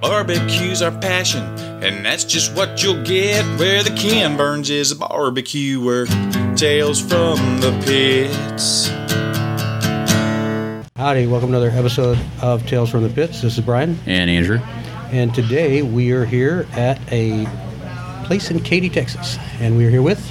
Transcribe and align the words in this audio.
Barbecue's 0.00 0.82
our 0.82 0.90
passion, 0.92 1.42
and 1.82 2.04
that's 2.04 2.22
just 2.24 2.54
what 2.54 2.82
you'll 2.82 3.02
get 3.02 3.42
where 3.58 3.82
the 3.82 3.90
Ken 3.90 4.36
Burns 4.36 4.68
is 4.68 4.92
a 4.92 4.96
barbecuer. 4.96 6.04
Tales 6.54 7.00
from 7.00 7.38
the 7.60 7.72
pits. 7.86 8.88
Howdy, 10.96 11.26
welcome 11.26 11.50
to 11.50 11.56
another 11.56 11.70
episode 11.70 12.18
of 12.42 12.66
Tales 12.66 12.90
from 12.90 13.02
the 13.04 13.08
Pits. 13.08 13.40
This 13.40 13.56
is 13.58 13.64
Brian, 13.64 13.98
And 14.06 14.28
Andrew. 14.30 14.58
and 15.12 15.34
today 15.34 15.80
we 15.82 16.12
are 16.12 16.26
here 16.26 16.66
at 16.72 17.00
a 17.10 17.46
place 18.24 18.50
in 18.50 18.60
Katy, 18.60 18.90
Texas. 18.90 19.38
And 19.60 19.76
we 19.78 19.86
are 19.86 19.90
here 19.90 20.02
with, 20.02 20.30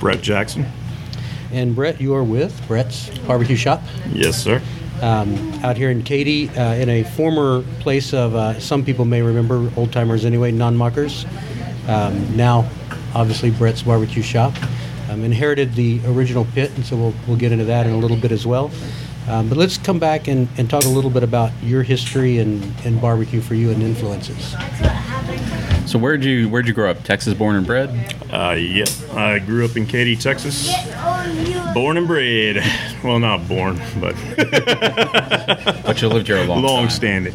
Brett 0.00 0.20
Jackson. 0.20 0.66
and 1.50 1.74
Brett, 1.74 1.98
you 1.98 2.14
are 2.14 2.24
with 2.24 2.60
Brett's 2.68 3.08
Barbecue 3.20 3.56
Shop 3.56 3.82
Yes, 4.12 4.36
sir. 4.42 4.60
Um, 5.02 5.52
out 5.64 5.76
here 5.76 5.90
in 5.90 6.02
Katy, 6.02 6.48
uh, 6.50 6.74
in 6.74 6.88
a 6.88 7.04
former 7.04 7.62
place 7.80 8.12
of, 8.12 8.34
uh, 8.34 8.58
some 8.60 8.84
people 8.84 9.04
may 9.04 9.22
remember, 9.22 9.70
old 9.76 9.92
timers 9.92 10.24
anyway, 10.24 10.50
non 10.52 10.76
muckers. 10.76 11.24
Um, 11.86 12.36
now, 12.36 12.68
obviously, 13.14 13.50
Brett's 13.50 13.82
Barbecue 13.82 14.22
Shop. 14.22 14.54
Um, 15.10 15.24
inherited 15.24 15.74
the 15.74 16.00
original 16.04 16.44
pit, 16.44 16.70
and 16.74 16.84
so 16.84 16.94
we'll, 16.94 17.14
we'll 17.26 17.38
get 17.38 17.50
into 17.50 17.64
that 17.64 17.86
in 17.86 17.92
a 17.92 17.98
little 17.98 18.16
bit 18.16 18.30
as 18.30 18.46
well. 18.46 18.70
Um, 19.26 19.48
but 19.48 19.56
let's 19.56 19.78
come 19.78 19.98
back 19.98 20.28
and, 20.28 20.48
and 20.58 20.68
talk 20.68 20.84
a 20.84 20.88
little 20.88 21.10
bit 21.10 21.22
about 21.22 21.52
your 21.62 21.82
history 21.82 22.38
and, 22.38 22.62
and 22.84 23.00
barbecue 23.00 23.40
for 23.40 23.54
you 23.54 23.70
and 23.70 23.82
influences. 23.82 24.54
So 25.88 25.98
where'd 25.98 26.22
you 26.22 26.50
where'd 26.50 26.66
you 26.66 26.74
grow 26.74 26.90
up? 26.90 27.02
Texas 27.02 27.32
born 27.32 27.56
and 27.56 27.66
bred? 27.66 27.88
Uh, 28.30 28.50
yep. 28.50 28.90
I 29.14 29.38
grew 29.38 29.64
up 29.64 29.74
in 29.74 29.86
Katy, 29.86 30.16
Texas. 30.16 30.70
Born 31.72 31.96
and 31.96 32.06
bred. 32.06 32.62
Well, 33.04 33.20
not 33.20 33.46
born, 33.46 33.80
but 34.00 34.16
But 35.86 36.02
you 36.02 36.08
lived 36.08 36.26
here 36.26 36.38
a 36.38 36.44
long, 36.46 36.62
long 36.62 36.88
time. 36.88 36.90
standing. 36.90 37.32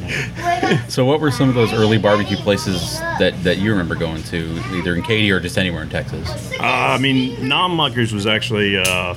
So 0.89 1.05
what 1.05 1.21
were 1.21 1.31
some 1.31 1.47
of 1.47 1.55
those 1.55 1.71
early 1.71 1.97
barbecue 1.97 2.35
places 2.35 2.99
that, 3.17 3.33
that 3.45 3.59
you 3.59 3.71
remember 3.71 3.95
going 3.95 4.21
to, 4.23 4.61
either 4.73 4.93
in 4.93 5.03
Katy 5.03 5.31
or 5.31 5.39
just 5.39 5.57
anywhere 5.57 5.81
in 5.83 5.89
Texas? 5.89 6.29
Uh, 6.59 6.63
I 6.63 6.97
mean, 6.97 7.47
non-muckers 7.47 8.13
was 8.13 8.27
actually 8.27 8.75
a 8.75 9.15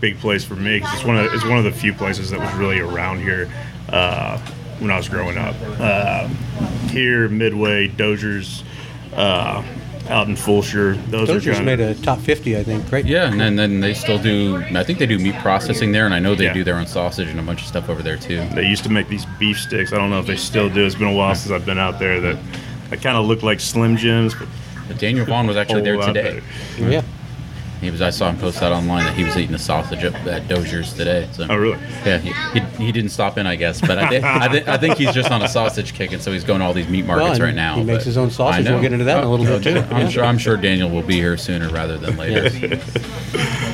big 0.00 0.18
place 0.20 0.44
for 0.44 0.54
me 0.54 0.78
'cause 0.78 0.94
it's 0.94 1.04
one 1.04 1.18
of 1.18 1.34
it's 1.34 1.44
one 1.44 1.58
of 1.58 1.64
the 1.64 1.72
few 1.72 1.92
places 1.92 2.30
that 2.30 2.38
was 2.38 2.52
really 2.54 2.78
around 2.78 3.18
here 3.20 3.50
uh, 3.88 4.38
when 4.78 4.92
I 4.92 4.96
was 4.96 5.08
growing 5.08 5.36
up. 5.36 5.56
Uh, 5.80 6.28
here, 6.92 7.28
Midway, 7.28 7.88
Dozier's, 7.88 8.62
uh, 9.14 9.62
out 10.08 10.28
in 10.28 10.34
Fulshear. 10.34 10.94
Those, 11.10 11.28
Those 11.28 11.46
are 11.46 11.62
made 11.62 11.80
a 11.80 11.94
top 11.94 12.18
50, 12.18 12.56
I 12.56 12.62
think, 12.64 12.90
right? 12.92 13.04
Yeah, 13.04 13.30
and 13.30 13.40
then, 13.40 13.56
then 13.56 13.80
they 13.80 13.94
still 13.94 14.18
do. 14.18 14.62
I 14.74 14.82
think 14.84 14.98
they 14.98 15.06
do 15.06 15.18
meat 15.18 15.36
processing 15.36 15.92
there, 15.92 16.04
and 16.06 16.14
I 16.14 16.18
know 16.18 16.34
they 16.34 16.44
Yeah. 16.44 16.52
do 16.52 16.64
their 16.64 16.74
own 16.76 16.86
sausage 16.86 17.28
and 17.28 17.38
a 17.38 17.42
bunch 17.42 17.62
of 17.62 17.66
stuff 17.68 17.88
over 17.88 18.02
there 18.02 18.16
too. 18.16 18.42
They 18.54 18.66
used 18.66 18.82
to 18.84 18.90
make 18.90 19.08
these 19.08 19.24
beef 19.38 19.58
sticks. 19.60 19.92
I 19.92 19.96
don't 19.96 20.10
know 20.10 20.18
if 20.20 20.26
they 20.26 20.36
still 20.36 20.68
do. 20.68 20.84
It's 20.84 20.94
been 20.96 21.08
a 21.08 21.12
while 21.12 21.34
since 21.34 21.52
I've 21.52 21.64
been 21.66 21.78
out 21.78 21.98
there. 21.98 22.20
That 22.20 22.36
that 22.90 23.00
kind 23.02 23.16
of 23.16 23.26
look 23.26 23.42
like 23.42 23.58
Slim 23.60 23.96
Jims, 23.96 24.34
but 24.34 24.48
But 24.88 24.98
Daniel 24.98 25.24
Vaughn 25.24 25.46
was 25.46 25.56
actually 25.56 25.82
there 25.82 25.96
today. 25.96 26.40
Yeah. 26.78 27.02
He 27.82 27.90
was. 27.90 28.00
I 28.00 28.08
saw 28.10 28.30
him 28.30 28.38
post 28.38 28.60
that 28.60 28.72
online 28.72 29.04
that 29.04 29.14
he 29.16 29.24
was 29.24 29.36
eating 29.36 29.54
a 29.54 29.58
sausage 29.58 30.04
at, 30.04 30.14
at 30.26 30.46
Dozier's 30.48 30.94
today. 30.94 31.28
So. 31.32 31.46
Oh, 31.50 31.56
really? 31.56 31.78
Yeah, 32.06 32.18
he, 32.18 32.32
he, 32.60 32.84
he 32.86 32.92
didn't 32.92 33.10
stop 33.10 33.36
in, 33.38 33.46
I 33.46 33.56
guess, 33.56 33.80
but 33.80 33.98
I, 33.98 34.08
thi- 34.08 34.20
I, 34.24 34.48
thi- 34.48 34.70
I 34.70 34.78
think 34.78 34.96
he's 34.96 35.12
just 35.12 35.30
on 35.32 35.42
a 35.42 35.48
sausage 35.48 35.92
kick, 35.92 36.12
and 36.12 36.22
so 36.22 36.32
he's 36.32 36.44
going 36.44 36.60
to 36.60 36.64
all 36.64 36.72
these 36.72 36.88
meat 36.88 37.04
markets 37.04 37.32
and 37.34 37.42
right 37.42 37.54
now. 37.54 37.74
he 37.74 37.82
makes 37.84 38.04
his 38.04 38.16
own 38.16 38.30
sausage. 38.30 38.60
I 38.64 38.68
know. 38.68 38.74
We'll 38.74 38.82
get 38.82 38.92
into 38.92 39.04
that 39.06 39.18
in 39.18 39.24
a 39.24 39.30
little 39.30 39.44
bit, 39.46 39.62
too. 39.64 39.80
I'm 39.94 40.02
Yeah. 40.02 40.08
sure. 40.08 40.24
I'm 40.24 40.38
sure 40.38 40.56
Daniel 40.56 40.88
will 40.90 41.02
be 41.02 41.16
here 41.16 41.36
sooner 41.36 41.68
rather 41.70 41.98
than 41.98 42.16
later. 42.16 42.48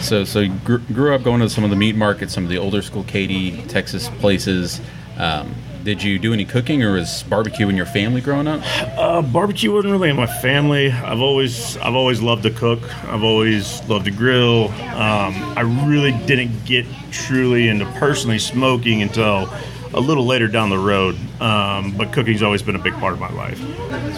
so, 0.00 0.24
so 0.24 0.40
you 0.40 0.54
grew, 0.64 0.78
grew 0.78 1.14
up 1.14 1.22
going 1.22 1.40
to 1.40 1.50
some 1.50 1.64
of 1.64 1.70
the 1.70 1.76
meat 1.76 1.94
markets, 1.96 2.32
some 2.32 2.44
of 2.44 2.50
the 2.50 2.58
older 2.58 2.82
school 2.82 3.04
Katy, 3.04 3.62
Texas 3.66 4.08
places. 4.08 4.80
Um, 5.18 5.54
did 5.88 6.02
you 6.02 6.18
do 6.18 6.34
any 6.34 6.44
cooking, 6.44 6.82
or 6.82 6.92
was 6.92 7.22
barbecue 7.22 7.66
in 7.70 7.74
your 7.74 7.86
family 7.86 8.20
growing 8.20 8.46
up? 8.46 8.60
Uh, 8.98 9.22
barbecue 9.22 9.72
wasn't 9.72 9.90
really 9.90 10.10
in 10.10 10.16
my 10.16 10.26
family. 10.26 10.90
I've 10.90 11.22
always 11.22 11.78
I've 11.78 11.94
always 11.94 12.20
loved 12.20 12.42
to 12.42 12.50
cook. 12.50 12.82
I've 13.06 13.24
always 13.24 13.82
loved 13.88 14.04
to 14.04 14.10
grill. 14.10 14.68
Um, 14.68 15.32
I 15.56 15.62
really 15.62 16.12
didn't 16.26 16.66
get 16.66 16.84
truly 17.10 17.68
into 17.68 17.86
personally 17.92 18.38
smoking 18.38 19.00
until 19.00 19.50
a 19.94 20.00
little 20.00 20.26
later 20.26 20.46
down 20.46 20.68
the 20.68 20.78
road. 20.78 21.16
Um, 21.40 21.96
but 21.96 22.12
cooking's 22.12 22.42
always 22.42 22.62
been 22.62 22.76
a 22.76 22.82
big 22.82 22.92
part 22.94 23.14
of 23.14 23.20
my 23.20 23.32
life. 23.32 23.58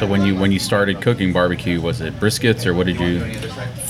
So 0.00 0.08
when 0.08 0.22
you 0.22 0.34
when 0.34 0.50
you 0.50 0.58
started 0.58 1.00
cooking 1.00 1.32
barbecue, 1.32 1.80
was 1.80 2.00
it 2.00 2.14
briskets, 2.18 2.66
or 2.66 2.74
what 2.74 2.86
did 2.86 2.98
you? 2.98 3.32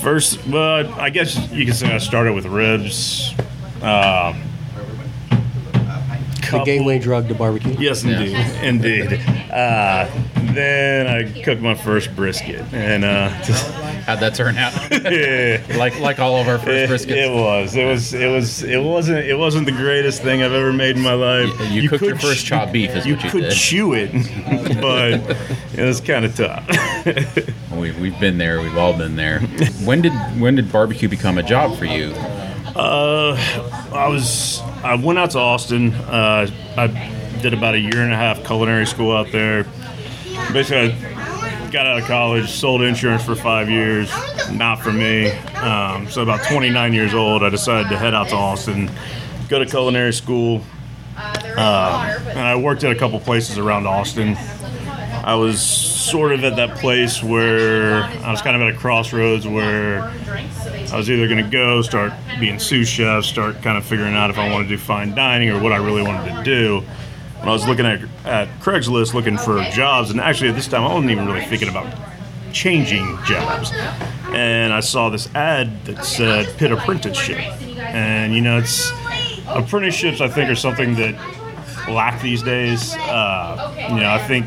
First, 0.03 0.45
well, 0.45 0.87
I 0.99 1.09
guess 1.09 1.35
you 1.51 1.65
can 1.65 1.73
say 1.73 1.91
I 1.91 1.97
started 1.97 2.33
with 2.33 2.45
ribs. 2.45 3.33
Uh, 3.81 4.39
The 6.51 6.63
gateway 6.63 6.99
drug 6.99 7.27
to 7.29 7.35
barbecue. 7.35 7.75
Yes, 7.79 8.03
Yeah. 8.03 8.19
indeed, 8.19 8.63
indeed. 9.09 9.21
Uh, 9.51 10.07
then 10.53 11.07
I 11.07 11.41
cooked 11.43 11.61
my 11.61 11.75
first 11.75 12.13
brisket, 12.15 12.61
and 12.73 13.05
uh, 13.05 13.29
How'd 14.01 14.19
that 14.19 14.33
turn 14.35 14.57
out? 14.57 14.73
yeah, 14.91 15.61
like 15.77 15.99
like 15.99 16.19
all 16.19 16.37
of 16.41 16.47
our 16.47 16.57
first 16.57 16.91
briskets. 17.07 17.15
it 17.15 17.31
was, 17.31 17.75
it 17.75 17.85
was, 17.85 18.13
it 18.13 18.27
was, 18.27 18.63
it 18.63 18.77
wasn't, 18.83 19.19
it 19.25 19.35
wasn't 19.37 19.65
the 19.67 19.71
greatest 19.71 20.21
thing 20.23 20.41
I've 20.41 20.51
ever 20.51 20.73
made 20.73 20.97
in 20.97 21.01
my 21.03 21.13
life. 21.13 21.49
You- 21.71 21.81
you 21.83 21.89
cooked 21.89 22.01
your 22.03 22.13
could 22.13 22.21
first 22.21 22.45
ch- 22.45 22.49
chopped 22.49 22.71
beef 22.73 22.89
is 22.95 23.05
you 23.05 23.15
what 23.15 23.23
you 23.23 23.29
could 23.29 23.41
did. 23.43 23.53
chew 23.53 23.93
it, 23.93 24.11
but 24.81 25.13
it 25.77 25.83
was 25.85 26.01
kind 26.01 26.25
of 26.25 26.35
tough. 26.35 26.67
We, 27.71 27.91
we've 27.93 28.19
been 28.19 28.37
there. 28.37 28.59
We've 28.61 28.77
all 28.77 28.97
been 28.97 29.15
there. 29.15 29.39
When 29.85 30.01
did 30.01 30.11
when 30.39 30.55
did 30.55 30.71
barbecue 30.71 31.07
become 31.07 31.37
a 31.37 31.43
job 31.43 31.77
for 31.77 31.85
you? 31.85 32.11
Uh, 32.75 33.35
I 33.93 34.07
was 34.07 34.61
I 34.83 34.95
went 34.95 35.19
out 35.19 35.31
to 35.31 35.39
Austin. 35.39 35.93
Uh, 35.93 36.49
I 36.75 36.87
did 37.41 37.53
about 37.53 37.75
a 37.75 37.79
year 37.79 38.01
and 38.01 38.11
a 38.11 38.15
half 38.15 38.43
culinary 38.43 38.85
school 38.87 39.15
out 39.15 39.31
there. 39.31 39.63
Basically, 40.51 40.93
I 40.93 41.69
got 41.71 41.85
out 41.85 41.99
of 41.99 42.05
college, 42.05 42.49
sold 42.49 42.81
insurance 42.81 43.23
for 43.23 43.35
five 43.35 43.69
years. 43.69 44.11
Not 44.51 44.81
for 44.81 44.91
me. 44.91 45.29
Um, 45.31 46.09
so 46.09 46.23
about 46.23 46.43
29 46.47 46.93
years 46.93 47.13
old, 47.13 47.43
I 47.43 47.49
decided 47.49 47.89
to 47.89 47.97
head 47.97 48.15
out 48.15 48.29
to 48.29 48.35
Austin, 48.35 48.89
go 49.49 49.59
to 49.59 49.65
culinary 49.65 50.13
school. 50.13 50.63
Uh, 51.15 52.17
and 52.29 52.39
I 52.39 52.55
worked 52.55 52.83
at 52.83 52.91
a 52.91 52.95
couple 52.95 53.19
places 53.19 53.59
around 53.59 53.85
Austin. 53.85 54.35
I 55.23 55.35
was 55.35 55.61
sort 55.61 56.31
of 56.31 56.43
at 56.43 56.55
that 56.55 56.77
place 56.77 57.23
where 57.23 58.03
I 58.03 58.31
was 58.31 58.41
kind 58.41 58.55
of 58.55 58.61
at 58.63 58.75
a 58.75 58.77
crossroads 58.77 59.47
where 59.47 60.01
I 60.03 60.97
was 60.97 61.09
either 61.11 61.27
going 61.27 61.43
to 61.43 61.49
go 61.49 61.81
start 61.83 62.11
being 62.39 62.57
sous 62.57 62.87
chef, 62.87 63.23
start 63.23 63.61
kind 63.61 63.77
of 63.77 63.85
figuring 63.85 64.15
out 64.15 64.31
if 64.31 64.39
I 64.39 64.51
wanted 64.51 64.65
to 64.65 64.69
do 64.71 64.77
fine 64.77 65.13
dining 65.13 65.49
or 65.49 65.61
what 65.61 65.71
I 65.71 65.77
really 65.77 66.01
wanted 66.01 66.33
to 66.35 66.43
do. 66.43 66.81
When 67.39 67.49
I 67.49 67.53
was 67.53 67.67
looking 67.67 67.85
at, 67.85 68.01
at 68.25 68.47
Craigslist 68.59 69.13
looking 69.13 69.37
for 69.37 69.63
jobs, 69.71 70.09
and 70.09 70.19
actually 70.19 70.49
at 70.49 70.55
this 70.55 70.67
time 70.67 70.83
I 70.83 70.93
wasn't 70.93 71.11
even 71.11 71.27
really 71.27 71.45
thinking 71.45 71.69
about 71.69 71.93
changing 72.51 73.17
jobs. 73.25 73.71
And 74.31 74.73
I 74.73 74.79
saw 74.79 75.09
this 75.09 75.33
ad 75.35 75.85
that 75.85 76.03
said 76.03 76.57
pit 76.57 76.71
apprenticeship. 76.71 77.39
And 77.77 78.33
you 78.33 78.41
know, 78.41 78.57
it's 78.57 78.91
apprenticeships 79.47 80.19
I 80.19 80.27
think 80.27 80.49
are 80.49 80.55
something 80.55 80.95
that 80.95 81.15
lack 81.89 82.21
these 82.21 82.41
days. 82.41 82.95
Uh, 82.95 83.87
you 83.89 83.99
know, 83.99 84.11
I 84.11 84.19
think 84.27 84.45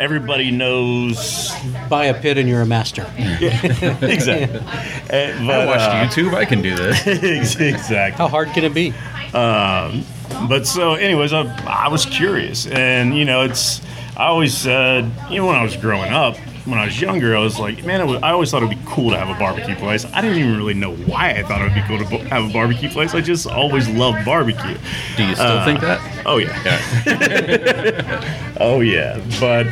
everybody 0.00 0.50
knows 0.50 1.52
Buy 1.88 2.06
a 2.06 2.20
pit 2.20 2.38
and 2.38 2.48
you're 2.48 2.62
a 2.62 2.66
master. 2.66 3.02
exactly. 3.18 4.60
Eh, 5.10 5.36
I 5.40 5.66
watched 5.66 5.80
uh, 5.80 6.22
YouTube. 6.22 6.34
I 6.34 6.44
can 6.44 6.62
do 6.62 6.76
this. 6.76 7.04
exactly. 7.60 8.16
How 8.16 8.28
hard 8.28 8.50
can 8.50 8.62
it 8.62 8.72
be? 8.72 8.90
Um, 9.34 10.04
but 10.48 10.64
so, 10.64 10.94
anyways, 10.94 11.32
I, 11.32 11.42
I 11.66 11.88
was 11.88 12.06
curious, 12.06 12.68
and 12.68 13.16
you 13.16 13.24
know, 13.24 13.42
it's 13.42 13.82
I 14.16 14.26
always 14.26 14.56
said, 14.56 15.10
you 15.28 15.38
know, 15.38 15.46
when 15.46 15.56
I 15.56 15.64
was 15.64 15.76
growing 15.76 16.12
up, 16.12 16.36
when 16.66 16.78
I 16.78 16.84
was 16.84 17.00
younger, 17.00 17.36
I 17.36 17.40
was 17.40 17.58
like, 17.58 17.84
man, 17.84 18.00
it 18.00 18.04
was, 18.06 18.22
I 18.22 18.30
always 18.30 18.50
thought 18.50 18.62
it'd 18.62 18.76
be 18.78 18.82
cool 18.86 19.10
to 19.10 19.16
have 19.18 19.34
a 19.34 19.38
barbecue 19.38 19.74
place. 19.76 20.04
I 20.12 20.20
didn't 20.20 20.38
even 20.38 20.56
really 20.56 20.74
know 20.74 20.94
why 20.94 21.30
I 21.30 21.42
thought 21.42 21.60
it 21.60 21.64
would 21.64 21.74
be 21.74 21.82
cool 21.82 21.98
to 21.98 22.04
bo- 22.04 22.28
have 22.28 22.48
a 22.50 22.52
barbecue 22.52 22.88
place. 22.90 23.14
I 23.14 23.20
just 23.20 23.46
always 23.46 23.88
loved 23.88 24.24
barbecue. 24.24 24.76
Do 25.16 25.24
you 25.24 25.34
still 25.34 25.46
Uh, 25.46 25.64
think 25.64 25.80
that? 25.80 26.00
Oh 26.26 26.36
yeah, 26.38 26.62
Yeah. 26.64 28.54
oh 28.60 28.80
yeah. 28.80 29.20
But 29.40 29.66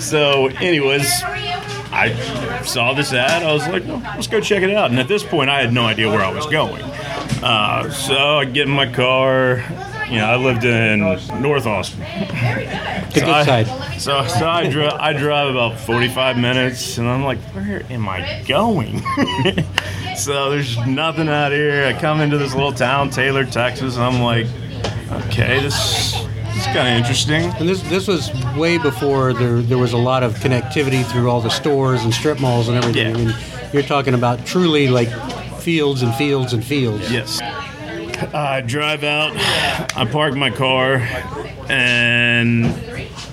so, 0.00 0.48
anyways, 0.60 1.08
I 1.92 2.12
saw 2.64 2.92
this 2.92 3.12
ad. 3.12 3.42
I 3.42 3.52
was 3.52 3.66
like, 3.68 3.84
well, 3.86 3.98
let's 4.00 4.26
go 4.26 4.40
check 4.40 4.62
it 4.62 4.70
out. 4.70 4.90
And 4.90 4.98
at 4.98 5.08
this 5.08 5.22
point, 5.22 5.48
I 5.50 5.60
had 5.60 5.72
no 5.72 5.86
idea 5.86 6.08
where 6.10 6.20
I 6.22 6.32
was 6.32 6.46
going. 6.46 6.82
Uh, 7.42 7.90
so 7.90 8.38
I 8.40 8.44
get 8.44 8.66
in 8.68 8.74
my 8.74 8.90
car. 8.92 9.62
You 10.14 10.20
know, 10.20 10.26
I 10.26 10.36
lived 10.36 10.64
in 10.64 11.00
North 11.42 11.66
Austin. 11.66 12.00
The 12.00 13.10
good 13.14 13.24
I- 13.24 13.44
side. 13.44 14.00
So, 14.00 14.26
so 14.26 14.48
I, 14.48 14.68
dri- 14.68 14.86
I 14.86 15.12
drive 15.12 15.48
about 15.48 15.78
45 15.80 16.36
minutes, 16.38 16.98
and 16.98 17.08
I'm 17.08 17.24
like, 17.24 17.38
where 17.54 17.82
am 17.90 18.08
I 18.08 18.42
going? 18.46 19.00
so 20.16 20.50
there's 20.50 20.76
nothing 20.86 21.28
out 21.28 21.52
here. 21.52 21.84
I 21.86 21.98
come 21.98 22.20
into 22.20 22.38
this 22.38 22.54
little 22.54 22.72
town, 22.72 23.10
Taylor, 23.10 23.44
Texas, 23.44 23.96
and 23.96 24.04
I'm 24.04 24.20
like, 24.22 24.46
okay, 25.26 25.60
this, 25.60 26.12
this 26.12 26.56
is 26.58 26.64
kind 26.66 26.88
of 26.88 26.94
interesting. 26.96 27.50
And 27.58 27.68
this 27.68 27.82
this 27.82 28.06
was 28.06 28.30
way 28.56 28.78
before 28.78 29.32
there 29.32 29.60
there 29.62 29.78
was 29.78 29.92
a 29.92 29.98
lot 29.98 30.22
of 30.22 30.34
connectivity 30.36 31.04
through 31.04 31.30
all 31.30 31.40
the 31.40 31.50
stores 31.50 32.04
and 32.04 32.12
strip 32.14 32.40
malls 32.40 32.68
and 32.68 32.76
everything. 32.76 33.14
Yeah. 33.16 33.20
I 33.22 33.24
mean, 33.24 33.70
you're 33.72 33.82
talking 33.82 34.14
about 34.14 34.44
truly 34.46 34.88
like 34.88 35.08
fields 35.60 36.02
and 36.02 36.14
fields 36.14 36.52
and 36.52 36.64
fields. 36.64 37.10
Yes. 37.10 37.40
I 38.34 38.60
drive 38.60 39.04
out, 39.04 39.32
I 39.96 40.06
park 40.10 40.34
my 40.34 40.50
car, 40.50 40.96
and 41.68 42.66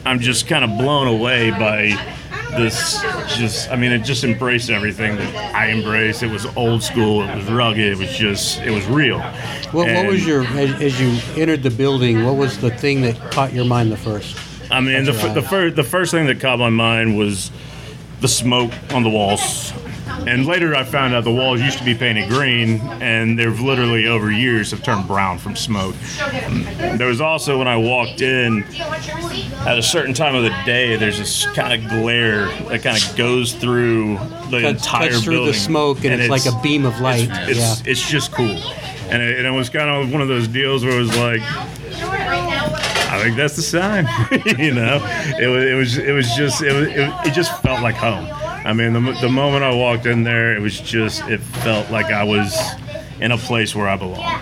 I'm 0.06 0.20
just 0.20 0.48
kind 0.48 0.64
of 0.64 0.78
blown 0.78 1.08
away 1.08 1.52
by 1.52 2.16
this. 2.52 3.02
Just, 3.38 3.70
I 3.72 3.76
mean, 3.76 3.92
it 3.92 4.00
just 4.00 4.24
embraced 4.24 4.70
everything 4.70 5.16
that 5.18 5.56
I 5.56 5.70
embraced. 5.70 6.24
It 6.24 6.32
was 6.32 6.46
old 6.58 6.84
school. 6.84 7.24
It 7.24 7.36
was 7.36 7.46
rugged. 7.46 7.94
It 7.94 7.98
was 7.98 8.12
just, 8.12 8.60
it 8.62 8.72
was 8.72 8.86
real. 8.88 9.20
What, 9.72 9.88
what 9.88 10.08
was 10.08 10.26
your 10.26 10.44
as, 10.44 10.82
as 10.82 11.00
you 11.00 11.42
entered 11.42 11.64
the 11.64 11.70
building? 11.70 12.26
What 12.26 12.36
was 12.36 12.60
the 12.60 12.72
thing 12.72 13.02
that 13.02 13.18
caught 13.32 13.54
your 13.54 13.66
mind 13.66 13.92
the 13.92 13.98
first? 13.98 14.38
I 14.72 14.82
mean, 14.82 15.06
the, 15.06 15.12
the 15.12 15.42
right. 15.42 15.44
first 15.50 15.76
the 15.76 15.84
first 15.84 16.12
thing 16.12 16.28
that 16.28 16.40
caught 16.40 16.60
my 16.60 16.70
mind 16.70 17.18
was 17.18 17.52
the 18.22 18.28
smoke 18.28 18.72
on 18.92 19.04
the 19.04 19.10
walls. 19.10 19.74
And 20.28 20.46
later, 20.46 20.76
I 20.76 20.84
found 20.84 21.14
out 21.14 21.24
the 21.24 21.32
walls 21.32 21.62
used 21.62 21.78
to 21.80 21.84
be 21.84 21.96
painted 21.96 22.30
green, 22.30 22.80
and 23.02 23.38
they've 23.38 23.60
literally 23.60 24.08
over 24.08 24.32
years 24.32 24.72
have 24.72 24.84
turned 24.84 25.08
brown 25.08 25.38
from 25.40 25.56
smoke. 25.56 25.96
There 26.98 27.08
was 27.08 27.22
also 27.22 27.58
when 27.58 27.68
I 27.68 27.78
walked 27.78 28.22
in 28.22 28.64
at 29.66 29.78
a 29.78 29.84
certain 29.84 30.14
time 30.14 30.36
of 30.36 30.44
the 30.44 30.56
day, 30.66 30.96
there's 30.96 31.18
this 31.18 31.46
kind 31.54 31.74
of 31.74 31.90
glare 31.90 32.46
that 32.68 32.84
kind 32.84 33.02
of 33.02 33.16
goes 33.16 33.54
through 33.54 34.18
the 34.50 34.62
Cuts, 34.62 34.86
entire 34.86 35.10
cuts 35.10 35.24
through 35.24 35.34
building, 35.34 35.54
the 35.54 35.60
smoke, 35.60 36.06
and, 36.06 36.22
it's, 36.22 36.30
like 36.30 36.46
a 36.46 36.62
beam 36.62 36.86
of 36.86 37.00
light. 37.00 37.30
It's 37.32 37.60
yeah. 37.60 37.92
it's 37.92 38.08
just 38.08 38.32
cool, 38.32 38.46
and 38.46 39.22
it, 39.22 39.38
and 39.38 39.48
it 39.48 39.52
was 39.52 39.70
kind 39.70 39.90
of 39.90 40.12
one 40.12 40.22
of 40.22 40.28
those 40.28 40.48
deals 40.48 40.84
where 40.84 40.96
it 40.96 41.00
was 41.00 41.18
like. 41.18 41.42
I 43.12 43.22
think 43.24 43.36
that's 43.36 43.58
the 43.58 43.62
sign. 43.62 44.08
you 44.58 44.74
know, 44.74 44.96
it 45.38 45.48
was 45.48 45.66
it 45.66 45.76
was 45.76 45.98
it 45.98 46.12
was 46.14 46.36
just 46.36 46.62
it 46.62 46.74
was 46.74 46.88
it, 46.88 47.28
it 47.28 47.34
just 47.34 47.62
felt 47.62 47.82
like 47.82 47.96
home. 47.96 48.26
I 48.64 48.74
mean, 48.74 48.94
the, 48.94 49.18
the 49.22 49.30
moment 49.30 49.64
I 49.64 49.74
walked 49.74 50.06
in 50.06 50.24
there, 50.24 50.56
it 50.56 50.62
was 50.62 50.80
just 50.80 51.28
it 51.28 51.40
felt 51.40 51.90
like 51.90 52.08
I 52.08 52.24
was 52.24 52.56
in 53.20 53.32
a 53.32 53.38
place 53.38 53.76
where 53.76 53.88
I 53.88 53.96
belong. 53.96 54.42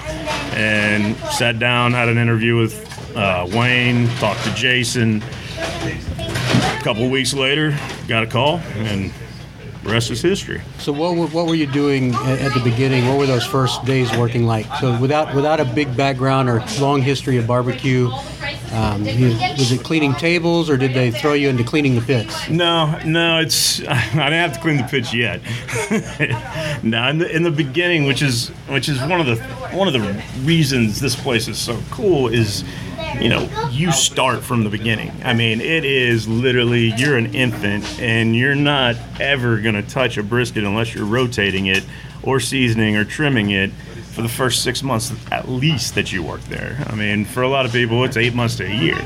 And 0.54 1.16
sat 1.32 1.60
down, 1.60 1.94
had 1.94 2.10
an 2.10 2.18
interview 2.18 2.58
with 2.58 3.16
uh, 3.16 3.48
Wayne, 3.52 4.08
talked 4.18 4.44
to 4.44 4.54
Jason. 4.54 5.24
A 5.58 6.82
couple 6.84 7.10
weeks 7.10 7.34
later, 7.34 7.78
got 8.08 8.24
a 8.24 8.28
call, 8.28 8.58
and 8.76 9.12
the 9.84 9.90
rest 9.90 10.12
is 10.12 10.22
history. 10.22 10.62
So 10.78 10.92
what 10.92 11.16
were, 11.16 11.28
what 11.28 11.48
were 11.48 11.56
you 11.56 11.68
doing 11.68 12.14
at, 12.16 12.42
at 12.42 12.54
the 12.54 12.62
beginning? 12.62 13.08
What 13.08 13.18
were 13.18 13.26
those 13.26 13.46
first 13.46 13.84
days 13.86 14.16
working 14.18 14.46
like? 14.46 14.66
So 14.80 15.00
without 15.00 15.34
without 15.34 15.60
a 15.60 15.66
big 15.66 15.96
background 15.96 16.50
or 16.50 16.64
long 16.80 17.02
history 17.02 17.38
of 17.38 17.48
barbecue, 17.48 18.10
um, 18.80 19.04
was 19.04 19.72
it 19.74 19.84
cleaning 19.84 20.14
tables 20.14 20.70
or 20.70 20.78
did 20.78 20.94
they 20.94 21.12
throw 21.12 21.34
you 21.34 21.50
into 21.50 21.66
cleaning 21.66 21.96
the 21.96 22.02
pits? 22.02 22.50
No, 22.50 22.98
no, 23.06 23.40
it's 23.40 23.82
I 23.88 24.10
didn't 24.10 24.32
have 24.32 24.54
to 24.54 24.60
clean 24.62 24.78
the 24.78 24.84
pits 24.84 25.14
yet. 25.14 25.42
no, 26.84 27.10
in 27.10 27.18
the, 27.18 27.36
in 27.36 27.44
the 27.44 27.52
beginning, 27.52 28.06
which 28.06 28.22
is 28.22 28.50
which 28.70 28.88
is 28.88 29.00
one 29.02 29.20
of 29.20 29.26
the 29.26 29.36
one 29.76 29.88
of 29.88 29.94
the 29.94 30.24
reasons 30.44 31.02
this 31.02 31.16
place 31.16 31.50
is 31.50 31.58
so 31.58 31.78
cool 31.92 32.30
is, 32.30 32.64
you 33.20 33.28
know, 33.28 33.50
you 33.70 33.92
start 33.92 34.44
from 34.44 34.64
the 34.64 34.70
beginning. 34.70 35.12
I 35.24 35.34
mean, 35.34 35.60
it 35.60 35.84
is 35.84 36.28
literally 36.28 36.94
you're 36.96 37.18
an 37.18 37.36
infant 37.36 38.00
and 38.00 38.34
you're 38.34 38.56
not 38.56 38.96
ever 39.20 39.60
gonna 39.60 39.84
touch 39.84 40.18
a 40.18 40.24
brisket 40.24 40.64
unless 40.64 40.96
you're 40.96 41.06
rotating 41.06 41.66
it 41.66 41.84
or 42.24 42.40
seasoning 42.40 42.96
or 42.96 43.04
trimming 43.04 43.50
it 43.50 43.72
for 44.20 44.24
the 44.24 44.30
first 44.30 44.64
six 44.64 44.84
months 44.84 45.14
at 45.32 45.48
least 45.48 45.96
that 45.96 46.12
you 46.12 46.22
work 46.22 46.42
there. 46.50 46.84
I 46.88 46.96
mean, 46.96 47.24
for 47.24 47.42
a 47.42 47.48
lot 47.48 47.66
of 47.66 47.72
people, 47.72 48.04
it's 48.04 48.18
eight 48.18 48.34
months 48.36 48.58
to 48.58 48.66
a 48.66 48.70
year 48.76 49.00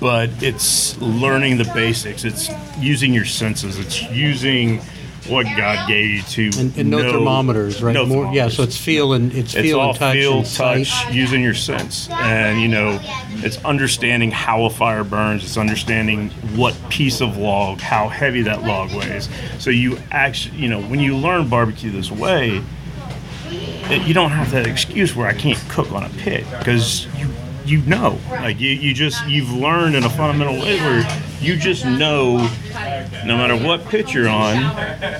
but 0.00 0.28
it's 0.42 1.00
learning 1.00 1.56
the 1.56 1.64
basics. 1.72 2.24
It's 2.24 2.50
using 2.78 3.14
your 3.14 3.24
senses. 3.24 3.78
It's 3.78 4.02
using 4.10 4.80
what 5.28 5.46
God 5.56 5.88
gave 5.88 6.10
you 6.10 6.22
to 6.22 6.60
And, 6.60 6.76
and 6.76 6.90
no 6.90 6.98
know- 7.00 7.12
thermometers, 7.12 7.82
right? 7.82 7.94
no 7.94 8.04
More, 8.04 8.30
yeah. 8.34 8.48
So 8.48 8.64
it's 8.64 8.76
feel 8.76 9.14
and 9.14 9.32
it's 9.32 9.54
It's 9.54 9.62
feel 9.62 9.80
all 9.80 9.90
and 9.90 9.98
touch 9.98 10.14
feel, 10.16 10.38
and 10.38 10.46
sight. 10.46 10.86
touch, 10.86 11.14
using 11.14 11.42
your 11.42 11.54
sense, 11.54 12.10
and 12.10 12.60
you 12.60 12.68
know, 12.68 13.00
it's 13.36 13.56
understanding 13.64 14.30
how 14.30 14.64
a 14.64 14.70
fire 14.70 15.04
burns. 15.04 15.42
It's 15.42 15.56
understanding 15.56 16.28
what 16.54 16.76
piece 16.90 17.22
of 17.22 17.38
log, 17.38 17.80
how 17.80 18.08
heavy 18.10 18.42
that 18.42 18.62
log 18.64 18.92
weighs. 18.92 19.30
So 19.58 19.70
you 19.70 19.96
actually, 20.10 20.58
you 20.58 20.68
know, 20.68 20.82
when 20.82 21.00
you 21.00 21.16
learn 21.16 21.48
barbecue 21.48 21.90
this 21.90 22.10
way, 22.10 22.60
it, 23.90 24.06
you 24.06 24.14
don't 24.14 24.30
have 24.30 24.50
that 24.52 24.66
excuse 24.66 25.14
where 25.14 25.26
I 25.26 25.34
can't 25.34 25.58
cook 25.68 25.92
on 25.92 26.04
a 26.04 26.08
pit 26.10 26.44
because 26.58 27.06
you 27.16 27.28
you 27.66 27.78
know, 27.86 28.18
like 28.30 28.60
you, 28.60 28.68
you 28.68 28.92
just 28.92 29.26
you've 29.26 29.50
learned 29.50 29.94
in 29.94 30.04
a 30.04 30.10
fundamental 30.10 30.54
way 30.60 30.78
where 30.80 31.22
you 31.40 31.56
just 31.56 31.84
know, 31.86 32.36
no 33.24 33.36
matter 33.38 33.56
what 33.56 33.86
pit 33.86 34.12
you're 34.12 34.28
on, 34.28 34.56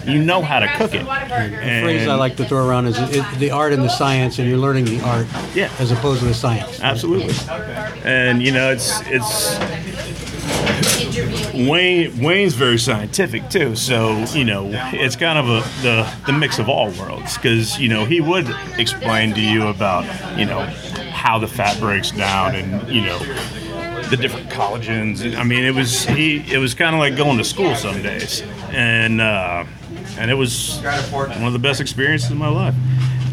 you 0.07 0.23
know 0.23 0.43
how 0.43 0.61
to 0.61 0.69
cook 0.77 0.93
it. 0.95 1.05
The 1.07 1.81
phrase 1.83 2.07
I 2.07 2.15
like 2.17 2.37
to 2.37 2.45
throw 2.45 2.67
around 2.69 2.87
is 2.87 2.99
it, 2.99 3.25
the 3.39 3.51
art 3.51 3.73
and 3.73 3.83
the 3.83 3.89
science, 3.89 4.39
and 4.39 4.47
you're 4.47 4.59
learning 4.59 4.85
the 4.85 5.01
art 5.01 5.27
Yeah. 5.55 5.73
as 5.79 5.91
opposed 5.91 6.21
to 6.21 6.27
the 6.27 6.35
science. 6.35 6.81
Absolutely. 6.81 7.35
And 8.05 8.43
you 8.43 8.53
know, 8.53 8.71
it's 8.71 9.01
it's 9.07 9.57
Wayne 11.69 12.19
Wayne's 12.21 12.55
very 12.55 12.79
scientific 12.79 13.49
too. 13.49 13.77
So 13.77 14.25
you 14.33 14.45
know, 14.45 14.71
it's 14.93 15.17
kind 15.17 15.39
of 15.39 15.49
a 15.49 15.83
the 15.83 16.13
the 16.27 16.33
mix 16.33 16.59
of 16.59 16.69
all 16.69 16.91
worlds 16.93 17.37
because 17.37 17.79
you 17.79 17.89
know 17.89 18.05
he 18.05 18.21
would 18.21 18.49
explain 18.77 19.35
to 19.35 19.41
you 19.41 19.69
about 19.69 20.05
you 20.39 20.45
know 20.45 20.61
how 21.11 21.39
the 21.39 21.49
fat 21.49 21.79
breaks 21.81 22.11
down 22.11 22.55
and 22.55 22.89
you 22.93 23.03
know 23.03 23.19
the 24.11 24.17
different 24.17 24.49
collagens. 24.51 25.37
I 25.37 25.43
mean, 25.45 25.65
it 25.65 25.75
was 25.75 26.05
he. 26.05 26.39
It 26.53 26.59
was 26.59 26.75
kind 26.75 26.95
of 26.95 27.01
like 27.01 27.17
going 27.17 27.39
to 27.39 27.45
school 27.45 27.75
some 27.75 28.03
days, 28.03 28.43
and 28.71 29.21
uh, 29.21 29.65
and 30.19 30.31
it 30.31 30.35
was 30.35 30.81
one 31.13 31.45
of 31.45 31.53
the 31.53 31.59
best 31.59 31.81
experiences 31.81 32.31
of 32.31 32.37
my 32.37 32.49
life, 32.49 32.75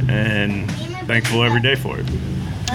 and 0.07 0.69
thankful 1.07 1.43
every 1.43 1.61
day 1.61 1.75
for 1.75 1.99
it. 1.99 2.05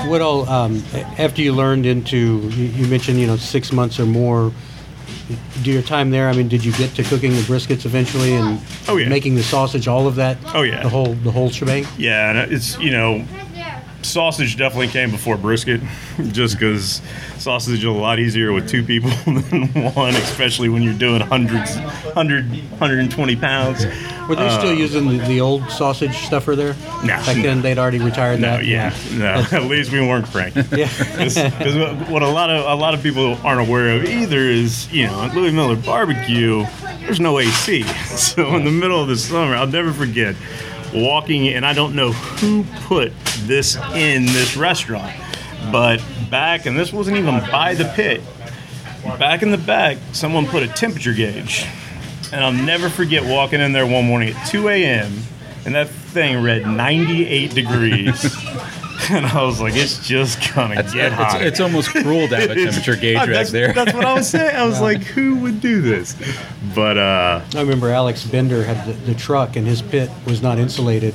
What 0.06 0.20
all 0.20 0.48
um, 0.48 0.82
after 1.18 1.40
you 1.40 1.54
learned 1.54 1.86
into 1.86 2.48
you, 2.50 2.64
you 2.66 2.86
mentioned 2.86 3.18
you 3.18 3.26
know 3.26 3.36
six 3.36 3.72
months 3.72 3.98
or 3.98 4.06
more. 4.06 4.52
Do 5.62 5.72
your 5.72 5.82
time 5.82 6.10
there. 6.10 6.28
I 6.28 6.32
mean, 6.34 6.46
did 6.48 6.64
you 6.64 6.72
get 6.72 6.94
to 6.96 7.02
cooking 7.02 7.32
the 7.32 7.40
briskets 7.42 7.84
eventually 7.84 8.34
and 8.34 8.60
Oh, 8.88 8.96
yeah. 8.96 9.08
making 9.08 9.34
the 9.34 9.42
sausage, 9.42 9.88
all 9.88 10.06
of 10.06 10.14
that? 10.16 10.36
Oh, 10.54 10.62
yeah. 10.62 10.82
the 10.82 10.88
whole 10.88 11.14
the 11.14 11.30
whole 11.32 11.50
shebang. 11.50 11.84
Yeah, 11.98 12.30
and 12.30 12.52
it's 12.52 12.78
you 12.78 12.90
know, 12.92 13.24
sausage 14.06 14.56
definitely 14.56 14.88
came 14.88 15.10
before 15.10 15.36
brisket, 15.36 15.80
just 16.32 16.54
because 16.58 17.00
sausage 17.38 17.78
is 17.80 17.84
a 17.84 17.90
lot 17.90 18.18
easier 18.18 18.52
with 18.52 18.68
two 18.68 18.82
people 18.82 19.10
than 19.26 19.68
one, 19.94 20.14
especially 20.14 20.68
when 20.68 20.82
you're 20.82 20.94
doing 20.94 21.20
hundreds, 21.20 21.76
100, 21.76 22.48
120 22.48 23.36
pounds. 23.36 23.84
Were 24.28 24.34
they 24.34 24.50
still 24.50 24.74
using 24.74 25.06
the, 25.08 25.18
the 25.26 25.40
old 25.40 25.70
sausage 25.70 26.16
stuffer 26.16 26.56
there? 26.56 26.72
Uh, 26.88 27.00
No. 27.02 27.06
Back 27.16 27.36
then, 27.36 27.62
they'd 27.62 27.78
already 27.78 28.00
retired 28.00 28.40
No, 28.40 28.56
that. 28.56 28.64
yeah, 28.66 28.92
no. 29.12 29.46
At 29.56 29.64
least 29.64 29.92
we 29.92 30.00
weren't 30.00 30.26
cranking. 30.26 30.64
Yeah. 30.76 30.88
Because 30.98 31.36
what 32.08 32.22
a 32.22 32.28
lot 32.28 32.50
of 32.50 32.64
a 32.66 32.74
lot 32.74 32.94
of 32.94 33.02
people 33.02 33.34
aren't 33.44 33.68
aware 33.68 33.90
of 33.96 34.04
either 34.04 34.38
is 34.40 34.92
you 34.92 35.06
know 35.06 35.22
at 35.22 35.34
Louie 35.34 35.52
Mueller 35.52 35.76
Barbecue, 35.76 36.66
there's 37.00 37.20
no 37.20 37.38
AC. 37.38 37.82
So 38.16 38.56
in 38.56 38.64
the 38.64 38.70
middle 38.72 39.00
of 39.00 39.06
the 39.08 39.16
summer, 39.16 39.54
I'll 39.54 39.66
never 39.68 39.92
forget 39.92 40.34
walking, 40.96 41.48
and 41.48 41.64
I 41.64 41.72
don't 41.72 41.94
know 41.94 42.12
who 42.12 42.64
put 42.84 43.12
this 43.40 43.76
in 43.94 44.26
this 44.26 44.56
restaurant, 44.56 45.14
but 45.70 46.02
back, 46.30 46.66
and 46.66 46.78
this 46.78 46.92
wasn't 46.92 47.16
even 47.18 47.40
by 47.50 47.74
the 47.74 47.84
pit. 47.94 48.20
Back 49.18 49.42
in 49.42 49.50
the 49.50 49.58
back, 49.58 49.98
someone 50.12 50.46
put 50.46 50.62
a 50.62 50.68
temperature 50.68 51.12
gauge, 51.12 51.64
and 52.32 52.44
I'll 52.44 52.52
never 52.52 52.88
forget 52.88 53.24
walking 53.24 53.60
in 53.60 53.72
there 53.72 53.86
one 53.86 54.04
morning 54.04 54.34
at 54.34 54.48
2 54.48 54.68
a.m. 54.68 55.12
and 55.64 55.74
that 55.74 55.88
thing 55.88 56.42
read 56.42 56.66
98 56.66 57.54
degrees. 57.54 58.36
And 59.10 59.24
I 59.26 59.42
was 59.44 59.60
like, 59.60 59.74
it's 59.76 60.06
just 60.06 60.38
gonna 60.54 60.80
It's, 60.80 60.92
get 60.92 61.06
it's, 61.06 61.14
hot. 61.14 61.42
it's 61.42 61.60
almost 61.60 61.90
cruel 61.90 62.26
to 62.28 62.36
have 62.36 62.50
a 62.50 62.54
temperature 62.64 62.96
gauge 62.96 63.16
right 63.18 63.28
that's, 63.28 63.50
there. 63.52 63.72
That's 63.72 63.92
what 63.94 64.04
I 64.04 64.14
was 64.14 64.28
saying. 64.28 64.56
I 64.56 64.64
was 64.66 64.80
like, 64.88 65.02
who 65.02 65.36
would 65.36 65.60
do 65.60 65.80
this? 65.80 66.16
But 66.74 66.98
uh, 66.98 67.40
I 67.54 67.60
remember 67.60 67.90
Alex 67.90 68.24
Bender 68.24 68.64
had 68.64 68.84
the, 68.86 68.92
the 68.92 69.14
truck, 69.14 69.56
and 69.56 69.66
his 69.66 69.80
pit 69.82 70.10
was 70.26 70.42
not 70.42 70.58
insulated, 70.58 71.14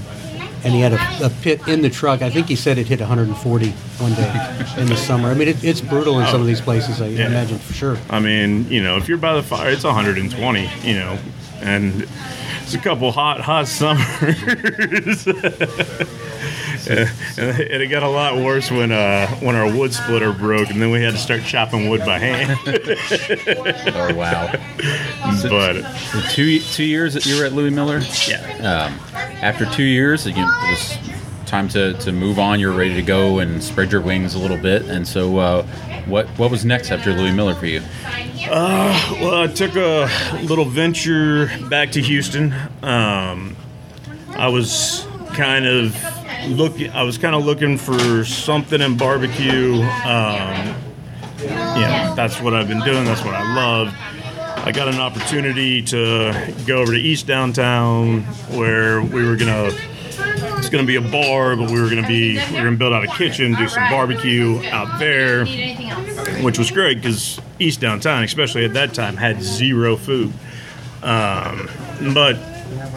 and 0.64 0.74
he 0.74 0.80
had 0.80 0.94
a, 0.94 1.26
a 1.26 1.30
pit 1.42 1.68
in 1.68 1.82
the 1.82 1.90
truck. 1.90 2.22
I 2.22 2.30
think 2.30 2.48
he 2.48 2.56
said 2.56 2.78
it 2.78 2.88
hit 2.88 3.00
140 3.00 3.70
one 3.72 4.14
day 4.14 4.64
in 4.78 4.88
the 4.88 4.96
summer. 4.98 5.30
I 5.30 5.34
mean, 5.34 5.50
it, 5.50 5.64
it's 5.64 5.82
brutal 5.82 6.20
in 6.20 6.28
some 6.28 6.40
of 6.42 6.48
these 6.48 6.62
places. 6.62 7.02
I 7.02 7.08
Yeah. 7.08 7.28
imagine 7.28 7.60
for 7.60 7.74
sure. 7.74 7.98
I 8.10 8.20
mean, 8.20 8.70
you 8.70 8.82
know, 8.82 8.98
if 8.98 9.08
you're 9.10 9.18
by 9.18 9.34
the 9.34 9.44
fire, 9.44 9.70
it's 9.70 9.84
120. 9.84 10.70
You 10.84 10.94
know, 10.96 11.18
and 11.62 12.08
it's 12.64 12.74
a 12.74 12.80
couple 12.80 13.12
hot, 13.12 13.42
hot 13.42 13.68
summers. 13.68 15.28
And 16.88 17.82
it 17.82 17.88
got 17.90 18.04
a 18.04 18.10
lot 18.10 18.36
worse 18.36 18.72
when 18.72 18.92
uh, 18.92 19.28
when 19.40 19.56
our 19.56 19.72
wood 19.72 19.94
splitter 19.94 20.32
broke, 20.34 20.70
and 20.70 20.82
then 20.82 20.92
we 20.92 21.02
had 21.02 21.12
to 21.14 21.20
start 21.20 21.44
chopping 21.44 21.90
wood 21.90 22.02
by 22.02 22.20
hand. 22.20 22.58
oh 23.96 24.14
wow! 24.16 24.52
but 25.50 25.82
So 26.12 26.22
two 26.30 26.60
two 26.60 26.84
years 26.84 27.14
that 27.14 27.26
you 27.26 27.38
were 27.38 27.46
at 27.46 27.54
Louie 27.54 27.70
Mueller. 27.70 28.00
yeah, 28.28 28.88
Um, 28.88 29.00
after 29.42 29.66
two 29.66 29.84
years, 29.84 30.26
you 30.26 30.34
it 30.34 30.38
was 30.38 30.98
time 31.46 31.68
to, 31.68 31.94
to 31.96 32.14
move 32.14 32.40
on. 32.40 32.60
You're 32.62 32.72
ready 32.72 32.94
to 32.96 33.02
go 33.02 33.40
and 33.40 33.62
spread 33.62 33.92
your 33.92 34.00
wings 34.00 34.36
a 34.36 34.40
little 34.40 34.58
bit. 34.58 34.84
And 34.84 35.06
so, 35.08 35.38
uh, 35.38 35.64
what 36.06 36.28
what 36.38 36.50
was 36.50 36.64
next 36.66 36.92
after 36.92 37.14
Louie 37.14 37.32
Mueller 37.32 37.56
for 37.56 37.66
you? 37.66 37.82
Well, 39.22 39.44
I 39.44 39.48
took 39.48 39.76
a 39.76 40.10
little 40.44 40.66
venture 40.66 41.48
back 41.70 41.92
to 41.92 42.02
Houston. 42.02 42.54
Um, 42.82 43.56
I 44.30 44.48
was 44.48 45.06
kind 45.34 45.66
of 45.66 45.94
looking. 46.48 46.92
I 46.92 47.04
was 47.04 47.18
kind 47.18 47.36
of 47.36 47.46
looking 47.46 47.78
for 47.78 48.26
something 48.26 48.82
in 48.82 48.98
barbecue. 48.98 49.82
Um, 50.06 50.76
know, 51.48 52.14
that's 52.16 52.40
what 52.42 52.54
I've 52.54 52.68
been 52.68 52.82
doing. 52.82 53.06
That's 53.06 53.24
what 53.24 53.34
I 53.34 53.56
love. 53.56 53.94
I 54.64 54.72
got 54.72 54.88
an 54.88 55.00
opportunity 55.00 55.82
to 55.84 56.54
go 56.68 56.82
over 56.82 56.94
to 56.94 57.00
East 57.00 57.26
Downtown 57.26 58.22
where 58.56 59.02
we 59.02 59.26
were 59.26 59.36
gonna. 59.36 59.72
It's 60.58 60.70
gonna 60.70 60.86
be 60.86 60.98
a 60.98 61.02
bar, 61.02 61.56
but 61.56 61.72
we 61.72 61.82
were 61.82 61.90
gonna 61.90 62.08
be 62.08 62.34
we 62.34 62.58
are 62.58 62.64
gonna 62.64 62.78
build 62.78 62.94
out 62.94 63.04
a 63.04 63.08
kitchen, 63.08 63.56
do 63.56 63.68
some 63.68 63.90
barbecue 63.90 64.62
out 64.66 65.00
there, 65.00 65.46
which 66.44 66.60
was 66.60 66.70
great 66.70 67.02
because 67.02 67.40
East 67.58 67.80
Downtown, 67.80 68.24
especially 68.24 68.66
at 68.66 68.74
that 68.74 68.94
time, 68.94 69.18
had 69.18 69.42
zero 69.42 69.96
food. 69.96 70.32
Um, 71.02 71.68
but 72.14 72.36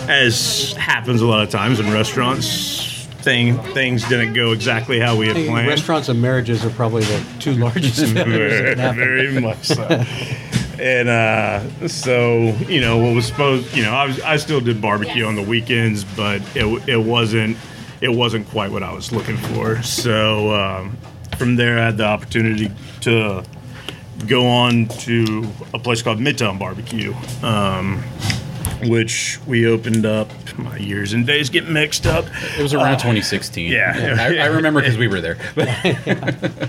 as 0.08 0.74
happens 0.74 1.22
a 1.22 1.26
lot 1.26 1.42
of 1.42 1.48
times 1.48 1.80
in 1.80 1.90
restaurants, 1.90 2.93
thing 3.24 3.58
things 3.72 4.06
didn't 4.08 4.34
go 4.34 4.52
exactly 4.52 5.00
how 5.00 5.16
we 5.16 5.26
had 5.26 5.36
planned. 5.36 5.66
Restaurants 5.66 6.08
and 6.08 6.20
marriages 6.20 6.64
are 6.64 6.70
probably 6.70 7.02
the 7.04 7.26
two 7.40 7.54
largest 7.54 8.12
failures 8.12 8.76
that 8.76 8.76
can 8.76 8.96
very 8.96 9.40
much 9.40 9.64
so. 9.64 10.04
And 10.78 11.08
uh, 11.08 11.88
so, 11.88 12.54
you 12.68 12.80
know, 12.80 12.98
what 12.98 13.14
was 13.14 13.26
supposed, 13.26 13.74
you 13.74 13.82
know, 13.84 13.92
I, 13.92 14.06
was, 14.06 14.20
I 14.20 14.36
still 14.36 14.60
did 14.60 14.82
barbecue 14.82 15.24
on 15.24 15.36
the 15.36 15.42
weekends, 15.42 16.04
but 16.04 16.42
it, 16.54 16.88
it 16.88 16.96
wasn't 16.96 17.56
it 18.00 18.12
wasn't 18.12 18.46
quite 18.48 18.70
what 18.70 18.82
I 18.82 18.92
was 18.92 19.12
looking 19.12 19.36
for. 19.36 19.82
So 19.82 20.52
um, 20.54 20.98
from 21.38 21.56
there, 21.56 21.78
I 21.78 21.86
had 21.86 21.96
the 21.96 22.04
opportunity 22.04 22.70
to 23.02 23.42
go 24.26 24.46
on 24.46 24.88
to 24.88 25.46
a 25.72 25.78
place 25.78 26.02
called 26.02 26.18
Midtown 26.18 26.58
Barbecue, 26.58 27.14
um, 27.42 28.02
which 28.88 29.38
we 29.46 29.66
opened 29.66 30.06
up. 30.06 30.30
My 30.58 30.76
years 30.76 31.12
and 31.12 31.26
days 31.26 31.50
get 31.50 31.68
mixed 31.68 32.06
up. 32.06 32.26
It 32.58 32.62
was 32.62 32.74
around 32.74 32.98
2016. 32.98 33.70
Uh, 33.70 33.74
yeah. 33.74 34.16
I, 34.20 34.44
I 34.44 34.46
remember 34.46 34.80
because 34.80 34.98
we 34.98 35.08
were 35.08 35.20
there. 35.20 35.38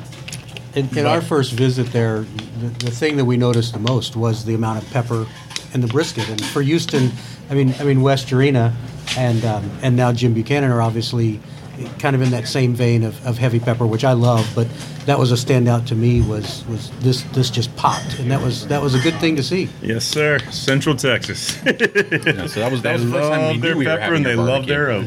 In, 0.75 0.89
in 0.97 1.05
our 1.05 1.21
first 1.21 1.53
visit 1.53 1.87
there, 1.93 2.25
the, 2.59 2.67
the 2.67 2.91
thing 2.91 3.15
that 3.15 3.23
we 3.23 3.37
noticed 3.37 3.71
the 3.71 3.79
most 3.79 4.17
was 4.17 4.43
the 4.43 4.55
amount 4.55 4.83
of 4.83 4.91
pepper 4.91 5.25
in 5.73 5.79
the 5.79 5.87
brisket. 5.87 6.27
And 6.27 6.43
for 6.43 6.61
Houston, 6.61 7.11
I 7.49 7.53
mean, 7.53 7.73
I 7.79 7.83
mean 7.83 8.01
Wes 8.01 8.25
Jurena 8.25 8.73
and 9.17 9.45
um, 9.45 9.71
and 9.81 9.95
now 9.95 10.11
Jim 10.11 10.33
Buchanan 10.33 10.71
are 10.71 10.81
obviously 10.81 11.39
kind 11.99 12.15
of 12.15 12.21
in 12.21 12.31
that 12.31 12.47
same 12.47 12.73
vein 12.73 13.03
of, 13.03 13.25
of 13.25 13.37
heavy 13.37 13.59
pepper, 13.59 13.85
which 13.85 14.03
I 14.03 14.13
love. 14.13 14.49
But 14.55 14.67
that 15.05 15.19
was 15.19 15.31
a 15.31 15.35
standout 15.35 15.85
to 15.87 15.95
me. 15.95 16.21
Was 16.21 16.65
was 16.67 16.91
this 16.99 17.23
this 17.33 17.49
just 17.49 17.75
popped, 17.75 18.19
and 18.19 18.31
that 18.31 18.41
was 18.41 18.67
that 18.67 18.81
was 18.81 18.95
a 18.95 18.99
good 18.99 19.15
thing 19.19 19.35
to 19.35 19.43
see. 19.43 19.69
Yes, 19.81 20.05
sir. 20.05 20.39
Central 20.51 20.95
Texas. 20.95 21.55
Yeah, 21.65 22.47
so 22.47 22.59
that 22.59 22.71
was 22.71 22.81
that 22.81 22.93
was 22.93 23.05
the 23.05 23.11
first 23.11 23.29
time 23.29 23.41
we 23.41 23.47
love 23.47 23.55
knew 23.55 23.61
their 23.61 23.77
we 23.77 23.85
were 23.85 23.91
pepper 23.91 24.01
having 24.01 24.17
and 24.17 24.25
they 24.25 24.33
a 24.33 24.41
love 24.41 24.65
their 24.67 24.91
oak. 24.91 25.05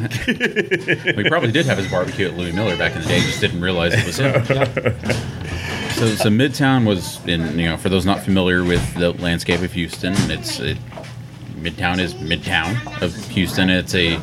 we 1.16 1.28
probably 1.28 1.52
did 1.52 1.66
have 1.66 1.78
his 1.78 1.90
barbecue 1.90 2.28
at 2.28 2.34
Louie 2.34 2.52
Mueller 2.52 2.76
back 2.76 2.94
in 2.94 3.02
the 3.02 3.08
day, 3.08 3.20
just 3.20 3.40
didn't 3.40 3.60
realize 3.60 3.92
it 3.94 4.06
was 4.06 4.18
him. 4.18 4.44
so, 5.94 6.06
so 6.14 6.28
Midtown 6.28 6.86
was 6.86 7.24
in 7.26 7.58
you 7.58 7.66
know 7.66 7.76
for 7.76 7.88
those 7.88 8.06
not 8.06 8.20
familiar 8.20 8.64
with 8.64 8.94
the 8.94 9.12
landscape 9.12 9.62
of 9.62 9.72
Houston, 9.72 10.14
it's 10.30 10.60
it, 10.60 10.78
Midtown 11.56 11.98
is 11.98 12.14
Midtown 12.14 13.02
of 13.02 13.14
Houston. 13.28 13.68
It's 13.68 13.94
a 13.94 14.20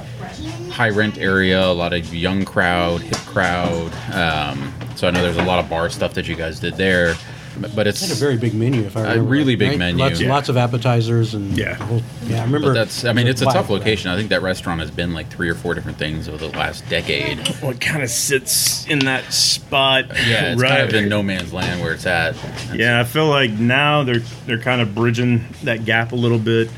high 0.75 0.89
rent 0.89 1.17
area, 1.17 1.65
a 1.65 1.71
lot 1.71 1.93
of 1.93 2.13
young 2.13 2.43
crowd, 2.43 2.99
hip 3.01 3.15
crowd. 3.19 3.91
Um, 4.13 4.73
so 4.95 5.07
I 5.07 5.11
know 5.11 5.21
there's 5.21 5.37
a 5.37 5.43
lot 5.43 5.59
of 5.63 5.69
bar 5.69 5.89
stuff 5.89 6.13
that 6.15 6.27
you 6.27 6.35
guys 6.35 6.59
did 6.59 6.75
there, 6.75 7.15
but- 7.61 7.73
but 7.73 7.87
it's 7.87 8.01
Had 8.01 8.11
a 8.11 8.15
very 8.15 8.35
big 8.35 8.53
menu, 8.53 8.81
if 8.83 8.97
I 8.97 8.99
A 8.99 9.03
remember. 9.03 9.21
A 9.23 9.25
really 9.25 9.55
big 9.55 9.69
right? 9.69 9.77
menu. 9.79 10.03
Lots, 10.03 10.19
Yeah. 10.19 10.29
lots 10.29 10.49
of 10.49 10.57
appetizers 10.57 11.33
and 11.33 11.57
Yeah. 11.57 11.75
whole- 11.75 12.03
yeah. 12.27 12.41
I 12.41 12.43
remember. 12.43 12.67
But 12.67 12.73
that's, 12.73 13.05
I 13.05 13.13
mean, 13.13 13.25
it's 13.27 13.41
a 13.41 13.45
tough 13.45 13.69
wild. 13.69 13.79
location. 13.79 14.11
I 14.11 14.17
think 14.17 14.27
that 14.29 14.41
restaurant 14.41 14.81
has 14.81 14.91
been 14.91 15.13
like 15.13 15.29
three 15.29 15.47
or 15.47 15.55
four 15.55 15.73
different 15.75 15.97
things 15.97 16.27
over 16.27 16.37
the 16.37 16.57
last 16.57 16.87
decade. 16.89 17.39
Well, 17.61 17.71
it 17.71 17.79
kind 17.79 18.03
of 18.03 18.09
sits 18.09 18.85
in 18.89 18.99
that 18.99 19.31
spot. 19.31 20.07
Yeah, 20.27 20.51
it's 20.51 20.61
right. 20.61 20.69
kind 20.71 20.81
of 20.89 20.93
in 20.93 21.07
no 21.07 21.23
man's 21.23 21.53
land 21.53 21.79
where 21.81 21.93
it's 21.93 22.05
at. 22.05 22.35
Yeah, 22.73 22.99
I 22.99 23.05
feel 23.05 23.27
like 23.27 23.51
now 23.51 24.03
they're 24.03 24.21
they're 24.45 24.57
kind 24.59 24.81
of 24.81 24.93
bridging 24.93 25.45
that 25.63 25.85
gap 25.85 26.11
a 26.11 26.15
little 26.17 26.39
bit. 26.39 26.69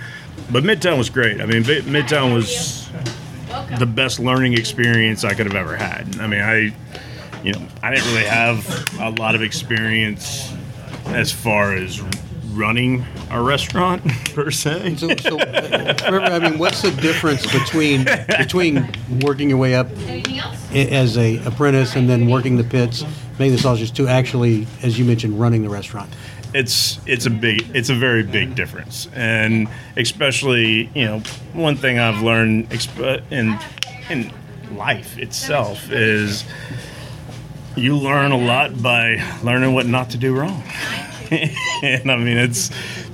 But 0.51 0.63
Midtown 0.63 0.99
was 0.99 1.09
great. 1.09 1.41
I 1.41 1.45
mean, 1.47 1.63
Midtown 1.63 2.33
was 2.35 2.87
the 3.79 3.85
best 3.85 4.19
learning 4.19 4.53
experience 4.53 5.23
I 5.23 5.33
could 5.33 5.45
have 5.45 5.55
ever 5.55 5.75
had. 5.75 6.19
I 6.19 6.27
mean, 6.27 6.41
I, 6.41 6.73
you 7.43 7.53
know, 7.53 7.65
I 7.81 7.91
didn't 7.93 8.07
really 8.11 8.25
have 8.25 8.67
a 8.99 9.09
lot 9.11 9.35
of 9.35 9.41
experience 9.41 10.53
as 11.07 11.31
far 11.31 11.73
as 11.73 12.01
running 12.51 13.05
a 13.29 13.41
restaurant 13.41 14.03
per 14.33 14.51
se. 14.51 14.95
So, 14.95 15.15
so 15.17 15.37
remember, 15.37 16.21
I 16.21 16.39
mean, 16.39 16.57
what's 16.59 16.81
the 16.81 16.91
difference 16.91 17.45
between 17.51 18.05
between 18.37 18.89
working 19.21 19.49
your 19.49 19.59
way 19.59 19.75
up 19.75 19.87
as 20.73 21.17
a 21.17 21.37
apprentice 21.45 21.95
and 21.95 22.09
then 22.09 22.29
working 22.29 22.57
the 22.57 22.63
pits, 22.63 23.03
making 23.39 23.55
the 23.55 23.61
sausages, 23.61 23.91
to 23.91 24.07
actually, 24.07 24.67
as 24.81 24.97
you 24.97 25.05
mentioned, 25.05 25.39
running 25.39 25.61
the 25.61 25.69
restaurant? 25.69 26.09
It's 26.53 26.99
it's 27.05 27.25
a 27.25 27.29
big 27.29 27.75
it's 27.75 27.89
a 27.89 27.95
very 27.95 28.23
big 28.23 28.55
difference. 28.55 29.07
And 29.13 29.67
especially 29.95 30.89
you 30.93 31.05
know 31.05 31.19
one 31.53 31.75
thing 31.75 31.99
i've 31.99 32.21
learned 32.21 32.69
exp- 32.69 33.21
in 33.31 33.57
in 34.09 34.31
life 34.77 35.17
itself 35.17 35.91
is 35.91 36.45
you 37.75 37.95
learn 37.95 38.31
a 38.31 38.37
lot 38.37 38.81
by 38.81 39.23
learning 39.43 39.73
what 39.73 39.85
not 39.85 40.09
to 40.11 40.17
do 40.17 40.35
wrong. 40.35 40.63
And 41.83 42.09
i 42.09 42.15
mean 42.15 42.37
it's 42.37 42.69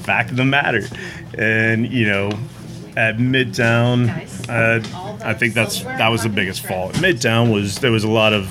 fact 0.05 0.29
of 0.31 0.37
the 0.37 0.45
matter. 0.45 0.83
And 1.37 1.91
you 1.91 2.05
know 2.05 2.31
at 2.95 3.17
midtown 3.17 4.07
uh, 4.47 5.27
i 5.27 5.33
think 5.33 5.55
that's 5.55 5.81
that 5.83 6.09
was 6.09 6.21
the 6.23 6.29
biggest 6.29 6.65
fault. 6.65 6.93
Midtown 6.95 7.51
was 7.51 7.79
there 7.79 7.91
was 7.91 8.03
a 8.03 8.09
lot 8.09 8.33
of 8.33 8.45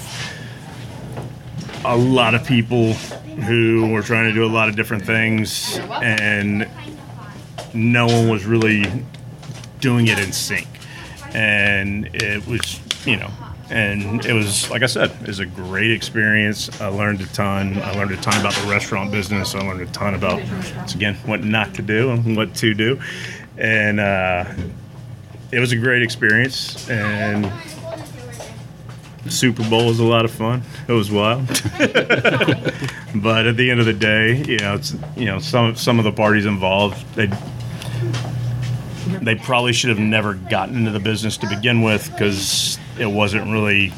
a 1.84 1.96
lot 1.96 2.34
of 2.34 2.46
people 2.46 2.92
who 2.92 3.90
were 3.90 4.02
trying 4.02 4.28
to 4.28 4.34
do 4.34 4.44
a 4.44 4.52
lot 4.52 4.68
of 4.68 4.76
different 4.76 5.04
things 5.04 5.78
and 5.78 6.68
no 7.74 8.06
one 8.06 8.28
was 8.28 8.44
really 8.44 8.84
doing 9.80 10.06
it 10.08 10.18
in 10.18 10.32
sync. 10.32 10.68
And 11.34 12.08
it 12.14 12.46
was 12.46 12.80
you 13.06 13.16
know 13.16 13.30
and 13.70 14.24
it 14.26 14.34
was 14.34 14.70
like 14.70 14.82
i 14.82 14.86
said 14.86 15.10
it 15.22 15.26
was 15.26 15.38
a 15.38 15.46
great 15.46 15.90
experience. 15.90 16.80
I 16.80 16.88
learned 16.88 17.20
a 17.22 17.26
ton. 17.26 17.80
I 17.82 17.92
learned 17.92 18.12
a 18.12 18.16
ton 18.18 18.38
about 18.38 18.54
the 18.54 18.70
restaurant 18.70 19.10
business. 19.10 19.54
I 19.54 19.60
learned 19.60 19.80
a 19.80 19.86
ton 19.86 20.14
about 20.14 20.42
again 20.94 21.14
what 21.24 21.42
not 21.42 21.74
to 21.74 21.82
do 21.82 22.10
and 22.10 22.36
what 22.36 22.54
to 22.56 22.74
do. 22.74 23.00
And 23.56 23.98
uh, 23.98 24.44
it 25.50 25.58
was 25.58 25.72
a 25.72 25.76
great 25.76 26.02
experience 26.02 26.88
and 26.90 27.50
Super 29.28 29.68
Bowl 29.68 29.86
was 29.86 29.98
a 29.98 30.04
lot 30.04 30.24
of 30.24 30.30
fun. 30.30 30.62
It 30.88 30.92
was 30.92 31.10
wild. 31.10 31.46
but 33.14 33.46
at 33.46 33.56
the 33.56 33.68
end 33.70 33.80
of 33.80 33.86
the 33.86 33.92
day, 33.92 34.42
you 34.42 34.58
know, 34.58 34.74
it's 34.74 34.94
you 35.16 35.26
know, 35.26 35.38
some 35.38 35.76
some 35.76 35.98
of 35.98 36.04
the 36.04 36.12
parties 36.12 36.46
involved, 36.46 37.04
they 37.14 37.30
they 39.22 39.34
probably 39.34 39.72
should 39.72 39.90
have 39.90 39.98
never 39.98 40.34
gotten 40.34 40.76
into 40.76 40.90
the 40.90 41.00
business 41.00 41.36
to 41.38 41.48
begin 41.48 41.82
with 41.82 42.10
because 42.10 42.78
it 42.98 43.06
wasn't 43.06 43.50
really 43.50 43.88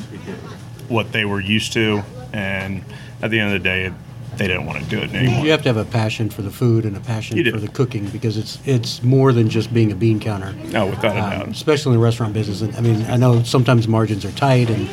what 0.89 1.13
they 1.13 1.25
were 1.25 1.41
used 1.41 1.73
to, 1.73 2.03
and 2.33 2.85
at 3.23 3.31
the 3.31 3.41
end 3.41 3.55
of 3.55 3.63
the 3.63 3.65
day, 3.65 3.93
they 4.39 4.47
didn't 4.47 4.67
want 4.67 4.83
to 4.83 4.89
do 4.89 4.99
it 4.99 5.15
anymore. 5.15 5.45
You 5.45 5.51
have 5.51 5.63
to 5.63 5.69
have 5.69 5.77
a 5.77 5.85
passion 5.85 6.31
for 6.31 6.43
the 6.43 6.51
food 6.51 6.85
and 6.85 6.97
a 6.97 7.01
passion 7.01 7.51
for 7.51 7.59
the 7.59 7.69
cooking 7.69 8.07
because 8.09 8.37
it's 8.37 8.59
it's 8.67 9.03
more 9.03 9.33
than 9.33 9.49
just 9.49 9.73
being 9.73 9.93
a 9.93 9.95
bean 9.95 10.21
counter. 10.21 10.53
No, 10.53 10.87
without 10.87 11.17
a 11.17 11.21
um, 11.21 11.31
doubt. 11.31 11.49
especially 11.49 11.95
in 11.95 12.01
the 12.01 12.05
restaurant 12.05 12.35
business. 12.35 12.61
And 12.63 12.75
I 12.77 12.81
mean, 12.81 13.05
I 13.07 13.17
know 13.17 13.43
sometimes 13.43 13.89
margins 13.89 14.25
are 14.25 14.33
tight, 14.33 14.71
and 14.71 14.89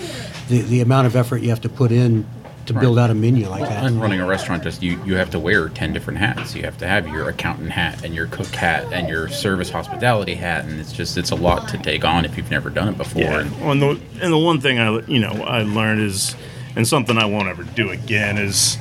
the, 0.49 0.61
the 0.61 0.81
amount 0.81 1.07
of 1.07 1.15
effort 1.15 1.41
you 1.41 1.49
have 1.49 1.61
to 1.61 1.69
put 1.69 1.91
in 1.91 2.25
to 2.65 2.73
build 2.73 2.99
out 2.99 3.09
a 3.09 3.13
menu 3.13 3.47
like 3.49 3.67
that. 3.67 3.85
And 3.85 3.99
running 3.99 4.19
a 4.19 4.25
restaurant, 4.25 4.63
just 4.63 4.81
you, 4.81 5.01
you 5.05 5.15
have 5.15 5.29
to 5.31 5.39
wear 5.39 5.69
10 5.69 5.93
different 5.93 6.19
hats. 6.19 6.55
You 6.55 6.63
have 6.63 6.77
to 6.79 6.87
have 6.87 7.07
your 7.07 7.29
accountant 7.29 7.71
hat 7.71 8.03
and 8.03 8.13
your 8.13 8.27
cook 8.27 8.47
hat 8.47 8.91
and 8.93 9.09
your 9.09 9.27
service 9.29 9.69
hospitality 9.69 10.35
hat. 10.35 10.65
And 10.65 10.79
it's 10.79 10.91
just, 10.91 11.17
it's 11.17 11.31
a 11.31 11.35
lot 11.35 11.67
to 11.69 11.77
take 11.77 12.05
on 12.05 12.25
if 12.25 12.37
you've 12.37 12.51
never 12.51 12.69
done 12.69 12.89
it 12.89 12.97
before. 12.97 13.21
Yeah. 13.21 13.39
And 13.39 13.61
Well, 13.61 13.71
and 13.71 13.81
the 13.81 14.01
and 14.21 14.33
the 14.33 14.37
one 14.37 14.61
thing 14.61 14.79
I 14.79 14.99
you 15.07 15.19
know 15.19 15.31
I 15.43 15.63
learned 15.63 16.01
is, 16.01 16.35
and 16.75 16.87
something 16.87 17.17
I 17.17 17.25
won't 17.25 17.47
ever 17.47 17.63
do 17.63 17.89
again 17.89 18.37
is, 18.37 18.77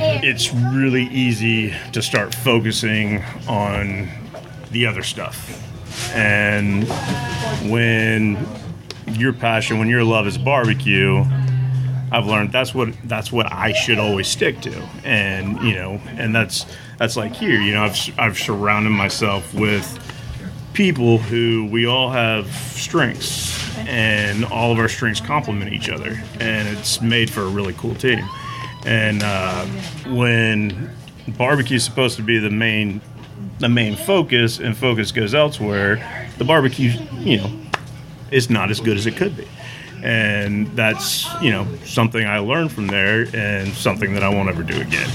it's 0.00 0.52
really 0.54 1.04
easy 1.04 1.74
to 1.92 2.02
start 2.02 2.34
focusing 2.34 3.22
on 3.48 4.08
the 4.70 4.86
other 4.86 5.02
stuff, 5.02 5.62
and 6.14 6.88
when 7.70 8.38
your 9.12 9.32
passion, 9.32 9.78
when 9.78 9.88
your 9.88 10.04
love 10.04 10.26
is 10.26 10.38
barbecue. 10.38 11.24
I've 12.12 12.26
learned 12.26 12.50
that's 12.50 12.74
what 12.74 12.88
that's 13.04 13.30
what 13.30 13.52
I 13.52 13.72
should 13.72 14.00
always 14.00 14.26
stick 14.26 14.60
to, 14.62 14.72
and 15.04 15.62
you 15.62 15.76
know, 15.76 16.00
and 16.16 16.34
that's 16.34 16.66
that's 16.98 17.16
like 17.16 17.32
here, 17.36 17.60
you 17.60 17.72
know, 17.72 17.84
I've 17.84 18.18
I've 18.18 18.36
surrounded 18.36 18.90
myself 18.90 19.54
with 19.54 19.98
people 20.72 21.18
who 21.18 21.68
we 21.70 21.86
all 21.86 22.10
have 22.10 22.46
strengths 22.74 23.76
and 23.78 24.44
all 24.46 24.72
of 24.72 24.78
our 24.78 24.88
strengths 24.88 25.20
complement 25.20 25.72
each 25.72 25.88
other. 25.88 26.20
And 26.38 26.68
it's 26.68 27.00
made 27.00 27.30
for 27.30 27.42
a 27.42 27.48
really 27.48 27.74
cool 27.74 27.94
team 27.94 28.28
and 28.86 29.22
uh, 29.22 29.64
when 30.08 30.90
barbecue 31.28 31.76
is 31.76 31.84
supposed 31.84 32.16
to 32.16 32.22
be 32.22 32.38
the 32.38 32.50
main 32.50 33.00
the 33.58 33.68
main 33.68 33.94
focus 33.94 34.58
and 34.58 34.76
focus 34.76 35.12
goes 35.12 35.34
elsewhere 35.34 36.28
the 36.38 36.44
barbecue 36.44 36.90
you 37.18 37.38
know 37.38 37.50
is 38.30 38.48
not 38.48 38.70
as 38.70 38.80
good 38.80 38.96
as 38.96 39.06
it 39.06 39.16
could 39.16 39.36
be 39.36 39.46
and 40.02 40.66
that's 40.76 41.26
you 41.42 41.50
know 41.50 41.66
something 41.84 42.26
I 42.26 42.38
learned 42.38 42.72
from 42.72 42.86
there, 42.86 43.26
and 43.34 43.72
something 43.74 44.14
that 44.14 44.22
I 44.22 44.28
won't 44.28 44.48
ever 44.48 44.62
do 44.62 44.80
again. 44.80 45.10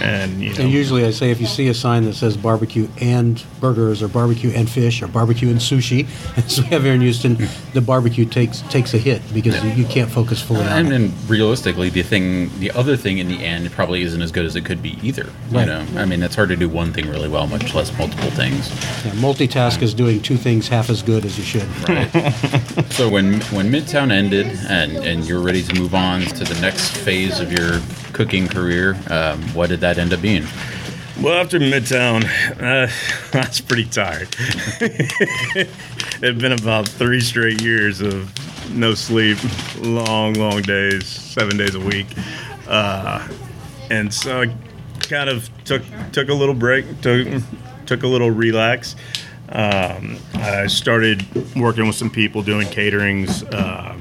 And 0.00 0.40
you 0.42 0.54
know, 0.54 0.60
And 0.60 0.70
usually 0.70 1.04
I 1.04 1.10
say 1.10 1.30
if 1.30 1.40
you 1.40 1.46
see 1.46 1.68
a 1.68 1.74
sign 1.74 2.04
that 2.04 2.14
says 2.14 2.36
barbecue 2.36 2.86
and 3.00 3.42
burgers 3.60 4.02
or 4.02 4.08
barbecue 4.08 4.50
and 4.54 4.70
fish 4.70 5.02
or 5.02 5.08
barbecue 5.08 5.48
and 5.50 5.58
sushi, 5.58 6.06
as 6.36 6.60
we 6.60 6.66
have 6.68 6.84
here 6.84 6.92
in 6.94 7.00
Houston, 7.00 7.36
the 7.72 7.80
barbecue 7.80 8.24
takes 8.24 8.62
takes 8.62 8.94
a 8.94 8.98
hit 8.98 9.22
because 9.34 9.62
you, 9.64 9.70
you 9.70 9.84
can't 9.86 10.10
focus 10.10 10.40
fully 10.40 10.60
on 10.60 10.66
And 10.68 10.86
it. 10.88 10.90
then 10.90 11.12
realistically, 11.26 11.88
the 11.90 12.02
thing, 12.02 12.50
the 12.60 12.70
other 12.72 12.96
thing 12.96 13.18
in 13.18 13.28
the 13.28 13.44
end 13.44 13.70
probably 13.72 14.02
isn't 14.02 14.22
as 14.22 14.30
good 14.30 14.44
as 14.46 14.54
it 14.56 14.64
could 14.64 14.82
be 14.82 14.98
either. 15.02 15.26
You 15.50 15.66
know, 15.66 15.84
I 15.96 16.04
mean, 16.04 16.22
it's 16.22 16.34
hard 16.36 16.48
to 16.50 16.56
do 16.56 16.68
one 16.68 16.92
thing 16.92 17.08
really 17.08 17.28
well, 17.28 17.46
much 17.46 17.74
less 17.74 17.96
multiple 17.98 18.30
things. 18.30 18.68
Yeah, 19.04 19.12
multitask 19.12 19.82
is 19.82 19.94
doing 19.94 20.20
two 20.22 20.36
things 20.36 20.68
half 20.68 20.90
as 20.90 21.02
good 21.02 21.24
as 21.24 21.36
you 21.38 21.44
should. 21.44 21.68
So 22.90 23.08
when 23.08 23.40
when 23.52 23.70
Midtown 23.70 24.10
ended 24.28 24.58
and 24.68 24.92
and 25.06 25.26
you're 25.26 25.40
ready 25.40 25.62
to 25.62 25.74
move 25.80 25.94
on 25.94 26.20
to 26.20 26.44
the 26.44 26.60
next 26.60 26.96
phase 26.98 27.40
of 27.40 27.50
your 27.50 27.80
cooking 28.12 28.46
career, 28.46 28.94
um, 29.08 29.40
what 29.54 29.68
did 29.68 29.80
that 29.80 29.96
end 29.96 30.12
up 30.12 30.20
being? 30.20 30.44
Well, 31.22 31.40
after 31.40 31.58
Midtown, 31.58 32.24
uh, 32.60 32.90
I 33.38 33.46
was 33.46 33.60
pretty 33.62 33.86
tired. 33.86 34.28
It'd 36.22 36.38
been 36.38 36.52
about 36.52 36.86
three 36.86 37.20
straight 37.20 37.62
years 37.62 38.02
of 38.02 38.30
no 38.70 38.92
sleep, 38.94 39.38
long, 39.78 40.34
long 40.34 40.60
days, 40.60 41.06
seven 41.06 41.56
days 41.56 41.74
a 41.74 41.80
week, 41.80 42.06
uh, 42.68 43.26
and 43.90 44.12
so 44.12 44.42
I 44.42 44.54
kind 45.00 45.30
of 45.30 45.48
took 45.64 45.82
took 46.12 46.28
a 46.28 46.34
little 46.34 46.54
break, 46.54 47.00
took 47.00 47.26
took 47.86 48.02
a 48.02 48.06
little 48.06 48.30
relax. 48.30 48.94
Um, 49.48 50.18
I 50.34 50.66
started 50.66 51.24
working 51.56 51.86
with 51.86 51.96
some 51.96 52.10
people 52.10 52.42
doing 52.42 52.66
caterings. 52.66 53.42
Uh, 53.50 53.98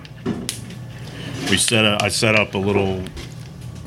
we 1.49 1.57
set 1.57 1.85
a, 1.85 1.97
I 2.01 2.09
set 2.09 2.35
up 2.35 2.53
a 2.55 2.57
little 2.57 3.03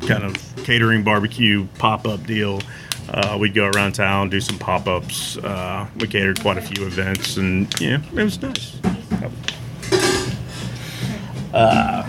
kind 0.06 0.24
of 0.24 0.34
catering 0.64 1.04
barbecue 1.04 1.66
pop 1.78 2.06
up 2.06 2.24
deal. 2.26 2.60
Uh, 3.08 3.36
we'd 3.40 3.54
go 3.54 3.66
around 3.66 3.92
town, 3.92 4.30
do 4.30 4.40
some 4.40 4.58
pop 4.58 4.86
ups. 4.86 5.36
Uh, 5.38 5.86
we 5.96 6.06
catered 6.06 6.40
quite 6.40 6.58
a 6.58 6.62
few 6.62 6.86
events, 6.86 7.36
and 7.36 7.68
yeah, 7.80 8.00
it 8.14 8.22
was 8.22 8.40
nice. 8.40 8.76
Uh, 11.52 12.06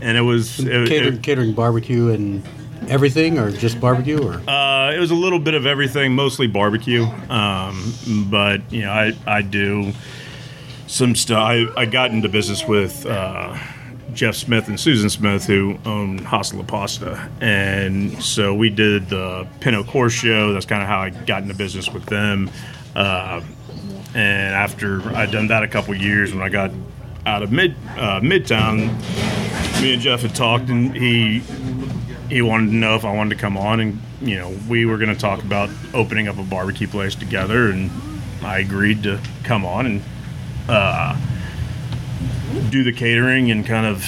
and 0.00 0.16
it 0.16 0.22
was 0.22 0.60
it, 0.60 0.88
catering, 0.88 1.14
it, 1.14 1.22
catering 1.22 1.52
barbecue 1.52 2.10
and 2.10 2.46
everything, 2.88 3.38
or 3.38 3.50
just 3.50 3.80
barbecue, 3.80 4.22
or 4.22 4.34
uh, 4.48 4.92
it 4.92 5.00
was 5.00 5.10
a 5.10 5.16
little 5.16 5.40
bit 5.40 5.54
of 5.54 5.66
everything, 5.66 6.14
mostly 6.14 6.46
barbecue. 6.46 7.04
Um, 7.28 7.92
but 8.30 8.72
you 8.72 8.82
know, 8.82 8.92
I 8.92 9.12
I 9.26 9.42
do 9.42 9.92
some 10.86 11.16
stuff. 11.16 11.38
I, 11.38 11.66
I 11.76 11.86
got 11.86 12.12
into 12.12 12.28
business 12.28 12.64
with 12.66 13.04
uh, 13.04 13.58
Jeff 14.14 14.34
Smith 14.34 14.68
and 14.68 14.78
Susan 14.78 15.10
Smith, 15.10 15.46
who 15.46 15.78
own 15.84 16.18
Hasta 16.18 16.56
La 16.56 16.64
Pasta, 16.64 17.28
and 17.40 18.22
so 18.22 18.54
we 18.54 18.70
did 18.70 19.08
the 19.08 19.46
Pinot 19.60 19.86
show. 20.10 20.52
That's 20.52 20.66
kind 20.66 20.82
of 20.82 20.88
how 20.88 21.00
I 21.00 21.10
got 21.10 21.42
into 21.42 21.54
business 21.54 21.90
with 21.90 22.06
them. 22.06 22.50
Uh, 22.94 23.40
and 24.14 24.54
after 24.54 25.02
I'd 25.14 25.30
done 25.30 25.48
that 25.48 25.62
a 25.62 25.68
couple 25.68 25.94
years, 25.94 26.32
when 26.32 26.42
I 26.42 26.48
got 26.48 26.70
out 27.26 27.42
of 27.42 27.52
mid 27.52 27.74
uh, 27.96 28.20
Midtown, 28.20 28.88
me 29.82 29.94
and 29.94 30.02
Jeff 30.02 30.22
had 30.22 30.34
talked, 30.34 30.68
and 30.68 30.94
he 30.94 31.40
he 32.28 32.42
wanted 32.42 32.70
to 32.70 32.76
know 32.76 32.94
if 32.94 33.04
I 33.04 33.14
wanted 33.14 33.36
to 33.36 33.40
come 33.40 33.56
on, 33.56 33.80
and 33.80 34.00
you 34.20 34.36
know 34.36 34.56
we 34.68 34.86
were 34.86 34.98
going 34.98 35.14
to 35.14 35.20
talk 35.20 35.42
about 35.42 35.70
opening 35.94 36.28
up 36.28 36.38
a 36.38 36.42
barbecue 36.42 36.88
place 36.88 37.14
together, 37.14 37.70
and 37.70 37.90
I 38.42 38.58
agreed 38.58 39.02
to 39.04 39.20
come 39.44 39.64
on 39.64 39.86
and 39.86 40.02
uh, 40.68 41.16
do 42.70 42.84
the 42.84 42.92
catering 42.92 43.50
and 43.50 43.64
kind 43.66 43.86
of 43.86 44.04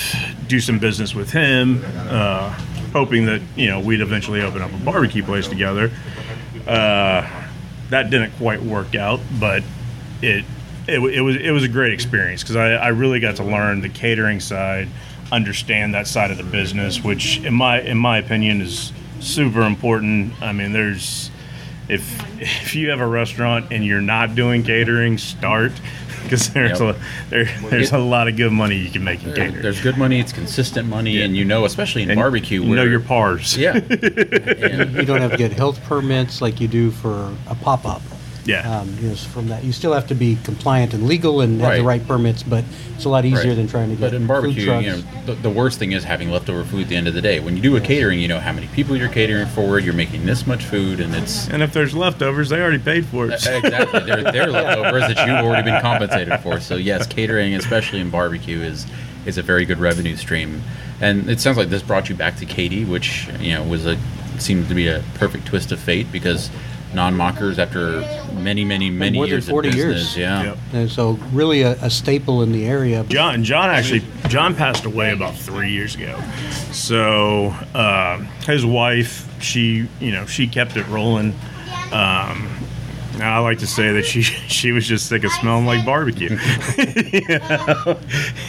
do 0.46 0.60
some 0.60 0.78
business 0.78 1.14
with 1.14 1.30
him, 1.30 1.82
uh, 1.96 2.50
hoping 2.92 3.26
that 3.26 3.40
you 3.56 3.68
know 3.68 3.80
we'd 3.80 4.00
eventually 4.00 4.42
open 4.42 4.62
up 4.62 4.72
a 4.72 4.78
barbecue 4.78 5.22
place 5.22 5.48
together. 5.48 5.90
Uh, 6.66 7.28
that 7.90 8.10
didn't 8.10 8.32
quite 8.32 8.62
work 8.62 8.94
out, 8.94 9.20
but 9.38 9.62
it 10.20 10.44
it, 10.86 10.98
it 10.98 11.20
was 11.20 11.36
it 11.36 11.50
was 11.50 11.64
a 11.64 11.68
great 11.68 11.92
experience 11.92 12.42
because 12.42 12.56
I, 12.56 12.72
I 12.72 12.88
really 12.88 13.20
got 13.20 13.36
to 13.36 13.44
learn 13.44 13.80
the 13.80 13.88
catering 13.88 14.40
side, 14.40 14.88
understand 15.30 15.94
that 15.94 16.06
side 16.06 16.30
of 16.30 16.38
the 16.38 16.44
business, 16.44 17.02
which 17.02 17.38
in 17.38 17.54
my 17.54 17.80
in 17.80 17.98
my 17.98 18.18
opinion 18.18 18.60
is 18.60 18.92
super 19.20 19.62
important. 19.62 20.40
I 20.42 20.52
mean, 20.52 20.72
there's 20.72 21.30
if 21.88 22.20
if 22.40 22.74
you 22.74 22.90
have 22.90 23.00
a 23.00 23.06
restaurant 23.06 23.66
and 23.70 23.84
you're 23.84 24.00
not 24.00 24.34
doing 24.34 24.62
catering, 24.62 25.18
start 25.18 25.72
because 26.24 26.52
there's 26.52 26.80
Yep. 26.80 26.96
a 26.96 27.00
there, 27.30 27.44
there's 27.70 27.92
a 27.92 27.98
lot 27.98 28.28
of 28.28 28.36
good 28.36 28.52
money 28.52 28.76
you 28.76 28.90
can 28.90 29.04
make 29.04 29.22
in 29.22 29.28
There- 29.30 29.36
catering. 29.46 29.62
There's 29.62 29.80
good 29.80 29.96
money. 29.98 30.20
It's 30.20 30.32
consistent 30.32 30.88
money, 30.88 31.20
and 31.22 31.36
you 31.36 31.44
know, 31.44 31.64
especially 31.64 32.02
in 32.02 32.10
And 32.10 32.18
barbecue, 32.18 32.62
you 32.62 32.74
know 32.74 32.84
your 32.84 33.00
pars. 33.00 33.56
yeah, 33.56 33.72
And- 33.76 34.94
you 34.94 35.04
don't 35.04 35.20
have 35.20 35.32
to 35.32 35.36
get 35.36 35.52
health 35.52 35.82
permits 35.84 36.40
like 36.40 36.60
you 36.60 36.68
do 36.68 36.90
for 36.90 37.32
a 37.48 37.54
pop 37.54 37.84
up. 37.86 38.02
Yeah. 38.44 38.80
Um, 38.80 38.96
you 39.00 39.08
know, 39.10 39.14
so 39.14 39.28
from 39.28 39.48
that, 39.48 39.62
you 39.62 39.72
still 39.72 39.92
have 39.92 40.08
to 40.08 40.14
be 40.16 40.36
compliant 40.42 40.94
and 40.94 41.06
legal 41.06 41.40
and 41.40 41.60
have 41.60 41.74
the 41.76 41.82
Right. 41.84 42.00
right 42.00 42.08
permits, 42.08 42.42
but 42.42 42.64
it's 42.96 43.04
a 43.04 43.08
lot 43.08 43.24
easier 43.24 43.50
Right. 43.50 43.56
than 43.56 43.68
trying 43.68 43.90
to 43.90 43.94
get 43.94 44.00
But 44.10 44.14
in 44.14 44.26
barbecue, 44.26 44.66
food 44.66 44.84
you 44.84 44.90
know, 44.90 45.02
the, 45.26 45.34
the 45.34 45.50
worst 45.50 45.78
thing 45.78 45.92
is 45.92 46.02
having 46.04 46.30
leftover 46.30 46.64
food 46.64 46.82
at 46.82 46.88
the 46.88 46.96
end 46.96 47.06
of 47.06 47.14
the 47.14 47.22
day. 47.22 47.38
When 47.38 47.56
you 47.56 47.62
do 47.62 47.76
a 47.76 47.80
catering, 47.80 48.18
you 48.18 48.26
know 48.28 48.40
how 48.40 48.52
many 48.52 48.66
people 48.68 48.96
you're 48.96 49.08
catering 49.08 49.46
for. 49.46 49.78
You're 49.78 49.94
making 49.94 50.26
this 50.26 50.46
much 50.46 50.64
food, 50.64 50.98
and 51.00 51.14
it's 51.14 51.46
and 51.48 51.62
if 51.62 51.72
there's 51.72 51.94
leftovers, 51.94 52.48
they 52.48 52.60
already 52.60 52.78
paid 52.78 53.06
for 53.06 53.26
it. 53.26 53.34
exactly 53.34 54.00
they're, 54.00 54.24
they're 54.32 54.46
leftovers 54.50 55.02
that 55.14 55.26
you've 55.26 55.44
already 55.46 55.70
been 55.70 55.80
compensated 55.80 56.40
for. 56.40 56.58
So 56.58 56.74
yes, 56.76 57.06
catering, 57.06 57.54
especially 57.54 58.00
in 58.00 58.10
barbecue, 58.10 58.60
is 58.60 58.86
is 59.24 59.38
a 59.38 59.42
very 59.42 59.64
good 59.64 59.78
revenue 59.78 60.16
stream. 60.16 60.62
And 61.00 61.30
it 61.30 61.40
sounds 61.40 61.56
like 61.56 61.68
this 61.68 61.82
brought 61.82 62.08
you 62.08 62.16
back 62.16 62.36
to 62.38 62.44
Katy, 62.46 62.84
which 62.84 63.28
you 63.38 63.54
know 63.54 63.62
was 63.62 63.86
a 63.86 63.96
seemed 64.38 64.66
to 64.68 64.74
be 64.74 64.88
a 64.88 65.04
perfect 65.14 65.46
twist 65.46 65.70
of 65.70 65.78
fate 65.78 66.10
because 66.10 66.50
non-mockers 66.94 67.58
after 67.58 68.00
many, 68.34 68.64
many, 68.64 68.90
many 68.90 69.16
more 69.16 69.26
than 69.26 69.34
years 69.34 69.48
40 69.48 69.68
of 69.68 69.74
years. 69.74 70.16
yeah. 70.16 70.42
Yep. 70.42 70.58
And 70.72 70.90
so 70.90 71.12
really 71.32 71.62
a, 71.62 71.72
a 71.82 71.90
staple 71.90 72.42
in 72.42 72.52
the 72.52 72.66
area. 72.66 73.04
John 73.04 73.44
John 73.44 73.70
actually 73.70 74.02
John 74.28 74.54
passed 74.54 74.84
away 74.84 75.12
about 75.12 75.34
three 75.36 75.70
years 75.70 75.94
ago. 75.94 76.20
So 76.72 77.46
uh, 77.74 78.18
his 78.46 78.64
wife, 78.64 79.28
she 79.42 79.88
you 80.00 80.10
know 80.12 80.26
she 80.26 80.46
kept 80.46 80.76
it 80.76 80.86
rolling. 80.88 81.34
Um, 81.92 82.48
now 83.22 83.36
I 83.36 83.38
like 83.38 83.58
to 83.60 83.66
say 83.68 83.92
that 83.92 84.04
she 84.04 84.22
she 84.22 84.72
was 84.72 84.86
just 84.86 85.06
sick 85.08 85.22
of 85.24 85.30
smelling 85.32 85.64
like 85.64 85.86
barbecue. 85.86 86.36
You 86.76 87.20
know? 87.38 87.98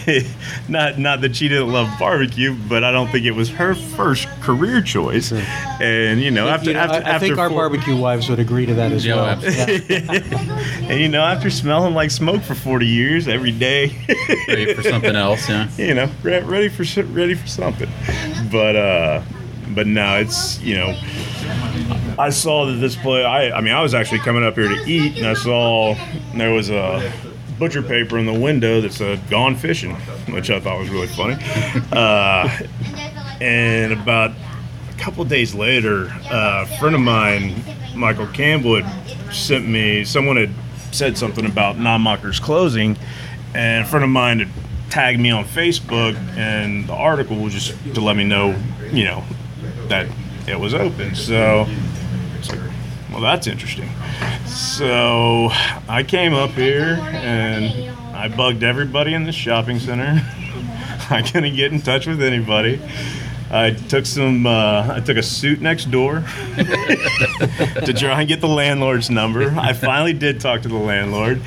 not 0.68 0.98
not 0.98 1.22
that 1.22 1.36
she 1.36 1.48
didn't 1.48 1.72
love 1.72 1.88
barbecue, 2.00 2.56
but 2.68 2.84
I 2.84 2.92
don't 2.92 3.08
think 3.10 3.26
it 3.26 3.32
was 3.32 3.50
her 3.52 3.76
first 3.76 4.28
career 4.42 4.82
choice. 4.82 5.32
And 5.32 6.22
you 6.22 6.32
know 6.32 6.48
after 6.48 6.70
You 6.70 6.74
know, 6.74 6.80
after, 6.80 6.96
I, 6.96 6.98
I 7.12 7.14
after 7.16 7.28
think 7.28 7.38
our 7.38 7.50
four- 7.50 7.70
barbecue 7.70 7.96
wives 7.96 8.30
would 8.30 8.40
agree 8.40 8.66
to 8.66 8.74
that 8.74 8.92
as 8.92 9.06
Yeah, 9.06 9.16
well. 9.16 9.44
Yeah. 9.44 10.90
and 10.90 11.00
you 11.00 11.08
know 11.10 11.22
after 11.22 11.50
smelling 11.52 11.94
like 11.94 12.10
smoke 12.10 12.42
for 12.42 12.56
40 12.56 12.88
years 12.88 13.28
every 13.28 13.52
day. 13.52 13.96
Ready 14.48 14.74
for 14.74 14.82
something 14.82 15.16
else, 15.16 15.48
yeah. 15.48 15.70
you 15.78 15.94
know, 15.94 16.10
re- 16.24 16.42
ready 16.42 16.70
for 16.70 16.84
ready 17.14 17.36
for 17.36 17.48
something. 17.48 17.90
But 18.52 18.76
uh, 18.76 19.22
but 19.76 19.86
no, 19.88 20.18
it's 20.18 20.60
you 20.62 20.76
know, 20.76 20.94
I 22.18 22.30
saw 22.30 22.66
that 22.66 22.74
this 22.74 22.96
play. 22.96 23.24
I 23.24 23.58
I 23.58 23.62
mean, 23.62 23.74
I 23.74 23.82
was 23.82 23.94
actually 23.94 24.20
coming 24.20 24.44
up 24.44 24.56
here 24.56 24.68
to 24.68 24.84
eat, 24.86 25.18
and 25.18 25.28
I 25.28 25.34
saw 25.34 25.96
there 26.36 26.52
was 26.52 26.70
a 26.70 27.12
butcher 27.60 27.82
paper 27.82 28.18
in 28.18 28.26
the 28.26 28.40
window 28.40 28.82
that 28.82 28.94
said 28.94 29.30
"Gone 29.30 29.56
Fishing," 29.56 29.96
which 30.30 30.50
I 30.50 30.60
thought 30.60 30.80
was 30.80 30.90
really 30.90 31.08
funny. 31.08 31.38
Uh, 31.92 32.50
and 33.42 33.94
about 33.94 34.32
a 34.32 34.98
couple 35.00 35.24
days 35.26 35.54
later, 35.54 36.08
uh, 36.32 36.66
a 36.68 36.78
friend 36.78 36.96
of 36.96 37.02
mine, 37.02 37.64
Michael 37.96 38.28
Campbell, 38.28 38.82
had 38.82 39.34
sent 39.34 39.68
me. 39.68 40.04
Someone 40.04 40.38
had 40.38 40.52
said 40.92 41.18
something 41.18 41.46
about 41.46 41.80
non-mockers 41.80 42.40
closing, 42.40 42.98
and 43.56 43.86
a 43.86 43.88
friend 43.88 44.04
of 44.04 44.10
mine 44.10 44.40
had 44.40 44.50
tagged 44.92 45.20
me 45.20 45.32
on 45.32 45.44
Facebook, 45.46 46.16
and 46.38 46.88
the 46.88 46.94
article 46.94 47.38
was 47.38 47.54
just 47.54 47.74
to 47.96 48.02
let 48.02 48.16
me 48.16 48.24
know, 48.24 48.56
you 48.92 49.06
know, 49.06 49.24
that 49.88 50.08
it 50.48 50.60
was 50.60 50.76
open. 50.76 51.16
So 51.16 51.68
well, 53.14 53.22
that's 53.22 53.48
interesting. 53.48 53.90
So 54.48 55.50
I 55.88 56.04
came 56.04 56.34
up 56.34 56.52
here 56.52 56.98
and 57.00 57.90
I 58.16 58.28
bugged 58.28 58.64
everybody 58.64 59.14
in 59.14 59.24
the 59.24 59.32
shopping 59.32 59.80
center. 59.80 60.22
I 61.10 61.22
couldn't 61.22 61.56
get 61.56 61.72
in 61.72 61.82
touch 61.82 62.08
with 62.08 62.22
anybody. 62.22 62.82
I 63.52 63.72
took 63.72 64.08
some. 64.08 64.48
Uh, 64.48 64.96
I 64.96 65.00
took 65.00 65.18
a 65.18 65.22
suit 65.22 65.62
next 65.62 65.92
door 65.92 66.22
to 66.56 67.94
try 67.96 68.22
and 68.22 68.28
get 68.28 68.42
the 68.42 68.48
landlord's 68.48 69.12
number. 69.12 69.54
I 69.60 69.74
finally 69.74 70.14
did 70.14 70.40
talk 70.40 70.64
to 70.64 70.70
the 70.70 70.76
landlord, 70.76 71.40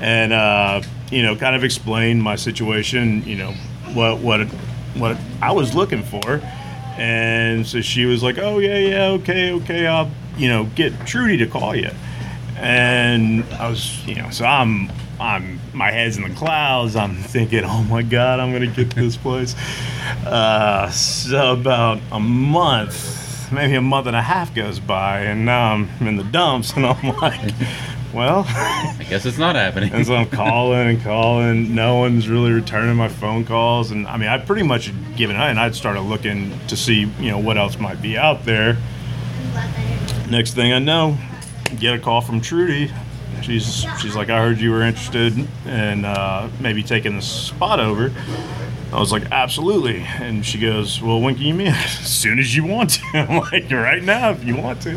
and 0.00 0.32
uh, 0.32 0.82
you 1.12 1.22
know, 1.22 1.36
kind 1.36 1.54
of 1.54 1.62
explained 1.62 2.20
my 2.20 2.34
situation. 2.34 3.22
You 3.24 3.36
know, 3.36 3.52
what 3.94 4.18
what 4.18 4.48
what 4.96 5.16
I 5.40 5.52
was 5.52 5.72
looking 5.72 6.02
for, 6.02 6.40
and 6.96 7.64
so 7.64 7.80
she 7.80 8.06
was 8.06 8.24
like, 8.24 8.38
"Oh 8.38 8.58
yeah, 8.58 8.78
yeah, 8.78 9.06
okay, 9.10 9.52
okay. 9.52 9.86
I'll 9.86 10.10
you 10.36 10.48
know 10.48 10.64
get 10.74 11.06
Trudy 11.06 11.36
to 11.38 11.46
call 11.46 11.74
you." 11.74 11.90
and 12.62 13.44
I 13.54 13.68
was, 13.68 14.06
you 14.06 14.14
know, 14.14 14.30
so 14.30 14.44
I'm, 14.44 14.90
I'm, 15.18 15.60
my 15.74 15.90
head's 15.90 16.16
in 16.16 16.22
the 16.22 16.34
clouds. 16.34 16.94
I'm 16.94 17.16
thinking, 17.16 17.64
oh 17.64 17.82
my 17.84 18.02
God, 18.02 18.38
I'm 18.38 18.52
gonna 18.52 18.68
get 18.68 18.90
this 18.94 19.16
place. 19.16 19.56
Uh, 20.24 20.88
so 20.90 21.54
about 21.54 22.00
a 22.12 22.20
month, 22.20 23.50
maybe 23.50 23.74
a 23.74 23.82
month 23.82 24.06
and 24.06 24.14
a 24.14 24.22
half 24.22 24.54
goes 24.54 24.78
by, 24.78 25.22
and 25.22 25.44
now 25.44 25.72
I'm 25.72 25.88
in 26.06 26.16
the 26.16 26.24
dumps, 26.24 26.74
and 26.74 26.86
I'm 26.86 27.16
like, 27.16 27.52
well. 28.14 28.44
I 28.46 29.04
guess 29.08 29.26
it's 29.26 29.38
not 29.38 29.56
happening. 29.56 29.92
And 29.94 30.06
so 30.06 30.14
I'm 30.14 30.30
calling 30.30 30.88
and 30.88 31.02
calling. 31.02 31.74
No 31.74 31.96
one's 31.96 32.28
really 32.28 32.52
returning 32.52 32.94
my 32.96 33.08
phone 33.08 33.44
calls. 33.44 33.90
And 33.90 34.06
I 34.06 34.16
mean, 34.16 34.28
I 34.28 34.38
pretty 34.38 34.62
much 34.62 34.86
had 34.86 35.16
given 35.16 35.36
up 35.36 35.42
and 35.42 35.58
I'd 35.58 35.74
started 35.74 36.02
looking 36.02 36.58
to 36.68 36.76
see, 36.76 37.10
you 37.18 37.30
know, 37.30 37.38
what 37.38 37.58
else 37.58 37.78
might 37.78 38.00
be 38.00 38.16
out 38.16 38.44
there. 38.44 38.76
Next 40.32 40.54
thing 40.54 40.72
I 40.72 40.78
know, 40.78 41.18
get 41.78 41.92
a 41.92 41.98
call 41.98 42.22
from 42.22 42.40
Trudy. 42.40 42.90
She's 43.42 43.84
she's 44.00 44.16
like, 44.16 44.30
I 44.30 44.38
heard 44.38 44.60
you 44.60 44.70
were 44.70 44.80
interested 44.80 45.36
in 45.66 46.06
uh, 46.06 46.50
maybe 46.58 46.82
taking 46.82 47.16
the 47.16 47.20
spot 47.20 47.80
over. 47.80 48.10
I 48.90 48.98
was 48.98 49.12
like, 49.12 49.30
absolutely. 49.30 50.00
And 50.00 50.44
she 50.44 50.58
goes, 50.58 51.02
well, 51.02 51.20
when 51.20 51.34
can 51.34 51.44
you 51.44 51.52
meet? 51.52 51.68
As 51.74 52.08
soon 52.08 52.38
as 52.38 52.56
you 52.56 52.64
want 52.64 52.90
to. 52.92 53.02
I'm 53.12 53.40
like, 53.40 53.70
right 53.70 54.02
now, 54.02 54.30
if 54.30 54.42
you 54.42 54.56
want 54.56 54.80
to. 54.82 54.96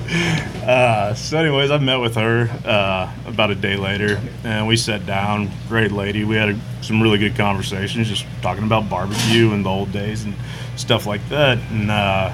Uh, 0.66 1.14
so, 1.16 1.38
anyways, 1.38 1.70
I 1.70 1.80
met 1.80 1.98
with 1.98 2.16
her 2.16 2.50
uh, 2.64 3.12
about 3.28 3.52
a 3.52 3.56
day 3.56 3.76
later, 3.76 4.22
and 4.46 4.66
we 4.66 4.78
sat 4.78 5.06
down. 5.06 5.52
Great 5.68 5.92
lady. 5.92 6.24
We 6.24 6.38
had 6.38 6.52
a, 6.52 6.60
some 6.82 7.04
really 7.04 7.18
good 7.18 7.36
conversations, 7.36 8.08
just 8.08 8.26
talking 8.42 8.64
about 8.64 8.90
barbecue 8.90 9.52
and 9.52 9.66
the 9.66 9.70
old 9.70 9.92
days 9.92 10.24
and 10.24 10.34
stuff 10.78 11.06
like 11.06 11.28
that. 11.28 11.58
And 11.72 11.92
uh, 11.92 12.34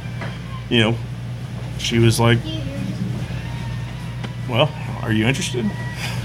you 0.70 0.82
know, 0.82 0.96
she 1.80 1.98
was 1.98 2.20
like, 2.20 2.38
well, 4.52 4.70
are 5.02 5.12
you 5.12 5.26
interested? 5.26 5.66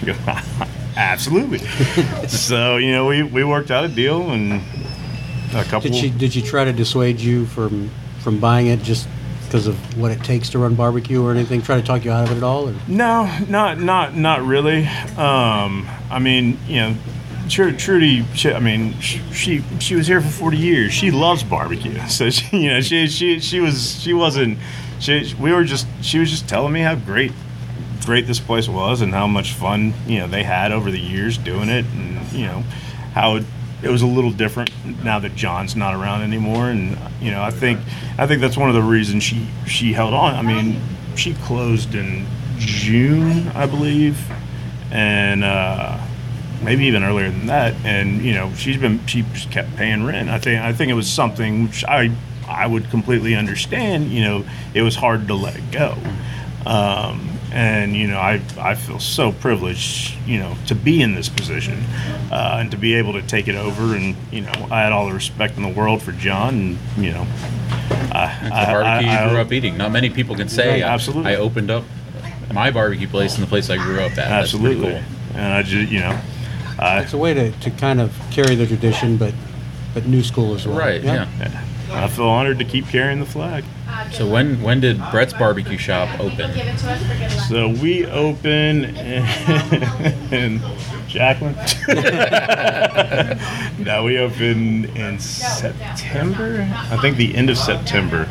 Go, 0.05 0.15
Absolutely. 0.97 1.59
so 2.29 2.77
you 2.77 2.93
know, 2.93 3.07
we, 3.07 3.23
we 3.23 3.45
worked 3.45 3.71
out 3.71 3.85
a 3.85 3.89
deal 3.89 4.31
and 4.31 4.63
a 5.55 5.65
couple. 5.65 5.91
Did 5.91 5.95
she 5.95 6.11
did 6.11 6.33
she 6.33 6.43
try 6.43 6.65
to 6.65 6.73
dissuade 6.73 7.21
you 7.21 7.47
from 7.47 7.91
from 8.21 8.41
buying 8.41 8.67
it 8.67 8.83
just 8.83 9.09
because 9.45 9.67
of 9.67 9.77
what 10.01 10.11
it 10.11 10.23
takes 10.25 10.51
to 10.51 10.59
run 10.59 10.75
barbecue 10.75 11.23
or 11.23 11.31
anything? 11.31 11.63
Try 11.63 11.81
to 11.81 11.87
talk 11.87 12.05
you 12.05 12.11
out 12.11 12.25
of 12.25 12.33
it 12.33 12.39
at 12.39 12.43
all? 12.43 12.69
Or? 12.69 12.75
No, 12.89 13.31
not 13.49 13.79
not 13.79 14.17
not 14.17 14.43
really. 14.43 14.87
Um, 15.17 15.89
I 16.11 16.19
mean, 16.19 16.59
you 16.67 16.77
know, 16.77 16.97
Tr- 17.49 17.71
Trudy. 17.73 18.25
She, 18.35 18.53
I 18.53 18.59
mean, 18.59 18.99
she, 19.01 19.19
she 19.33 19.65
she 19.79 19.95
was 19.95 20.07
here 20.07 20.21
for 20.21 20.29
forty 20.29 20.59
years. 20.59 20.93
She 20.93 21.11
loves 21.11 21.43
barbecue, 21.45 21.99
so 22.09 22.31
she 22.31 22.57
you 22.65 22.69
know 22.71 22.81
she 22.81 23.07
she 23.09 23.39
she 23.41 23.61
was 23.61 24.01
she 24.01 24.13
wasn't. 24.13 24.59
She, 24.99 25.35
we 25.39 25.53
were 25.53 25.65
just 25.65 25.87
she 26.01 26.19
was 26.19 26.31
just 26.31 26.49
telling 26.49 26.73
me 26.73 26.81
how 26.81 26.95
great 26.95 27.31
great 28.07 28.27
this 28.29 28.39
place 28.39 28.69
was 28.69 29.03
and 29.03 29.13
how 29.13 29.27
much 29.27 29.53
fun 29.53 29.93
you 30.07 30.21
know 30.21 30.29
they 30.29 30.45
had 30.45 30.71
over 30.71 30.93
the 30.93 31.01
years 31.01 31.37
doing 31.37 31.69
it 31.69 31.85
and 31.85 32.33
you 32.33 32.47
know 32.47 32.63
how 33.13 33.35
it, 33.35 33.45
it 33.83 33.89
was 33.89 34.03
a 34.03 34.07
little 34.07 34.31
different 34.31 34.71
now 35.05 35.19
that 35.19 35.35
John's 35.35 35.77
not 35.77 35.95
around 35.95 36.23
anymore. 36.23 36.71
And 36.71 36.97
you 37.21 37.31
know 37.31 37.43
I 37.43 37.51
think 37.51 37.81
I 38.17 38.27
think 38.27 38.41
that's 38.41 38.57
one 38.57 38.69
of 38.69 38.75
the 38.75 38.83
reasons 38.83 39.25
she 39.25 39.47
she 39.67 39.93
held 39.93 40.15
on. 40.15 40.35
I 40.35 40.43
mean 40.43 40.81
she 41.17 41.35
closed 41.35 41.95
in 41.95 42.27
June 42.59 43.49
I 43.49 43.67
believe 43.67 44.31
and 44.93 45.43
uh, 45.43 45.99
maybe 46.63 46.85
even 46.85 47.03
earlier 47.03 47.29
than 47.29 47.47
that. 47.47 47.75
And 47.85 48.23
you 48.23 48.35
know 48.35 48.53
she's 48.55 48.77
been 48.77 49.05
she 49.07 49.25
kept 49.51 49.75
paying 49.77 50.05
rent. 50.05 50.31
I 50.31 50.39
think 50.39 50.63
I 50.63 50.73
think 50.73 50.91
it 50.91 50.95
was 50.95 51.11
something 51.11 51.65
which 51.65 51.85
I 51.85 52.13
I 52.47 52.67
would 52.67 52.89
completely 52.91 53.35
understand. 53.35 54.11
You 54.11 54.23
know 54.23 54.45
it 54.75 54.83
was 54.83 54.95
hard 54.95 55.27
to 55.27 55.35
let 55.35 55.57
it 55.57 55.71
go. 55.73 55.97
Um, 56.65 57.36
and 57.53 57.95
you 57.97 58.07
know 58.09 58.19
I, 58.19 58.41
I 58.59 58.75
feel 58.75 58.99
so 58.99 59.31
privileged 59.33 60.17
you 60.27 60.39
know 60.39 60.57
to 60.67 60.75
be 60.75 61.01
in 61.01 61.15
this 61.15 61.29
position 61.29 61.83
uh, 62.31 62.59
and 62.61 62.71
to 62.73 62.77
be 62.77 62.95
able 62.95 63.13
to 63.15 63.23
take 63.23 63.47
it 63.49 63.55
over 63.55 63.95
and 63.95 64.17
you 64.33 64.41
know 64.41 64.53
I 64.71 64.81
had 64.83 64.93
all 64.93 65.07
the 65.07 65.13
respect 65.15 65.57
in 65.57 65.63
the 65.63 65.69
world 65.69 66.03
for 66.03 66.13
John 66.13 66.55
and 66.55 66.79
you 67.05 67.13
know 67.13 67.27
I, 68.13 68.39
It's 68.43 68.53
I- 68.53 68.65
the 68.65 68.73
barbecue 68.73 69.09
I- 69.11 69.23
you 69.25 69.29
grew 69.31 69.39
I- 69.39 69.43
up 69.43 69.53
eating. 69.53 69.77
Not 69.77 69.93
many 69.93 70.11
people 70.11 70.35
can 70.35 70.49
say 70.49 70.69
Right, 70.69 70.83
absolutely. 70.83 71.33
I, 71.33 71.37
opened 71.37 71.71
up 71.71 71.85
my 72.53 72.71
barbecue 72.71 73.09
place 73.09 73.35
in 73.37 73.41
the 73.43 73.47
place 73.47 73.71
I 73.71 73.77
grew 73.77 74.01
up 74.01 74.11
at. 74.13 74.17
That's 74.17 74.55
absolutely 74.55 74.91
cool. 74.93 75.03
and 75.35 75.53
I 75.55 75.63
just 75.63 75.91
you 75.93 76.01
know 76.01 76.19
I, 76.79 77.01
It's 77.01 77.13
a 77.13 77.19
way 77.19 77.33
to, 77.35 77.51
to 77.53 77.71
kind 77.71 78.01
of 78.01 78.15
carry 78.31 78.55
the 78.55 78.67
tradition, 78.67 79.17
but 79.17 79.35
but 79.95 80.05
new 80.07 80.23
school 80.23 80.55
as 80.55 80.67
well. 80.67 80.77
Right. 80.79 81.03
Yeah. 81.03 81.27
I 81.91 82.09
feel 82.09 82.27
honored 82.27 82.59
to 82.59 82.65
keep 82.67 82.87
carrying 82.89 83.19
the 83.21 83.25
flag 83.27 83.65
So 84.13 84.27
when 84.29 84.61
when 84.63 84.81
did 84.81 84.99
Brett's 85.11 85.33
Barbecue 85.33 85.79
Shop 85.79 86.09
open? 86.21 86.37
Give 86.55 86.67
it 86.67 86.79
to 86.79 86.91
us, 86.91 87.03
forget 87.03 87.33
about 87.33 87.45
it. 87.45 87.49
so 87.49 87.69
we 87.83 88.07
open 88.07 88.85
in 90.33 90.61
Jacqueline 91.09 91.55
now 93.85 94.05
we 94.05 94.19
open 94.19 94.85
in 94.97 95.19
September 95.19 96.69
I 96.91 96.97
think 96.99 97.17
the 97.17 97.35
end 97.35 97.51
of 97.51 97.57
September 97.59 98.29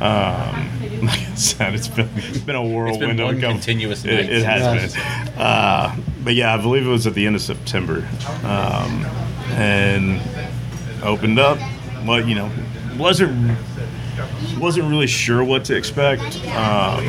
Um, 0.00 0.70
like 1.02 1.20
I 1.20 1.34
said, 1.34 1.74
it's 1.74 1.88
been 1.88 2.08
it's 2.16 2.38
been 2.38 2.54
a 2.56 2.62
whirlwind 2.62 3.18
a 3.20 3.24
couple- 3.32 3.40
continuous 3.40 4.04
It, 4.04 4.28
it 4.30 4.42
has 4.44 4.92
been. 4.94 5.02
Uh, 5.38 5.96
but 6.22 6.34
yeah, 6.34 6.52
I 6.54 6.58
believe 6.58 6.86
it 6.86 6.90
was 6.90 7.06
at 7.06 7.14
the 7.14 7.26
end 7.26 7.34
of 7.36 7.40
September, 7.42 8.06
um, 8.44 9.06
and 9.52 10.20
opened 11.02 11.38
up. 11.38 11.58
Well, 12.06 12.20
you 12.28 12.34
know, 12.34 12.50
wasn't 12.98 13.56
wasn't 14.58 14.88
really 14.88 15.06
sure 15.06 15.44
what 15.44 15.64
to 15.66 15.76
expect. 15.76 16.22
Um, 16.48 17.04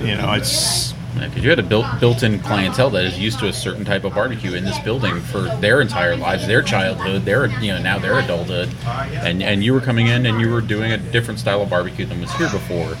you 0.00 0.16
know, 0.16 0.32
it's 0.32 0.92
Because 1.14 1.44
you 1.44 1.50
had 1.50 1.58
a 1.58 1.62
built 1.62 1.86
built-in 2.00 2.38
clientele 2.40 2.90
that 2.90 3.04
is 3.04 3.18
used 3.18 3.38
to 3.40 3.46
a 3.48 3.52
certain 3.52 3.84
type 3.84 4.04
of 4.04 4.14
barbecue 4.14 4.54
in 4.54 4.64
this 4.64 4.78
building 4.80 5.20
for 5.20 5.42
their 5.60 5.80
entire 5.80 6.16
lives, 6.16 6.46
their 6.46 6.62
childhood, 6.62 7.22
their 7.24 7.46
you 7.60 7.72
know 7.72 7.80
now 7.80 7.98
their 7.98 8.18
adulthood, 8.18 8.70
and 8.86 9.42
and 9.42 9.62
you 9.62 9.74
were 9.74 9.80
coming 9.80 10.06
in 10.06 10.26
and 10.26 10.40
you 10.40 10.50
were 10.50 10.60
doing 10.62 10.92
a 10.92 10.98
different 10.98 11.38
style 11.38 11.62
of 11.62 11.70
barbecue 11.70 12.06
than 12.06 12.20
was 12.20 12.32
here 12.32 12.50
before. 12.50 12.96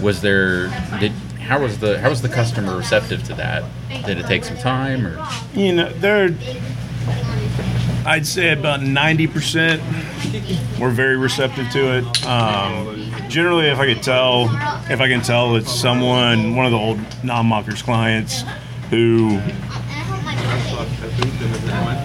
Was 0.00 0.20
there 0.20 0.68
did 1.00 1.12
how 1.40 1.60
was 1.60 1.78
the 1.78 1.98
how 1.98 2.10
was 2.10 2.22
the 2.22 2.28
customer 2.28 2.76
receptive 2.76 3.22
to 3.24 3.34
that? 3.34 3.64
Did 4.06 4.18
it 4.18 4.26
take 4.26 4.44
some 4.44 4.56
time 4.58 5.06
or 5.06 5.26
you 5.54 5.72
know 5.74 5.92
they're. 5.94 6.30
I'd 8.06 8.26
say 8.26 8.52
about 8.52 8.82
ninety 8.82 9.26
percent 9.26 9.82
were 10.80 10.90
very 10.90 11.16
receptive 11.16 11.70
to 11.70 11.98
it. 11.98 12.26
Um, 12.26 13.12
generally, 13.28 13.66
if 13.66 13.78
I 13.78 13.86
could 13.92 14.02
tell, 14.02 14.44
if 14.90 15.00
I 15.00 15.08
can 15.08 15.20
tell, 15.20 15.56
it's 15.56 15.72
someone, 15.72 16.54
one 16.56 16.66
of 16.66 16.72
the 16.72 16.78
old 16.78 16.98
non-mockers 17.22 17.82
clients, 17.82 18.44
who, 18.90 19.40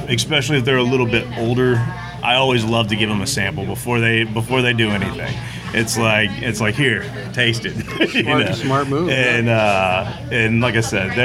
especially 0.09 0.57
if 0.57 0.65
they're 0.65 0.77
a 0.77 0.83
little 0.83 1.05
bit 1.05 1.25
older, 1.37 1.75
I 2.21 2.35
always 2.35 2.65
love 2.65 2.87
to 2.89 2.95
give 2.95 3.09
them 3.09 3.21
a 3.21 3.27
sample 3.27 3.65
before 3.65 3.99
they 3.99 4.23
before 4.23 4.61
they 4.61 4.73
do 4.73 4.89
anything. 4.89 5.33
It's 5.73 5.97
like 5.97 6.29
it's 6.41 6.61
like 6.61 6.75
here, 6.75 7.03
taste 7.33 7.65
it. 7.65 7.73
You 8.13 8.23
Smart- 8.23 8.55
smart 8.55 8.87
move. 8.87 9.09
And 9.09 9.49
uh, 9.49 10.11
and 10.31 10.61
like 10.61 10.75
I 10.75 10.81
said, 10.81 11.15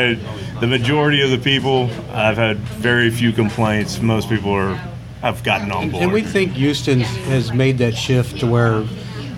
the 0.61 0.67
majority 0.67 1.21
of 1.23 1.31
the 1.31 1.39
people 1.39 1.91
I've 2.13 2.37
had 2.37 2.57
very 2.59 3.11
few 3.11 3.33
complaints. 3.33 4.01
Most 4.01 4.29
people 4.29 4.53
are 4.53 4.75
have 5.21 5.43
gotten 5.43 5.71
on 5.73 5.91
board. 5.91 6.03
And 6.05 6.13
we 6.13 6.23
think 6.23 6.53
Houston 6.53 7.01
has 7.01 7.53
made 7.53 7.79
that 7.79 7.95
shift 7.95 8.41
to 8.41 8.47
where 8.47 8.83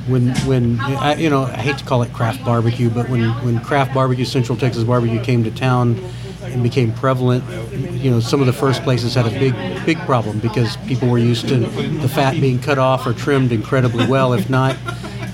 when 0.07 0.35
when 0.47 0.79
I, 0.81 1.15
you 1.17 1.31
know 1.31 1.43
I 1.45 1.57
hate 1.57 1.79
to 1.79 1.85
call 1.85 2.03
it 2.03 2.13
craft 2.13 2.45
barbecue, 2.45 2.91
but 2.91 3.09
when 3.09 3.31
when 3.45 3.61
craft 3.61 3.95
barbecue, 3.95 4.25
Central 4.25 4.57
Texas 4.57 4.85
barbecue 4.85 5.21
came 5.23 5.43
to 5.45 5.51
town 5.51 5.97
and 6.43 6.63
became 6.63 6.93
prevalent, 6.93 7.45
you 7.73 8.11
know 8.11 8.21
some 8.21 8.41
of 8.41 8.47
the 8.47 8.53
first 8.53 8.83
places 8.83 9.15
had 9.15 9.27
a 9.27 9.31
big 9.31 9.55
big 9.85 9.99
problem 10.01 10.39
because 10.39 10.77
people 10.87 11.09
were 11.09 11.19
used 11.19 11.49
to 11.49 11.57
the 11.57 12.09
fat 12.09 12.33
being 12.41 12.59
cut 12.59 12.79
off 12.79 13.07
or 13.07 13.13
trimmed 13.13 13.53
incredibly 13.53 14.07
well, 14.07 14.33
if 14.33 14.49
not. 14.51 14.77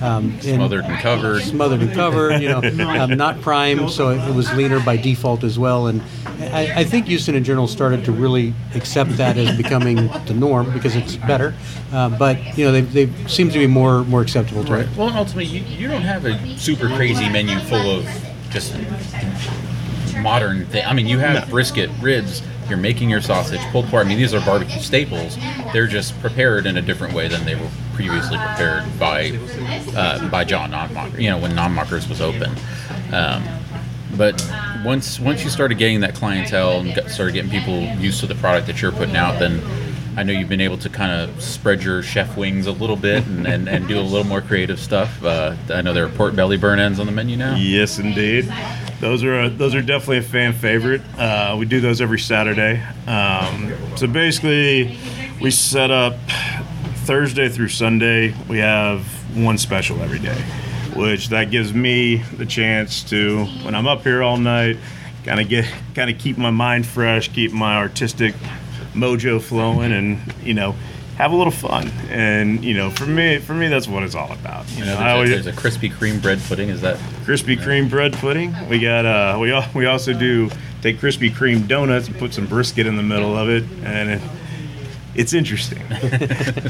Um, 0.02 0.38
smothered 0.42 0.84
and 0.84 0.98
covered? 1.00 1.40
smothered 1.42 1.80
and 1.80 1.92
covered, 1.92 2.42
you 2.42 2.48
know, 2.48 2.60
um, 3.00 3.16
not 3.16 3.40
primed, 3.40 3.90
so 3.90 4.10
it 4.10 4.34
was 4.34 4.52
leaner 4.52 4.78
by 4.78 4.98
default 4.98 5.42
as 5.42 5.58
well. 5.58 5.86
And 5.86 6.02
I, 6.38 6.80
I 6.80 6.84
think 6.84 7.06
Houston 7.06 7.34
in 7.34 7.44
general 7.44 7.66
started 7.66 8.04
to 8.04 8.12
really 8.12 8.52
accept 8.74 9.16
that 9.16 9.38
as 9.38 9.56
becoming 9.56 10.08
the 10.26 10.34
norm 10.34 10.70
because 10.72 10.96
it's 10.96 11.16
better. 11.16 11.54
Uh, 11.92 12.10
but 12.10 12.58
you 12.58 12.66
know, 12.66 12.72
they, 12.72 12.82
they 12.82 13.26
seem 13.26 13.48
to 13.50 13.58
be 13.58 13.66
more 13.66 14.04
more 14.04 14.20
acceptable 14.20 14.64
to 14.64 14.80
it. 14.80 14.88
Well, 14.96 15.16
ultimately, 15.16 15.46
you, 15.46 15.64
you 15.64 15.88
don't 15.88 16.02
have 16.02 16.26
a 16.26 16.58
super 16.58 16.88
crazy 16.88 17.28
menu 17.30 17.58
full 17.60 17.90
of 17.98 18.04
just 18.50 18.74
modern 20.22 20.66
thing. 20.66 20.84
I 20.84 20.92
mean, 20.92 21.06
you 21.06 21.18
have 21.18 21.48
brisket, 21.48 21.90
ribs. 22.00 22.42
You're 22.68 22.78
making 22.78 23.08
your 23.10 23.20
sausage, 23.20 23.60
pulled 23.70 23.86
pork. 23.86 24.04
I 24.04 24.08
mean, 24.08 24.18
these 24.18 24.34
are 24.34 24.44
barbecue 24.44 24.80
staples. 24.80 25.38
They're 25.72 25.86
just 25.86 26.18
prepared 26.20 26.66
in 26.66 26.76
a 26.76 26.82
different 26.82 27.14
way 27.14 27.28
than 27.28 27.44
they 27.44 27.54
were 27.54 27.70
previously 27.94 28.38
prepared 28.38 28.84
by 28.98 29.38
uh, 29.96 30.28
by 30.28 30.44
John 30.44 30.72
Nonmocker. 30.72 31.20
You 31.20 31.30
know, 31.30 31.38
when 31.38 31.52
Nonmockers 31.52 32.08
was 32.08 32.20
open. 32.20 32.52
Um, 33.12 33.44
but 34.16 34.42
once 34.84 35.20
once 35.20 35.44
you 35.44 35.50
started 35.50 35.78
getting 35.78 36.00
that 36.00 36.14
clientele 36.14 36.80
and 36.80 36.94
got, 36.94 37.10
started 37.10 37.32
getting 37.32 37.50
people 37.50 37.82
used 38.00 38.20
to 38.20 38.26
the 38.26 38.34
product 38.36 38.66
that 38.66 38.82
you're 38.82 38.92
putting 38.92 39.16
out, 39.16 39.38
then 39.38 39.62
I 40.16 40.22
know 40.22 40.32
you've 40.32 40.48
been 40.48 40.62
able 40.62 40.78
to 40.78 40.88
kind 40.88 41.12
of 41.12 41.42
spread 41.42 41.82
your 41.82 42.02
chef 42.02 42.36
wings 42.36 42.66
a 42.66 42.72
little 42.72 42.96
bit 42.96 43.26
and, 43.26 43.46
and, 43.46 43.68
and 43.68 43.86
do 43.86 43.98
a 43.98 44.00
little 44.00 44.26
more 44.26 44.40
creative 44.40 44.80
stuff. 44.80 45.22
Uh, 45.22 45.54
I 45.68 45.82
know 45.82 45.92
there 45.92 46.06
are 46.06 46.08
pork 46.08 46.34
belly 46.34 46.56
burnt 46.56 46.80
ends 46.80 46.98
on 46.98 47.06
the 47.06 47.12
menu 47.12 47.36
now. 47.36 47.54
Yes, 47.54 47.98
indeed. 47.98 48.52
Those 49.00 49.22
are 49.24 49.48
those 49.48 49.74
are 49.74 49.82
definitely 49.82 50.18
a 50.18 50.22
fan 50.22 50.52
favorite. 50.52 51.02
Uh, 51.18 51.56
we 51.58 51.66
do 51.66 51.80
those 51.80 52.00
every 52.00 52.18
Saturday. 52.18 52.82
Um, 53.06 53.74
so 53.96 54.06
basically, 54.06 54.98
we 55.40 55.50
set 55.50 55.90
up 55.90 56.16
Thursday 57.04 57.48
through 57.48 57.68
Sunday. 57.68 58.34
We 58.48 58.58
have 58.58 59.04
one 59.36 59.58
special 59.58 60.00
every 60.00 60.18
day, 60.18 60.40
which 60.94 61.28
that 61.28 61.50
gives 61.50 61.74
me 61.74 62.16
the 62.16 62.46
chance 62.46 63.02
to, 63.10 63.44
when 63.62 63.74
I'm 63.74 63.86
up 63.86 64.02
here 64.02 64.22
all 64.22 64.38
night, 64.38 64.78
kind 65.24 65.40
of 65.40 65.48
get 65.48 65.72
kind 65.94 66.10
of 66.10 66.18
keep 66.18 66.38
my 66.38 66.50
mind 66.50 66.86
fresh, 66.86 67.28
keep 67.28 67.52
my 67.52 67.76
artistic 67.76 68.34
mojo 68.94 69.40
flowing, 69.40 69.92
and 69.92 70.18
you 70.42 70.54
know 70.54 70.74
have 71.16 71.32
a 71.32 71.36
little 71.36 71.52
fun. 71.52 71.88
And 72.10 72.64
you 72.64 72.74
know, 72.74 72.90
for 72.90 73.06
me, 73.06 73.38
for 73.38 73.54
me, 73.54 73.68
that's 73.68 73.88
what 73.88 74.02
it's 74.02 74.14
all 74.14 74.30
about. 74.32 74.70
You 74.72 74.80
know, 74.80 74.96
There's, 74.96 74.98
a, 74.98 75.08
always, 75.08 75.30
there's 75.30 75.46
a 75.46 75.52
Krispy 75.52 75.90
Kreme 75.90 76.20
bread 76.20 76.40
pudding. 76.40 76.68
Is 76.68 76.82
that 76.82 76.96
Krispy 77.24 77.56
Kreme 77.56 77.88
bread 77.88 78.12
pudding. 78.14 78.54
We 78.68 78.78
got 78.80 79.06
uh, 79.06 79.38
we 79.40 79.52
al- 79.52 79.68
we 79.74 79.86
also 79.86 80.12
do 80.12 80.50
take 80.82 80.98
Krispy 80.98 81.30
Kreme 81.30 81.66
donuts 81.66 82.08
and 82.08 82.18
put 82.18 82.34
some 82.34 82.46
brisket 82.46 82.86
in 82.86 82.96
the 82.96 83.02
middle 83.02 83.36
of 83.36 83.48
it, 83.48 83.64
and 83.82 84.10
it, 84.10 84.22
it's 85.14 85.32
interesting. 85.32 85.80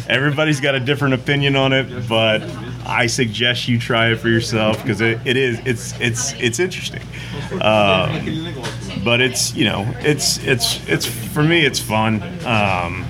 Everybody's 0.08 0.60
got 0.60 0.74
a 0.76 0.80
different 0.80 1.14
opinion 1.14 1.56
on 1.56 1.72
it, 1.72 2.08
but 2.08 2.42
I 2.86 3.06
suggest 3.08 3.66
you 3.66 3.78
try 3.78 4.12
it 4.12 4.16
for 4.16 4.28
yourself 4.28 4.80
because 4.80 5.00
it, 5.00 5.18
it 5.24 5.36
is 5.36 5.60
it's 5.66 6.00
it's 6.00 6.32
it's 6.34 6.60
interesting. 6.60 7.02
Um, 7.60 8.54
but 9.04 9.20
it's 9.20 9.54
you 9.54 9.64
know 9.64 9.92
it's 9.98 10.38
it's 10.38 10.86
it's 10.88 11.04
for 11.04 11.42
me 11.42 11.66
it's 11.66 11.80
fun. 11.80 12.22
Um, 12.46 13.04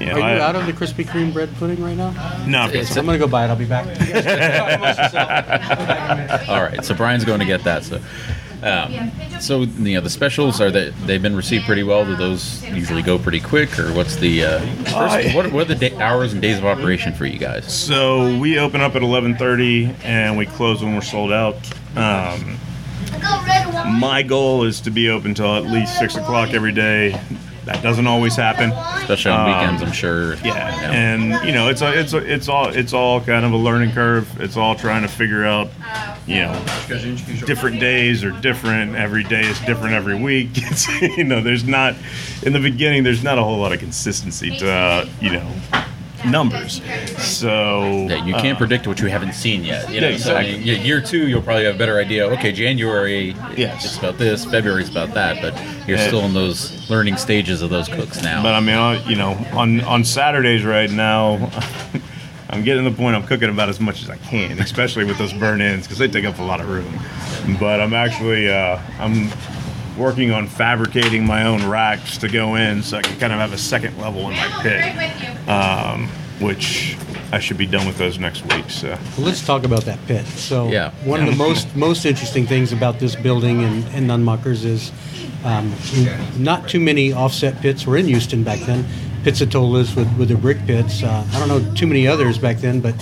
you 0.00 0.06
know, 0.06 0.12
Are 0.14 0.18
you 0.18 0.24
I- 0.24 0.40
out 0.40 0.56
of 0.56 0.66
the 0.66 0.72
Krispy 0.72 1.06
Kreme 1.06 1.32
bread 1.32 1.54
pudding 1.56 1.82
right 1.82 1.96
now? 1.96 2.10
no, 2.46 2.68
It's 2.72 2.96
I'm 2.96 3.06
gonna 3.06 3.18
go 3.18 3.28
buy 3.28 3.44
it. 3.44 3.48
I'll 3.48 3.56
be 3.56 3.64
back. 3.66 3.86
all 6.48 6.62
right? 6.62 6.84
So 6.84 6.94
Brian's 6.94 7.24
going 7.24 7.40
to 7.40 7.46
get 7.46 7.62
that. 7.64 7.84
So, 7.84 8.00
um, 8.62 9.10
so 9.40 9.62
you 9.62 9.94
know 9.94 10.00
the 10.02 10.10
specials 10.10 10.60
are 10.60 10.70
that 10.70 10.94
they've 11.06 11.22
been 11.22 11.34
received 11.36 11.64
pretty 11.64 11.82
well. 11.82 12.04
Do 12.04 12.14
those 12.16 12.62
usually 12.66 13.00
go 13.02 13.18
pretty 13.18 13.40
quick, 13.40 13.78
or 13.78 13.90
what's 13.94 14.16
the 14.16 14.44
uh, 14.44 14.58
first, 14.84 15.34
what, 15.34 15.50
what 15.52 15.62
are 15.62 15.74
the 15.74 15.76
day, 15.88 15.96
hours 15.96 16.32
and 16.34 16.42
days 16.42 16.58
of 16.58 16.66
operation 16.66 17.14
for 17.14 17.24
you 17.26 17.38
guys? 17.38 17.72
So 17.72 18.36
we 18.38 18.58
open 18.58 18.80
up 18.82 18.94
at 18.96 19.02
11:30 19.02 20.04
and 20.04 20.36
we 20.36 20.44
close 20.46 20.82
when 20.82 20.94
we're 20.94 21.00
sold 21.00 21.32
out. 21.32 21.56
Um, 21.96 22.58
my 23.98 24.22
goal 24.22 24.64
is 24.64 24.80
to 24.82 24.90
be 24.90 25.08
open 25.08 25.32
till 25.34 25.56
at 25.56 25.64
least 25.64 25.98
six 25.98 26.16
o'clock 26.16 26.50
every 26.50 26.72
day. 26.72 27.18
That 27.64 27.82
doesn't 27.82 28.06
always 28.06 28.36
happen. 28.36 28.70
Especially 28.72 29.32
on 29.32 29.50
Um, 29.50 29.60
weekends, 29.60 29.82
I'm 29.82 29.92
sure. 29.92 30.34
Yeah, 30.36 30.52
know. 30.82 30.92
and 30.92 31.46
you 31.46 31.52
know 31.52 31.68
it's 31.68 31.82
a, 31.82 31.98
it's 31.98 32.12
a, 32.12 32.18
it's 32.18 32.48
all 32.48 32.68
it's 32.68 32.92
all 32.92 33.20
kind 33.20 33.44
of 33.44 33.52
a 33.52 33.56
learning 33.56 33.92
curve. 33.92 34.40
It's 34.40 34.56
all 34.56 34.74
trying 34.74 35.02
to 35.02 35.08
figure 35.08 35.44
out, 35.44 35.68
you 36.26 36.36
know, 36.36 36.64
different 37.46 37.80
days 37.80 38.24
are 38.24 38.32
different. 38.40 38.94
Every 38.96 39.24
day 39.24 39.42
is 39.42 39.58
different 39.60 39.94
every 39.94 40.14
week. 40.14 40.50
It's, 40.70 40.88
you 41.16 41.24
know, 41.24 41.40
there's 41.40 41.64
not 41.64 41.94
in 42.42 42.52
the 42.52 42.60
beginning. 42.60 43.02
There's 43.02 43.22
not 43.24 43.38
a 43.38 43.42
whole 43.42 43.58
lot 43.58 43.72
of 43.72 43.78
consistency 43.80 44.56
to 44.58 44.70
uh, 44.70 45.08
you 45.20 45.30
know 45.32 45.52
numbers. 46.24 46.80
So 47.18 48.06
Yeah, 48.08 48.24
you 48.24 48.34
can't 48.34 48.56
uh, 48.56 48.58
predict 48.58 48.86
what 48.86 49.00
you 49.00 49.06
haven't 49.08 49.34
seen 49.34 49.64
yet. 49.64 49.90
You 49.92 50.00
know, 50.00 50.08
Yeah, 50.08 50.16
so 50.16 50.34
I 50.36 50.40
exactly. 50.42 50.74
mean, 50.74 50.84
year 50.86 51.00
two, 51.00 51.28
you'll 51.28 51.42
probably 51.42 51.64
have 51.64 51.74
a 51.76 51.78
better 51.78 51.98
idea. 51.98 52.26
Okay, 52.30 52.52
January, 52.52 53.34
Yes. 53.56 53.84
it's 53.84 53.98
about 53.98 54.18
this. 54.18 54.44
February's 54.44 54.88
about 54.88 55.14
that. 55.14 55.40
But 55.42 55.54
you're 55.88 55.98
Yeah. 55.98 56.06
still 56.06 56.20
in 56.24 56.34
those 56.34 56.88
learning 56.90 57.16
stages 57.16 57.62
of 57.62 57.70
those 57.70 57.88
cooks 57.88 58.22
now. 58.22 58.42
But 58.42 58.54
I 58.54 58.60
mean, 58.60 58.76
I- 58.76 59.02
you 59.08 59.16
know, 59.16 59.36
on 59.52 59.80
on 59.82 60.04
Saturdays 60.04 60.64
right 60.64 60.90
now, 60.90 61.50
I'm 62.50 62.64
getting 62.64 62.82
to 62.84 62.90
the 62.90 62.96
point 62.96 63.14
I'm 63.14 63.22
cooking 63.22 63.48
about 63.48 63.68
as 63.68 63.78
much 63.78 64.02
as 64.02 64.10
I 64.10 64.16
can, 64.16 64.58
especially 64.58 65.04
with 65.04 65.18
those 65.18 65.32
burn 65.32 65.60
ins 65.60 65.86
because 65.86 65.98
they 65.98 66.08
take 66.08 66.24
up 66.24 66.38
a 66.40 66.42
lot 66.42 66.60
of 66.60 66.68
room. 66.68 66.98
But 67.60 67.80
I'm 67.80 67.94
actually 67.94 68.50
uh, 68.50 68.78
I'm 68.98 69.30
working 69.96 70.30
on 70.32 70.46
fabricating 70.46 71.26
my 71.26 71.44
own 71.44 71.66
racks 71.66 72.16
to 72.18 72.28
go 72.28 72.54
in, 72.56 72.82
so 72.82 72.98
I 72.98 73.02
can 73.02 73.18
kind 73.18 73.32
of 73.32 73.38
have 73.38 73.52
a 73.52 73.58
second 73.58 73.98
level 73.98 74.22
in 74.30 74.36
my 74.36 74.48
pit, 74.62 75.48
um, 75.48 76.08
which 76.40 76.96
I 77.32 77.38
should 77.38 77.58
be 77.58 77.66
done 77.66 77.86
with 77.86 77.98
those 77.98 78.18
next 78.18 78.42
week. 78.52 78.70
So 78.70 78.88
Well, 79.16 79.26
let's 79.26 79.44
talk 79.44 79.64
about 79.64 79.84
that 79.84 80.04
pit. 80.06 80.26
So, 80.26 80.68
Yeah. 80.70 80.90
one 81.04 81.20
of 81.20 81.26
the 81.26 81.36
most 81.36 81.74
most 81.76 82.04
interesting 82.06 82.46
things 82.46 82.72
about 82.72 82.98
this 82.98 83.14
building 83.14 83.62
and, 83.62 83.84
and 83.94 84.08
Nunmuckers 84.08 84.64
is 84.64 84.90
um, 85.44 85.72
not 86.38 86.68
too 86.68 86.80
many 86.80 87.12
offset 87.12 87.60
pits 87.60 87.86
were 87.86 87.96
in 87.96 88.06
Houston 88.06 88.42
back 88.42 88.60
then. 88.60 88.84
Pizzitolas 89.22 89.94
with 89.96 90.08
with 90.16 90.28
the 90.28 90.34
brick 90.34 90.64
pits. 90.66 91.02
Uh, 91.02 91.24
I 91.32 91.38
don't 91.38 91.48
know 91.48 91.74
too 91.74 91.86
many 91.86 92.06
others 92.08 92.38
back 92.38 92.56
then, 92.58 92.80
but 92.80 92.94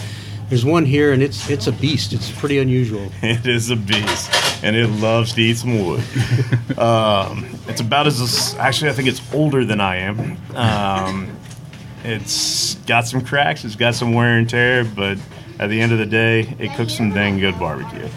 there's 0.49 0.65
one 0.65 0.85
here, 0.85 1.13
and 1.13 1.23
it's 1.23 1.49
it's 1.49 1.67
a 1.69 1.73
beast. 1.73 2.13
It's 2.13 2.31
pretty 2.31 2.59
unusual. 2.59 3.11
it 3.23 3.47
is 3.47 3.71
a 3.71 3.77
beast, 3.77 4.31
and 4.63 4.77
it 4.77 4.89
loves 4.89 5.33
to 5.35 5.43
eat 5.43 5.57
some 5.57 5.85
wood. 5.85 6.03
um, 6.79 7.47
it's 7.67 7.81
about 7.81 8.07
as 8.07 8.55
actually, 8.59 8.91
I 8.91 8.93
think 8.93 9.09
it's 9.09 9.23
older 9.35 9.65
than 9.65 9.81
I 9.81 9.97
am. 9.97 10.37
Um, 10.55 11.37
it's 12.05 12.75
got 12.87 13.07
some 13.07 13.25
cracks, 13.25 13.65
it's 13.65 13.77
got 13.77 13.95
some 13.95 14.15
wear 14.15 14.39
and 14.39 14.49
tear, 14.49 14.85
but 14.85 15.19
at 15.59 15.71
the 15.71 15.81
end 15.81 15.93
of 15.93 15.99
the 15.99 16.07
day, 16.07 16.55
it 16.59 16.75
cooks 16.75 16.95
some 16.95 17.11
dang 17.11 17.39
good 17.39 17.59
barbecue. 17.59 18.09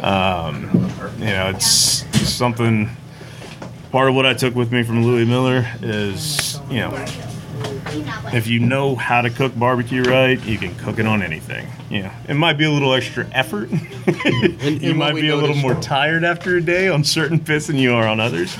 Um, 0.00 0.70
you 1.18 1.26
know, 1.26 1.50
it's 1.54 2.04
something. 2.28 2.88
Part 3.92 4.08
of 4.08 4.14
what 4.14 4.26
I 4.26 4.34
took 4.34 4.54
with 4.54 4.72
me 4.72 4.82
from 4.82 5.04
Louie 5.04 5.24
Mueller 5.24 5.64
is, 5.80 6.60
you 6.68 6.78
know, 6.80 6.92
if 8.32 8.46
you 8.46 8.58
know 8.58 8.94
how 8.94 9.22
to 9.22 9.30
cook 9.30 9.56
barbecue 9.58 10.02
right, 10.02 10.42
you 10.44 10.58
can 10.58 10.74
cook 10.76 10.98
it 10.98 11.06
on 11.06 11.22
anything. 11.22 11.66
You 11.88 12.04
know, 12.04 12.10
it 12.28 12.34
might 12.34 12.58
be 12.58 12.64
a 12.64 12.70
little 12.70 12.92
extra 12.92 13.26
effort. 13.32 13.70
you 14.24 14.56
and 14.62 14.82
what 14.98 15.14
might 15.14 15.14
be 15.20 15.28
a 15.28 15.36
little 15.36 15.56
more 15.56 15.74
tired 15.76 16.24
after 16.24 16.56
a 16.56 16.60
day 16.60 16.88
on 16.88 17.04
certain 17.04 17.38
pits 17.40 17.66
than 17.66 17.76
you 17.76 17.92
are 17.94 18.06
on 18.06 18.20
others, 18.20 18.56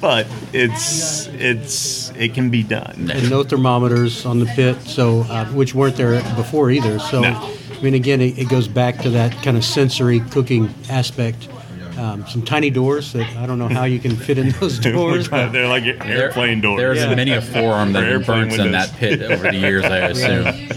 but 0.00 0.26
it's 0.52 1.26
it's 1.28 2.10
it 2.16 2.34
can 2.34 2.50
be 2.50 2.62
done. 2.62 3.10
and 3.12 3.30
no 3.30 3.42
thermometers 3.44 4.26
on 4.26 4.38
the 4.40 4.46
pit, 4.46 4.80
so 4.82 5.20
uh, 5.28 5.44
which 5.46 5.74
weren't 5.74 5.96
there 5.96 6.20
before 6.36 6.70
either. 6.70 6.98
So, 6.98 7.20
No. 7.20 7.54
I 7.70 7.80
mean, 7.80 7.94
again, 7.94 8.20
it, 8.20 8.36
it 8.38 8.48
goes 8.48 8.66
back 8.66 8.98
to 9.02 9.10
that 9.10 9.32
kind 9.44 9.56
of 9.56 9.64
sensory 9.64 10.18
cooking 10.20 10.68
aspect. 10.90 11.48
Um, 11.96 12.24
some 12.28 12.42
tiny 12.42 12.70
doors 12.70 13.12
that 13.12 13.26
I 13.36 13.46
don't 13.46 13.58
know 13.58 13.66
how 13.66 13.82
you 13.84 13.98
can 13.98 14.14
fit 14.14 14.38
in 14.38 14.50
those 14.50 14.78
doors. 14.78 15.28
They're 15.30 15.66
like 15.66 15.82
airplane 16.04 16.60
doors. 16.60 16.78
There's 16.80 16.98
Yeah. 16.98 17.14
many 17.14 17.32
a 17.32 17.42
forearm 17.42 17.92
that 17.94 18.04
Or 18.04 18.18
has 18.18 18.26
been 18.26 18.48
burnt 18.48 18.52
in 18.60 18.70
that 18.72 18.92
pit 18.94 19.20
over 19.22 19.50
the 19.50 19.56
years, 19.56 19.84
I 19.84 19.98
assume. 20.08 20.68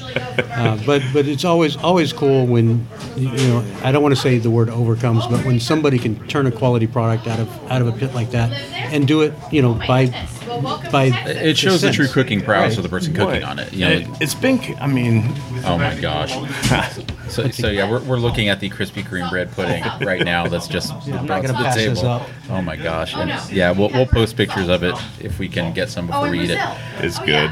Uh, 0.62 0.78
but 0.86 1.02
but 1.14 1.28
it's 1.28 1.46
always 1.46 1.76
always 1.78 2.14
cool 2.14 2.46
when 2.46 2.88
you 3.16 3.30
know 3.32 3.66
I 3.84 3.92
don't 3.92 4.04
want 4.04 4.16
to 4.16 4.22
say 4.22 4.38
the 4.38 4.50
word 4.52 4.70
overcomes, 4.70 5.26
but 5.28 5.46
when 5.46 5.60
somebody 5.60 5.98
can 5.98 6.16
turn 6.28 6.46
a 6.48 6.52
quality 6.52 6.88
product 6.88 7.28
out 7.28 7.40
of 7.40 7.72
out 7.72 7.82
of 7.82 7.88
a 7.88 7.92
pit 7.92 8.14
like 8.14 8.32
that 8.32 8.52
and 8.94 9.08
do 9.08 9.22
it, 9.22 9.34
you 9.52 9.62
know, 9.62 9.74
by 9.88 10.06
by 10.92 11.06
It 11.26 11.58
shows 11.58 11.82
the 11.82 11.92
true 11.92 12.08
cooking 12.08 12.42
prowess 12.42 12.72
Right. 12.72 12.78
of 12.78 12.84
the 12.84 12.90
person 12.90 13.14
cooking 13.14 13.44
on 13.44 13.60
it. 13.60 13.72
You 13.74 13.86
know, 13.86 13.92
It, 13.92 14.08
it's 14.22 14.36
been. 14.36 14.60
I 14.80 14.88
mean, 14.88 15.34
oh 15.66 15.78
my 15.78 15.96
gosh. 16.00 16.34
So, 17.32 17.48
so 17.50 17.70
yeah, 17.70 17.90
we're, 17.90 18.02
we're 18.02 18.18
looking 18.18 18.50
at 18.50 18.60
the 18.60 18.70
Krispy 18.70 19.04
Kreme 19.04 19.30
bread 19.30 19.50
pudding 19.54 19.82
right 20.06 20.22
now. 20.26 20.48
That's 20.50 20.68
just 20.68 20.92
I'm 20.92 21.00
brought 21.26 21.44
not 21.44 21.48
to 21.48 21.48
gonna 21.48 21.58
the 21.60 21.64
pass 21.64 21.76
this 21.76 22.00
table. 22.02 22.10
up. 22.12 22.28
Oh 22.50 22.62
my 22.62 22.76
gosh! 22.76 23.16
And 23.16 23.30
yeah, 23.50 23.72
we'll, 23.72 23.88
we'll 23.88 24.06
post 24.06 24.36
pictures 24.36 24.68
of 24.68 24.84
it 24.84 24.94
if 25.22 25.40
we 25.40 25.48
can 25.48 25.74
get 25.74 25.88
some 25.90 26.08
before 26.08 26.30
we 26.30 26.42
eat 26.42 26.50
it. 26.50 26.60
it's 26.98 27.20
good. 27.20 27.50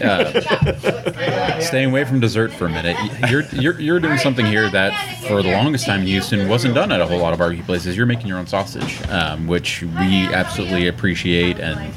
Staying 1.62 1.90
away 1.90 2.04
from 2.04 2.18
dessert 2.18 2.52
for 2.52 2.66
a 2.66 2.70
minute, 2.70 2.96
you're, 3.30 3.42
you're 3.52 3.80
you're 3.80 4.00
doing 4.00 4.18
something 4.18 4.46
here 4.46 4.68
that 4.70 4.92
for 5.28 5.44
the 5.44 5.52
longest 5.52 5.86
time 5.86 6.00
in 6.00 6.06
Houston 6.08 6.48
wasn't 6.48 6.74
done 6.74 6.90
at 6.90 7.00
a 7.00 7.06
whole 7.06 7.18
lot 7.20 7.32
of 7.32 7.38
barbecue 7.38 7.62
places. 7.64 7.96
You're 7.96 8.06
making 8.06 8.26
your 8.26 8.38
own 8.38 8.48
sausage, 8.48 9.00
um, 9.10 9.46
which 9.46 9.82
we 9.82 10.26
absolutely 10.34 10.88
appreciate, 10.88 11.60
and 11.60 11.78
we- 11.78 11.94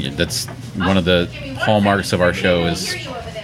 that's 0.00 0.46
one 0.76 0.96
of 0.96 1.04
the 1.04 1.26
hallmarks 1.60 2.12
of 2.12 2.20
our 2.20 2.34
show 2.34 2.66
is 2.66 2.92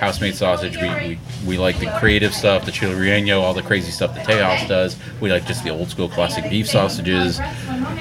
house-made 0.01 0.35
sausage. 0.35 0.77
We, 0.77 0.89
we, 0.89 1.19
we 1.47 1.59
like 1.59 1.79
the 1.79 1.95
creative 1.99 2.35
stuff, 2.35 2.65
the 2.65 2.73
chili 2.73 2.95
relleno, 2.95 3.43
all 3.43 3.53
the 3.53 3.63
crazy 3.63 3.91
stuff 3.91 4.15
that 4.15 4.27
Tejas 4.27 4.67
does. 4.67 4.97
We 5.21 5.31
like 5.31 5.47
just 5.47 5.63
the 5.63 5.71
old 5.71 5.91
school 5.91 6.09
classic 6.09 6.49
beef 6.49 6.69
sausages. 6.69 7.39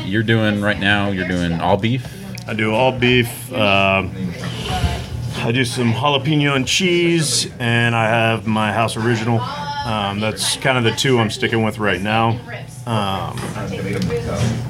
You're 0.04 0.24
doing 0.24 0.62
right 0.62 0.80
now. 0.80 1.10
You're 1.10 1.28
doing 1.28 1.60
all 1.60 1.78
beef. 1.78 2.08
I 2.48 2.54
do 2.54 2.74
all 2.74 2.98
beef. 2.98 3.52
Um, 3.54 4.12
I 5.36 5.52
do 5.54 5.64
some 5.66 5.94
jalapeno 5.94 6.56
and 6.56 6.68
cheese, 6.68 7.50
and 7.60 7.96
I 7.96 8.08
have 8.08 8.48
my 8.48 8.74
house 8.74 8.98
original. 8.98 9.40
Um, 9.40 10.20
that's 10.20 10.58
kind 10.58 10.78
of 10.78 10.84
the 10.84 10.92
two 10.92 11.20
I'm 11.20 11.30
sticking 11.30 11.64
with 11.64 11.80
right 11.80 12.02
now. 12.02 12.40
Um, 12.86 13.38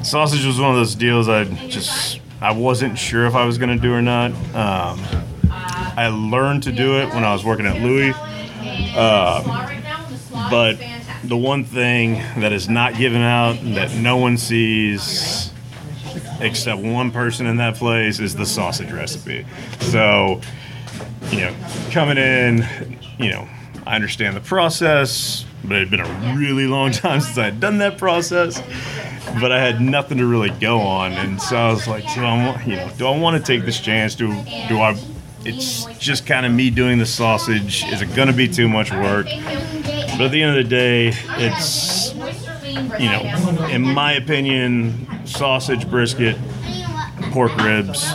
sausage 0.04 0.44
was 0.44 0.60
one 0.60 0.70
of 0.70 0.76
those 0.76 0.94
deals 0.94 1.28
I 1.28 1.44
just 1.44 2.20
I 2.40 2.52
wasn't 2.52 2.98
sure 2.98 3.26
if 3.26 3.34
I 3.34 3.44
was 3.44 3.58
going 3.58 3.76
to 3.76 3.80
do 3.80 3.92
or 3.92 4.02
not. 4.02 4.32
Um, 4.54 5.00
I 5.50 6.08
learned 6.08 6.62
to 6.64 6.72
do 6.72 6.98
it 6.98 7.08
when 7.10 7.24
I 7.24 7.32
was 7.32 7.44
working 7.44 7.66
at 7.66 7.80
Louie, 7.80 8.12
but 10.50 10.78
the 11.24 11.36
one 11.36 11.64
thing 11.64 12.14
that 12.40 12.52
is 12.52 12.68
not 12.68 12.96
given 12.96 13.20
out 13.20 13.58
that 13.74 13.94
no 13.96 14.16
one 14.16 14.38
sees 14.38 15.52
except 16.40 16.80
one 16.80 17.10
person 17.10 17.46
in 17.46 17.58
that 17.58 17.76
place 17.76 18.18
is 18.20 18.34
the 18.34 18.46
sausage 18.46 18.90
recipe. 18.90 19.44
So, 19.80 20.40
you 21.30 21.40
know, 21.40 21.54
coming 21.90 22.16
in, 22.16 22.66
you 23.18 23.30
know, 23.30 23.46
I 23.86 23.94
understand 23.96 24.36
the 24.36 24.40
process, 24.40 25.44
but 25.62 25.76
it 25.76 25.88
had 25.88 25.90
been 25.90 26.00
a 26.00 26.36
really 26.36 26.66
long 26.66 26.92
time 26.92 27.20
since 27.20 27.36
I 27.36 27.44
had 27.46 27.60
done 27.60 27.78
that 27.78 27.98
process. 27.98 28.62
But 29.38 29.52
I 29.52 29.60
had 29.60 29.80
nothing 29.80 30.18
to 30.18 30.26
really 30.26 30.50
go 30.50 30.80
on, 30.80 31.12
and 31.12 31.40
so 31.40 31.56
I 31.56 31.70
was 31.70 31.86
like, 31.86 32.02
do 32.14 32.22
I, 32.22 32.62
you 32.64 32.76
know, 32.76 32.90
do 32.96 33.06
I 33.06 33.16
want 33.16 33.36
to 33.36 33.42
take 33.42 33.64
this 33.64 33.80
chance? 33.80 34.14
Do 34.14 34.28
do 34.68 34.80
I? 34.80 34.98
It's 35.44 35.84
just 35.98 36.26
kind 36.26 36.44
of 36.44 36.52
me 36.52 36.70
doing 36.70 36.98
the 36.98 37.06
sausage. 37.06 37.84
Is 37.84 38.02
it 38.02 38.14
going 38.14 38.28
to 38.28 38.34
be 38.34 38.48
too 38.48 38.68
much 38.68 38.90
work? 38.90 39.26
But 39.26 40.26
at 40.26 40.30
the 40.32 40.42
end 40.42 40.58
of 40.58 40.64
the 40.64 40.68
day, 40.68 41.12
it's 41.38 42.14
you 42.98 43.08
know, 43.08 43.68
in 43.70 43.82
my 43.82 44.12
opinion, 44.12 45.08
sausage, 45.24 45.88
brisket, 45.88 46.36
pork 47.32 47.56
ribs. 47.56 48.12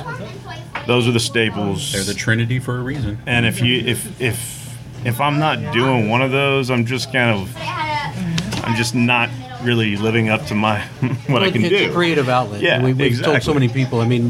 Those 0.86 1.08
are 1.08 1.12
the 1.12 1.20
staples. 1.20 1.94
They're 1.94 2.04
the 2.04 2.14
Trinity 2.14 2.60
for 2.60 2.78
a 2.78 2.82
reason. 2.82 3.20
And 3.26 3.46
if 3.46 3.62
you 3.62 3.78
if 3.80 4.22
if 4.22 4.78
if 5.04 5.20
I'm 5.20 5.40
not 5.40 5.74
doing 5.74 6.10
one 6.10 6.22
of 6.22 6.32
those, 6.32 6.70
I'm 6.70 6.86
just 6.86 7.12
kind 7.12 7.32
of 7.32 7.52
I'm 7.58 8.76
just 8.76 8.94
not 8.94 9.30
really 9.66 9.98
living 9.98 10.30
up 10.30 10.46
to 10.48 10.56
my 10.56 10.82
what 11.28 11.44
I 11.44 11.52
can 11.52 11.62
it's 11.62 11.70
do. 11.70 11.76
It's 11.76 11.92
a 11.92 11.94
creative 11.94 12.30
outlet. 12.30 12.62
Yeah, 12.62 12.84
we, 12.84 12.94
we've 12.94 13.22
told 13.22 13.42
so 13.44 13.54
many 13.54 13.68
people. 13.68 14.02
I 14.02 14.08
mean, 14.08 14.30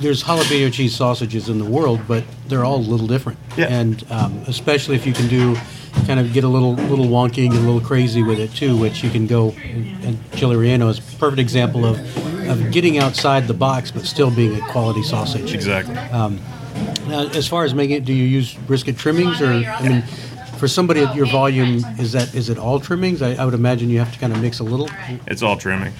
there's 0.00 0.22
jalapeno 0.22 0.72
cheese 0.72 0.94
sausages 0.94 1.48
in 1.48 1.58
the 1.58 1.64
world, 1.64 2.00
but 2.06 2.24
they're 2.48 2.64
all 2.64 2.76
a 2.76 2.78
little 2.78 3.06
different. 3.06 3.38
Yeah. 3.56 3.66
And 3.66 4.04
um, 4.10 4.42
especially 4.46 4.96
if 4.96 5.06
you 5.06 5.12
can 5.12 5.28
do, 5.28 5.56
kind 6.06 6.20
of 6.20 6.32
get 6.32 6.44
a 6.44 6.48
little 6.48 6.74
little 6.74 7.06
wonky 7.06 7.46
and 7.46 7.54
a 7.54 7.60
little 7.60 7.80
crazy 7.80 8.22
with 8.22 8.38
it 8.38 8.52
too, 8.52 8.76
which 8.76 9.02
you 9.02 9.10
can 9.10 9.26
go. 9.26 9.50
And 9.50 10.18
Chili 10.32 10.56
Relleno 10.56 10.88
is 10.90 10.98
a 10.98 11.16
perfect 11.18 11.40
example 11.40 11.84
of 11.84 11.98
of 12.48 12.72
getting 12.72 12.98
outside 12.98 13.46
the 13.46 13.54
box, 13.54 13.90
but 13.90 14.04
still 14.04 14.30
being 14.30 14.54
a 14.60 14.66
quality 14.68 15.02
sausage. 15.02 15.54
Exactly. 15.54 15.94
Now, 17.08 17.26
as 17.28 17.48
far 17.48 17.64
as 17.64 17.74
making 17.74 17.96
it, 17.96 18.04
do 18.04 18.12
you 18.12 18.24
use 18.24 18.54
brisket 18.54 18.96
trimmings, 18.96 19.40
or 19.40 19.50
I 19.50 19.88
mean, 19.88 20.04
for 20.58 20.68
somebody 20.68 21.00
at 21.00 21.14
your 21.14 21.26
volume, 21.26 21.84
is 21.98 22.12
that 22.12 22.34
is 22.34 22.48
it 22.48 22.58
all 22.58 22.80
trimmings? 22.80 23.22
I, 23.22 23.34
I 23.34 23.44
would 23.44 23.54
imagine 23.54 23.88
you 23.90 23.98
have 23.98 24.12
to 24.12 24.18
kind 24.18 24.32
of 24.32 24.40
mix 24.42 24.58
a 24.58 24.64
little, 24.64 24.88
It's 25.26 25.42
all 25.42 25.56
trimming. 25.56 25.92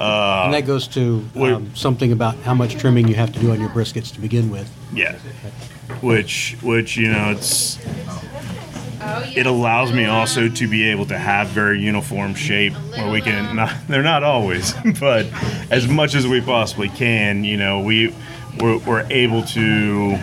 and 0.00 0.54
that 0.54 0.66
goes 0.66 0.88
to 0.88 1.24
Wait. 1.34 1.52
um, 1.52 1.74
something 1.74 2.12
about 2.12 2.36
how 2.38 2.54
much 2.54 2.76
trimming 2.76 3.08
you 3.08 3.14
have 3.14 3.32
to 3.32 3.38
do 3.38 3.52
on 3.52 3.60
your 3.60 3.70
briskets 3.70 4.12
to 4.14 4.20
begin 4.20 4.50
with. 4.50 4.70
Yeah. 4.92 5.16
Which 6.00 6.56
which 6.62 6.96
you 6.96 7.10
know 7.12 7.30
it's 7.30 7.78
it 9.36 9.46
allows 9.46 9.92
me 9.92 10.04
also 10.04 10.48
to 10.48 10.68
be 10.68 10.88
able 10.90 11.06
to 11.06 11.18
have 11.18 11.48
very 11.48 11.80
uniform 11.80 12.34
shape 12.34 12.74
where 12.74 13.10
we 13.10 13.20
can 13.20 13.56
not 13.56 13.72
they're 13.88 14.02
not 14.02 14.22
always 14.22 14.74
but 15.00 15.26
as 15.70 15.88
much 15.88 16.14
as 16.14 16.26
we 16.26 16.40
possibly 16.40 16.88
can 16.90 17.42
you 17.42 17.56
know 17.56 17.80
we 17.80 18.14
we're, 18.60 18.78
we're 18.78 19.06
able 19.10 19.42
to 19.42 20.18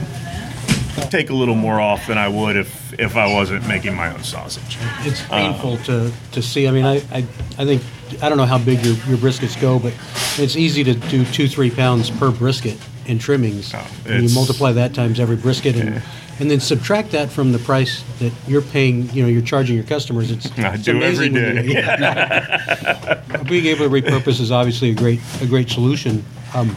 take 1.10 1.30
a 1.30 1.34
little 1.34 1.56
more 1.56 1.80
off 1.80 2.08
than 2.08 2.18
I 2.18 2.28
would 2.28 2.56
if 2.56 2.87
if 2.98 3.16
I 3.16 3.32
wasn't 3.32 3.68
making 3.68 3.96
my 3.96 4.12
own 4.14 4.24
sausage. 4.24 4.78
It's 5.02 5.22
painful 5.24 5.78
to, 5.86 6.12
to 6.32 6.42
see. 6.42 6.68
I 6.68 6.72
mean, 6.72 6.86
I, 6.86 6.96
I, 7.12 7.18
I 7.58 7.66
think 7.66 7.84
I 8.22 8.30
don't 8.30 8.38
know 8.38 8.46
how 8.46 8.58
big 8.58 8.84
your, 8.86 8.96
your 9.08 9.18
briskets 9.18 9.60
go, 9.60 9.80
but 9.80 9.94
it's 10.38 10.56
easy 10.56 10.84
to 10.84 10.94
do 10.94 11.26
two 11.26 11.48
three 11.48 11.70
pounds 11.72 12.10
per 12.10 12.32
brisket 12.32 12.78
in 13.06 13.20
trimmings. 13.20 13.74
Oh, 13.74 13.88
and 14.08 14.28
you 14.28 14.34
multiply 14.36 14.72
that 14.74 14.94
times 14.94 15.20
every 15.20 15.36
brisket, 15.36 15.76
and 15.76 16.02
and 16.40 16.52
then 16.52 16.60
subtract 16.60 17.12
that 17.12 17.30
from 17.30 17.52
the 17.52 17.60
price 17.60 18.04
that 18.20 18.32
you're 18.48 18.62
paying. 18.62 19.10
You 19.12 19.24
know, 19.24 19.30
you're 19.30 19.42
charging 19.42 19.76
your 19.76 19.86
customers. 19.86 20.32
It's, 20.32 20.50
I 20.58 20.74
it's 20.76 20.84
do 20.84 20.98
amazing 20.98 21.34
when 21.34 21.66
you- 21.66 21.72
yeah. 21.74 23.24
Being 23.48 23.66
able 23.68 23.90
to 23.90 23.92
repurpose 23.92 24.40
is 24.40 24.52
obviously 24.52 24.90
a 24.92 24.96
great 24.96 25.20
a 25.42 25.46
great 25.46 25.70
solution. 25.70 26.24
Um, 26.56 26.76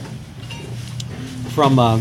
from 1.51 1.79
uh, 1.79 2.01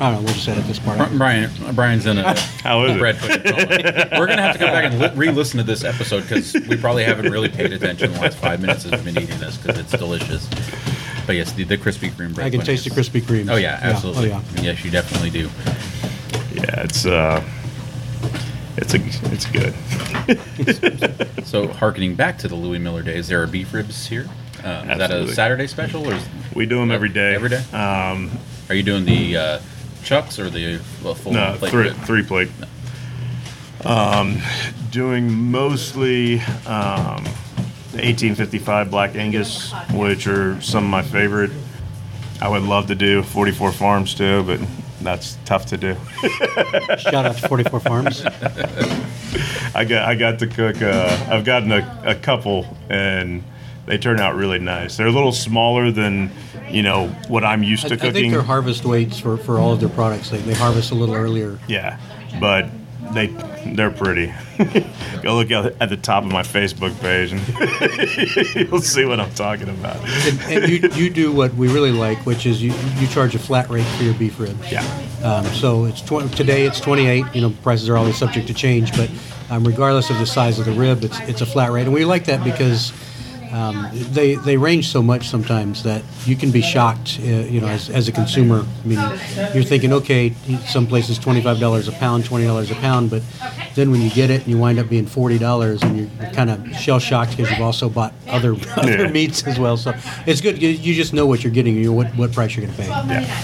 I 0.00 0.10
don't 0.10 0.20
know. 0.20 0.26
We'll 0.26 0.34
just 0.34 0.48
edit 0.48 0.66
this 0.66 0.78
part. 0.78 1.00
out. 1.00 1.10
Brian, 1.16 1.50
Brian's 1.74 2.06
in 2.06 2.18
a 2.18 2.38
How 2.62 2.84
is 2.84 2.96
it? 2.96 2.98
bread 2.98 3.16
pudding 3.18 3.42
coma. 3.52 4.08
We're 4.18 4.26
gonna 4.26 4.42
have 4.42 4.52
to 4.54 4.58
come 4.58 4.70
back 4.72 4.84
and 4.92 4.98
li- 5.00 5.10
re-listen 5.28 5.58
to 5.58 5.64
this 5.64 5.84
episode 5.84 6.22
because 6.22 6.52
we 6.68 6.76
probably 6.76 7.04
haven't 7.04 7.30
really 7.32 7.48
paid 7.48 7.72
attention 7.72 8.12
the 8.12 8.20
last 8.20 8.36
five 8.38 8.60
minutes 8.60 8.84
as 8.84 8.92
we've 8.92 9.04
been 9.14 9.22
eating 9.22 9.38
this 9.38 9.56
because 9.56 9.78
it's 9.78 9.92
delicious. 9.92 10.48
But 11.26 11.36
yes, 11.36 11.52
the, 11.52 11.64
the 11.64 11.76
Krispy 11.78 12.10
Kreme 12.10 12.34
bread. 12.34 12.46
I 12.46 12.50
can 12.50 12.60
pudding 12.60 12.76
taste 12.76 12.84
the 12.94 12.98
is- 13.00 13.08
Krispy 13.08 13.20
Kreme. 13.22 13.50
Oh 13.50 13.56
yeah, 13.56 13.78
absolutely. 13.82 14.32
Oh 14.32 14.42
yeah. 14.56 14.62
Yes, 14.62 14.84
you 14.84 14.90
definitely 14.90 15.30
do. 15.30 15.48
Yeah, 16.54 16.82
it's 16.82 17.06
uh 17.06 17.42
it's 18.76 18.92
a 18.94 18.98
it's 19.32 19.46
good. 19.46 19.74
So, 21.46 21.68
harkening 21.68 22.16
back 22.16 22.38
to 22.38 22.48
the 22.48 22.56
Louie 22.56 22.78
Mueller 22.80 23.02
days, 23.04 23.28
there 23.28 23.40
are 23.40 23.46
beef 23.46 23.72
ribs 23.72 24.06
here. 24.08 24.28
Um, 24.64 24.90
is 24.90 24.98
that 24.98 25.00
a 25.00 25.04
Absolutely. 25.04 25.34
Saturday 25.34 25.66
special, 25.68 26.08
or 26.10 26.14
is, 26.14 26.22
We 26.54 26.66
do 26.66 26.76
them 26.80 26.90
every 26.90 27.08
day. 27.08 27.36
Every 27.36 27.48
day? 27.48 27.62
Um, 27.72 28.32
are 28.68 28.74
you 28.74 28.82
doing 28.82 29.04
the 29.04 29.36
uh, 29.36 29.58
chucks 30.06 30.38
or 30.38 30.48
the 30.48 30.80
well, 31.02 31.14
full 31.14 31.32
No, 31.32 31.56
plate? 31.58 31.70
three, 31.70 31.82
rib? 31.88 31.96
three 32.04 32.22
plate. 32.22 32.48
Um, 33.84 34.38
doing 34.90 35.50
mostly 35.50 36.40
um, 36.66 37.24
the 37.92 38.02
1855 38.02 38.90
Black 38.90 39.16
Angus, 39.16 39.72
which 39.92 40.26
are 40.28 40.60
some 40.62 40.84
of 40.84 40.90
my 40.90 41.02
favorite. 41.02 41.50
I 42.40 42.48
would 42.48 42.62
love 42.62 42.86
to 42.86 42.94
do 42.94 43.22
44 43.22 43.72
Farms 43.72 44.14
too, 44.14 44.44
but 44.44 44.60
that's 45.02 45.38
tough 45.44 45.66
to 45.66 45.76
do. 45.76 45.96
Shout 46.98 47.26
out 47.26 47.36
to 47.36 47.48
44 47.48 47.80
Farms. 47.80 48.22
I 49.74 49.84
got 49.84 50.08
I 50.08 50.14
got 50.14 50.38
to 50.38 50.46
cook. 50.46 50.80
Uh, 50.80 51.26
I've 51.30 51.44
gotten 51.44 51.72
a, 51.72 52.02
a 52.04 52.14
couple, 52.14 52.66
and 52.88 53.42
they 53.86 53.98
turn 53.98 54.20
out 54.20 54.34
really 54.34 54.58
nice. 54.58 54.96
They're 54.96 55.06
a 55.06 55.12
little 55.12 55.32
smaller 55.32 55.90
than 55.90 56.30
you 56.70 56.82
know 56.82 57.08
what 57.28 57.44
I'm 57.44 57.62
used 57.62 57.84
I, 57.86 57.88
to 57.90 57.94
I 57.94 57.98
cooking. 57.98 58.12
think 58.14 58.32
their 58.32 58.42
harvest 58.42 58.84
weights 58.84 59.18
for, 59.20 59.36
for 59.36 59.58
all 59.58 59.72
of 59.72 59.80
their 59.80 59.88
products, 59.88 60.30
they, 60.30 60.38
they 60.38 60.54
harvest 60.54 60.90
a 60.90 60.94
little 60.94 61.14
earlier. 61.14 61.58
Yeah, 61.68 61.98
but 62.40 62.68
they 63.12 63.28
they're 63.74 63.90
pretty. 63.90 64.32
Go 65.22 65.36
look 65.36 65.50
at, 65.50 65.80
at 65.80 65.88
the 65.88 65.96
top 65.96 66.24
of 66.24 66.30
my 66.32 66.42
Facebook 66.42 66.98
page, 67.00 67.32
and 67.32 67.40
you'll 68.70 68.80
see 68.80 69.04
what 69.04 69.20
I'm 69.20 69.32
talking 69.34 69.68
about. 69.68 69.96
And, 70.26 70.40
and 70.42 70.68
you, 70.70 70.88
you 71.04 71.10
do 71.10 71.32
what 71.32 71.54
we 71.54 71.68
really 71.68 71.92
like, 71.92 72.18
which 72.26 72.46
is 72.46 72.62
you, 72.62 72.72
you 72.98 73.06
charge 73.08 73.34
a 73.34 73.38
flat 73.38 73.68
rate 73.70 73.84
for 73.96 74.02
your 74.04 74.14
beef 74.14 74.38
ribs. 74.40 74.70
Yeah, 74.70 74.82
Um, 75.22 75.44
so 75.46 75.84
it's 75.84 76.00
tw- 76.00 76.30
today 76.36 76.64
it's 76.66 76.80
28. 76.80 77.24
You 77.34 77.40
know, 77.42 77.50
prices 77.62 77.88
are 77.88 77.96
always 77.96 78.16
subject 78.16 78.46
to 78.48 78.54
change, 78.54 78.92
but 78.96 79.10
um, 79.50 79.64
regardless 79.64 80.10
of 80.10 80.18
the 80.18 80.26
size 80.26 80.58
of 80.58 80.64
the 80.64 80.72
rib, 80.72 81.04
it's 81.04 81.18
it's 81.20 81.40
a 81.40 81.46
flat 81.46 81.70
rate, 81.70 81.82
and 81.82 81.92
we 81.92 82.04
like 82.04 82.24
that 82.26 82.42
because 82.44 82.92
um, 83.52 83.88
they 83.92 84.34
they 84.36 84.56
range 84.56 84.88
so 84.88 85.02
much 85.02 85.28
sometimes 85.28 85.82
that 85.84 86.02
you 86.24 86.36
can 86.36 86.50
be 86.50 86.60
shocked. 86.62 87.18
Uh, 87.20 87.24
you 87.24 87.60
know, 87.60 87.68
as, 87.68 87.88
as 87.90 88.08
a 88.08 88.12
consumer, 88.12 88.64
I 88.84 88.86
mean, 88.86 88.98
you're 89.54 89.64
thinking, 89.64 89.92
okay, 89.94 90.34
some 90.66 90.86
places 90.86 91.18
twenty 91.18 91.40
five 91.42 91.58
dollars 91.60 91.88
a 91.88 91.92
pound, 91.92 92.24
twenty 92.24 92.46
dollars 92.46 92.70
a 92.70 92.74
pound, 92.76 93.10
but 93.10 93.22
then 93.74 93.90
when 93.90 94.00
you 94.02 94.10
get 94.10 94.30
it 94.30 94.40
and 94.42 94.48
you 94.48 94.58
wind 94.58 94.78
up 94.78 94.88
being 94.88 95.06
forty 95.06 95.38
dollars, 95.38 95.82
and 95.82 95.96
you're, 95.98 96.08
you're 96.20 96.30
kind 96.32 96.50
of 96.50 96.76
shell 96.76 96.98
shocked 96.98 97.36
because 97.36 97.50
you've 97.50 97.60
also 97.60 97.88
bought 97.88 98.12
other 98.28 98.54
other 98.76 99.02
Yeah. 99.04 99.10
meats 99.10 99.46
as 99.46 99.58
well. 99.58 99.76
So 99.76 99.94
it's 100.26 100.40
good. 100.40 100.60
You, 100.60 100.68
you 100.70 100.94
just 100.94 101.12
know 101.12 101.26
what 101.26 101.42
you're 101.44 101.52
getting. 101.52 101.76
You 101.76 101.84
know 101.86 101.92
what 101.92 102.08
what 102.16 102.32
price 102.32 102.56
you're 102.56 102.66
going 102.66 102.76
to 102.76 102.82
pay. 102.82 102.88
yeah. 102.88 103.42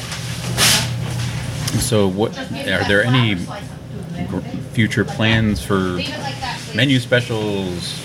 So, 1.80 2.06
what 2.08 2.36
are 2.38 2.86
there 2.86 3.02
any 3.02 3.36
future 4.72 5.04
plans 5.04 5.62
for 5.64 5.98
menu 6.74 6.98
specials? 7.00 7.98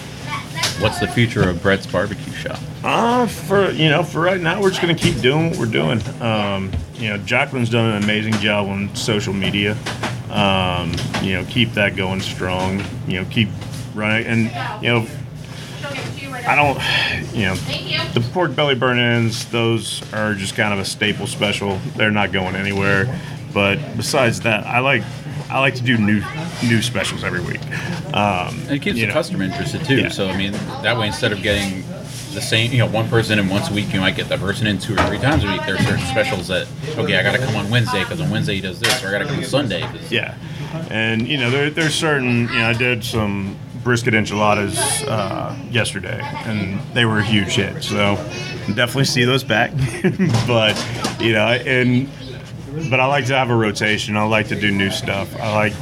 What's 0.80 1.00
the 1.00 1.08
future 1.08 1.50
of 1.50 1.62
Brett's 1.62 1.88
Barbecue 1.88 2.34
Shop? 2.34 2.60
Uh, 2.84 3.26
for 3.28 3.72
you 3.72 3.90
know, 3.90 4.04
for 4.04 4.22
right 4.22 4.40
now, 4.40 4.62
we're 4.62 4.70
just 4.70 4.82
gonna 4.82 4.96
keep 4.96 5.20
doing 5.22 5.50
what 5.50 5.60
we're 5.60 5.66
doing. 5.66 6.02
Um, 6.22 6.72
you 6.96 7.10
know, 7.10 7.18
Jacqueline's 7.20 7.70
done 7.70 7.90
an 7.92 8.04
amazing 8.04 8.34
job 8.34 8.68
on 8.68 8.96
social 8.96 9.34
media. 9.34 9.76
Um, 10.30 10.94
you 11.22 11.34
know, 11.34 11.46
keep 11.50 11.72
that 11.74 11.96
going 11.96 12.22
strong. 12.22 12.84
You 13.08 13.22
know, 13.22 13.30
keep 13.30 13.50
running, 13.96 14.26
and 14.28 14.84
you 14.84 14.90
know, 14.90 15.08
I 16.48 16.56
don't, 16.56 17.36
you 17.36 17.46
know, 17.46 17.56
the 18.14 18.22
pork 18.32 18.56
belly 18.56 18.76
burnt 18.76 19.00
ends. 19.00 19.46
Those 19.46 20.02
are 20.14 20.34
just 20.34 20.56
kind 20.56 20.74
of 20.74 20.80
a 20.80 20.86
staple 20.86 21.28
special. 21.28 21.78
They're 21.96 22.12
not 22.12 22.32
going 22.32 22.56
anywhere. 22.56 23.20
But 23.54 23.80
besides 23.98 24.42
that, 24.42 24.66
I 24.66 24.80
like, 24.80 25.04
I 25.50 25.60
like 25.60 25.76
to 25.76 25.84
do 25.84 25.98
new, 25.98 26.22
new 26.64 26.82
specials 26.82 27.24
every 27.24 27.42
week. 27.42 27.62
Um, 28.14 28.60
it 28.70 28.82
keeps 28.82 28.96
the 28.98 29.08
know. 29.08 29.14
customer 29.14 29.44
interested 29.44 29.84
too. 29.86 29.98
Yeah. 30.02 30.10
So, 30.10 30.28
I 30.28 30.36
mean, 30.38 30.52
that 30.84 30.98
way 30.98 31.08
instead 31.08 31.32
of 31.32 31.42
getting 31.42 31.84
the 32.34 32.42
same, 32.42 32.72
you 32.72 32.80
know, 32.80 32.88
one 32.88 33.08
person 33.10 33.40
in 33.40 33.48
once 33.50 33.70
a 33.70 33.74
week, 33.74 33.94
you 33.94 34.00
might 34.02 34.16
get 34.16 34.28
that 34.30 34.40
person 34.40 34.68
in 34.68 34.78
two 34.78 34.94
or 34.94 34.98
three 35.08 35.18
times 35.20 35.44
a 35.44 35.48
week. 35.48 35.62
There 35.66 35.76
are 35.76 35.80
certain 35.84 36.06
specials 36.08 36.48
that, 36.50 36.68
okay, 36.98 37.18
I 37.18 37.24
got 37.24 37.32
to 37.34 37.40
come 37.44 37.56
on 37.56 37.70
Wednesday 37.70 38.00
because 38.04 38.20
on 38.22 38.30
Wednesday 38.30 38.56
he 38.56 38.62
does 38.62 38.80
this, 38.80 39.04
or 39.04 39.08
I 39.08 39.12
got 39.12 39.20
to 39.20 39.26
come 39.26 39.38
on 39.38 39.44
Sunday. 39.46 39.82
'cause- 39.82 40.12
Yeah, 40.12 40.36
and 40.90 41.28
you 41.28 41.38
know 41.38 41.50
there, 41.50 41.70
there's 41.70 41.96
certain 41.96 42.42
you 42.50 42.60
know 42.60 42.70
I 42.70 42.74
did 42.74 43.04
some 43.04 43.58
brisket 43.84 44.14
enchiladas 44.14 44.78
uh, 45.04 45.56
yesterday, 45.72 46.20
and 46.46 46.80
they 46.94 47.06
were 47.06 47.20
a 47.20 47.24
huge 47.26 47.56
hit. 47.56 47.84
So 47.84 48.16
definitely 48.68 49.06
see 49.06 49.24
those 49.24 49.44
back. 49.46 49.72
but 50.48 50.76
you 51.22 51.32
know, 51.32 51.48
and 51.48 52.10
but 52.90 53.00
I 53.00 53.06
like 53.06 53.26
to 53.28 53.36
have 53.36 53.50
a 53.50 53.56
rotation. 53.56 54.18
I 54.18 54.24
like 54.24 54.48
to 54.50 54.60
do 54.60 54.72
new 54.72 54.92
stuff. 54.92 55.36
I 55.40 55.54
like 55.54 55.74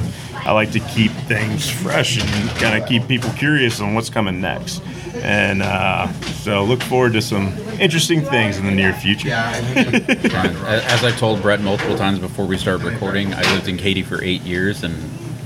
I 0.46 0.52
like 0.52 0.70
to 0.72 0.80
keep 0.80 1.10
things 1.10 1.68
fresh 1.68 2.20
and 2.20 2.50
kind 2.58 2.80
of 2.80 2.88
keep 2.88 3.08
people 3.08 3.30
curious 3.30 3.80
on 3.80 3.94
what's 3.94 4.08
coming 4.08 4.40
next. 4.40 4.80
And 5.16 5.62
uh, 5.62 6.12
so 6.12 6.62
look 6.64 6.82
forward 6.82 7.14
to 7.14 7.22
some 7.22 7.48
interesting 7.80 8.20
things 8.20 8.58
in 8.58 8.66
the 8.66 8.70
near 8.70 8.92
future. 8.92 9.30
As 9.32 11.02
I've 11.04 11.18
told 11.18 11.42
Brett 11.42 11.60
multiple 11.60 11.96
times 11.96 12.20
before 12.20 12.46
we 12.46 12.56
start 12.58 12.82
recording, 12.82 13.34
I 13.34 13.42
lived 13.54 13.66
in 13.66 13.76
Katy 13.76 14.02
for 14.02 14.22
eight 14.22 14.42
years, 14.42 14.84
and 14.84 14.94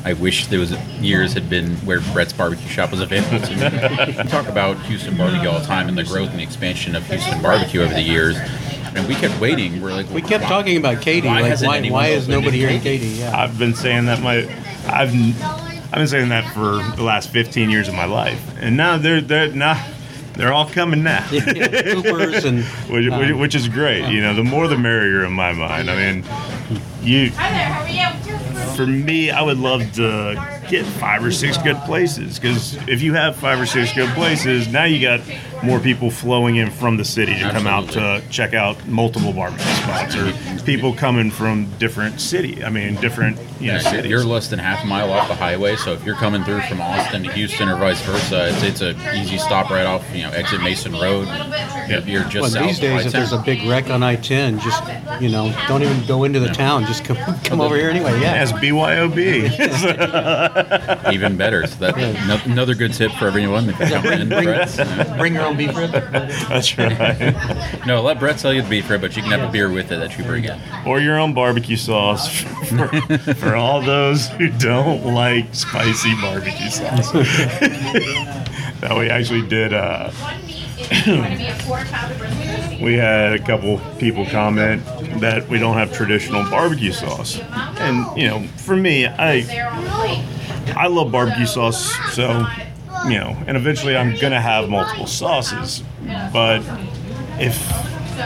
I 0.05 0.15
wish 0.15 0.49
those 0.49 0.73
years 1.01 1.33
had 1.33 1.49
been 1.49 1.77
where 1.87 2.01
Brett's 2.13 2.33
Barbecue 2.33 2.69
Shop 2.69 2.91
was 2.91 3.01
available 3.01 3.47
to 3.47 3.57
me. 3.57 4.13
we 4.23 4.23
talk 4.31 4.49
about 4.49 4.79
Houston 4.83 5.17
barbecue 5.17 5.49
all 5.49 5.61
the 5.61 5.67
time 5.67 5.89
and 5.89 5.97
the 5.97 6.05
growth 6.05 6.31
and 6.31 6.39
the 6.39 6.43
expansion 6.43 6.95
of 6.97 7.07
Houston 7.07 7.41
barbecue 7.41 7.81
over 7.81 7.95
the 7.95 8.03
years, 8.03 8.37
and 8.95 9.07
we 9.07 9.15
kept 9.15 9.39
waiting. 9.41 9.81
We're 9.81 9.93
like, 9.93 10.11
We 10.11 10.23
kept 10.23 10.45
talking 10.45 10.77
about 10.77 11.01
Katy. 11.03 11.27
Why 11.29 11.41
like, 11.43 11.61
why, 11.61 11.89
why 11.89 12.07
is 12.09 12.29
nobody 12.29 12.63
in 12.63 12.69
here 12.69 12.71
in 12.71 12.81
Katy? 12.81 13.07
Katy? 13.07 13.19
Yeah. 13.21 13.39
I've 13.39 13.59
been 13.59 13.75
saying 13.75 14.07
that 14.07 14.21
my 14.23 14.39
I've 14.87 15.15
I've 15.93 15.99
been 15.99 16.09
saying 16.09 16.29
that 16.29 16.53
for 16.55 16.83
the 16.97 17.03
last 17.03 17.31
15 17.31 17.69
years 17.71 17.89
of 17.89 17.95
my 17.95 18.05
life, 18.05 18.41
and 18.61 18.77
now 18.77 18.97
they're 18.97 19.21
they're 19.21 19.53
now 19.53 19.85
they're 20.35 20.53
all 20.53 20.69
coming 20.69 21.03
now. 21.03 21.27
yeah, 21.31 21.93
Coopers 21.93 22.45
and 22.45 22.65
which, 22.89 23.11
which, 23.11 23.13
um, 23.13 23.39
which 23.39 23.55
is 23.55 23.69
great. 23.69 24.09
You 24.09 24.21
know, 24.21 24.35
the 24.35 24.45
more 24.45 24.69
the 24.69 24.79
merrier 24.79 25.25
in 25.25 25.33
my 25.33 25.53
mind. 25.53 25.91
I 25.91 25.97
mean, 25.97 26.25
you 27.03 27.31
Hi 27.33 27.51
there, 27.51 27.89
you? 27.89 28.77
for 28.77 28.87
me, 28.87 29.31
I 29.31 29.43
would 29.43 29.59
love 29.59 29.93
to 29.95 30.61
get 30.69 30.87
five 30.87 31.25
or 31.25 31.33
six 31.33 31.59
good 31.59 31.77
places 31.79 32.39
because 32.39 32.75
if 32.89 33.03
you 33.03 33.15
have 33.15 33.37
five 33.37 33.61
or 33.61 33.67
six 33.67 33.93
good 33.93 34.09
places, 34.15 34.69
now 34.69 34.85
you 34.85 35.01
got 35.03 35.21
more 35.63 35.79
people 35.81 36.11
flowing 36.11 36.57
in 36.57 36.71
from 36.71 36.97
the 36.97 37.05
city 37.05 37.35
to 37.39 37.51
come 37.51 37.67
out 37.67 37.89
to 37.91 38.23
check 38.31 38.55
out 38.55 38.87
multiple 38.87 39.33
barbecue 39.33 39.65
spots 39.75 40.17
or 40.17 40.33
people 40.65 40.95
coming 40.95 41.31
from 41.31 41.67
different 41.79 42.21
city. 42.21 42.65
I 42.65 42.71
mean, 42.71 42.95
different 42.97 43.37
you 43.61 43.69
know 43.69 43.75
Yeah, 43.75 43.79
cities. 43.81 44.11
you're 44.11 44.25
less 44.25 44.49
than 44.49 44.59
half 44.59 44.83
a 44.85 44.87
mile 44.87 45.13
off 45.13 45.29
the 45.29 45.35
highway, 45.35 45.77
so 45.77 45.93
if 45.93 46.05
you're 46.05 46.15
coming 46.17 46.43
through 46.45 46.63
from 46.63 46.81
Austin 46.81 47.25
to 47.25 47.33
Houston 47.33 47.69
or 47.69 47.77
vice 47.77 48.01
versa, 48.03 48.49
it's, 48.49 48.63
it's 48.63 48.81
a 48.81 48.91
easy 49.21 49.39
stop 49.39 49.71
right 49.71 49.87
off, 49.87 50.05
you 50.15 50.23
know, 50.23 50.31
exit 50.31 50.63
Mason 50.63 50.93
Road. 50.93 51.29
You're, 51.89 52.01
you're 52.01 52.25
just 52.25 52.35
well, 52.43 52.51
south 52.51 52.67
these 52.67 52.79
days, 52.79 53.07
if 53.07 53.13
there's 53.13 53.33
a 53.33 53.37
I-10. 53.37 53.45
big 53.45 53.63
wreck 53.69 53.91
on 53.91 54.03
I-10, 54.03 54.61
just 54.61 54.83
you 55.23 55.29
know, 55.29 55.53
don't 55.69 55.83
even 55.83 56.07
go 56.07 56.25
into 56.25 56.41
the 56.41 56.49
town. 56.49 56.85
Just 56.87 57.05
come 57.05 57.17
come 57.45 57.61
over 57.61 57.77
here 57.77 57.91
anyway. 57.91 58.19
Yeah. 58.21 58.35
As 58.35 58.53
BYOB. 58.53 59.51
even 61.13 61.37
better. 61.37 61.67
So 61.67 61.77
that 61.77 61.97
no- 62.27 62.41
another 62.53 62.75
good 62.75 62.93
tip 62.95 63.13
for 63.13 63.27
everyone 63.27 63.67
that 63.67 63.77
can 63.77 63.91
come 64.03 64.07
in. 64.07 64.29
Brett's, 64.29 64.79
you. 64.79 64.85
Bring 65.17 65.35
your 65.35 65.50
own 65.51 65.57
beef 65.57 65.77
rib. 65.77 65.91
That's 65.91 66.77
right. 66.79 67.87
No, 67.87 68.03
let 68.03 68.19
Brett 68.19 68.39
sell 68.41 68.53
you 68.53 68.63
the 68.63 68.69
beef 68.69 68.89
rib, 68.89 69.01
but 69.01 69.17
you 69.17 69.23
can 69.23 69.31
have 69.33 69.49
a 69.49 69.53
beer 69.53 69.71
with 69.71 69.91
it 69.93 69.97
that 69.99 70.17
you 70.19 70.25
bring 70.25 70.45
in. 70.45 70.61
or 70.87 71.01
your 71.01 71.19
own 71.19 71.35
barbecue 71.35 71.77
sauce 71.77 72.29
for, 72.29 72.89
for 73.35 73.55
all 73.57 73.81
those 73.83 74.29
who 74.29 74.49
don't 74.49 75.05
like 75.05 75.55
spicy 75.55 76.15
barbecue 76.21 76.71
sauce. 76.71 77.13
that 78.81 78.97
we 78.97 79.11
actually 79.11 79.47
did. 79.47 79.73
Uh, 79.73 80.11
It's 80.93 81.07
going 81.07 81.31
to 81.33 81.37
be 81.39 81.47
a 81.47 81.59
quarter 81.63 81.85
pound 81.87 82.13
of 82.13 82.19
brisket. 82.19 82.81
we 82.81 82.95
had 82.95 83.33
a 83.35 83.39
couple 83.39 83.79
people 83.99 84.25
comment 84.27 84.85
that 85.21 85.49
we 85.49 85.59
don't 85.59 85.77
have 85.77 85.93
traditional 85.93 86.43
barbecue 86.51 86.93
sauce, 86.93 87.39
and 87.79 88.05
you 88.21 88.27
know, 88.29 88.43
for 88.57 88.75
me, 88.77 89.07
I 89.07 89.43
They're 89.43 89.69
on 89.69 89.85
the 89.85 89.91
way. 89.91 90.25
I 90.77 90.87
love 90.89 91.13
barbecue 91.13 91.47
sauce, 91.47 91.93
so 92.15 92.45
you 93.05 93.19
know, 93.19 93.37
and 93.47 93.57
eventually 93.57 93.97
I'm 93.97 94.17
gonna 94.17 94.41
have 94.41 94.69
multiple 94.69 95.07
sauces. 95.07 95.83
But 96.33 96.63
if 97.39 97.57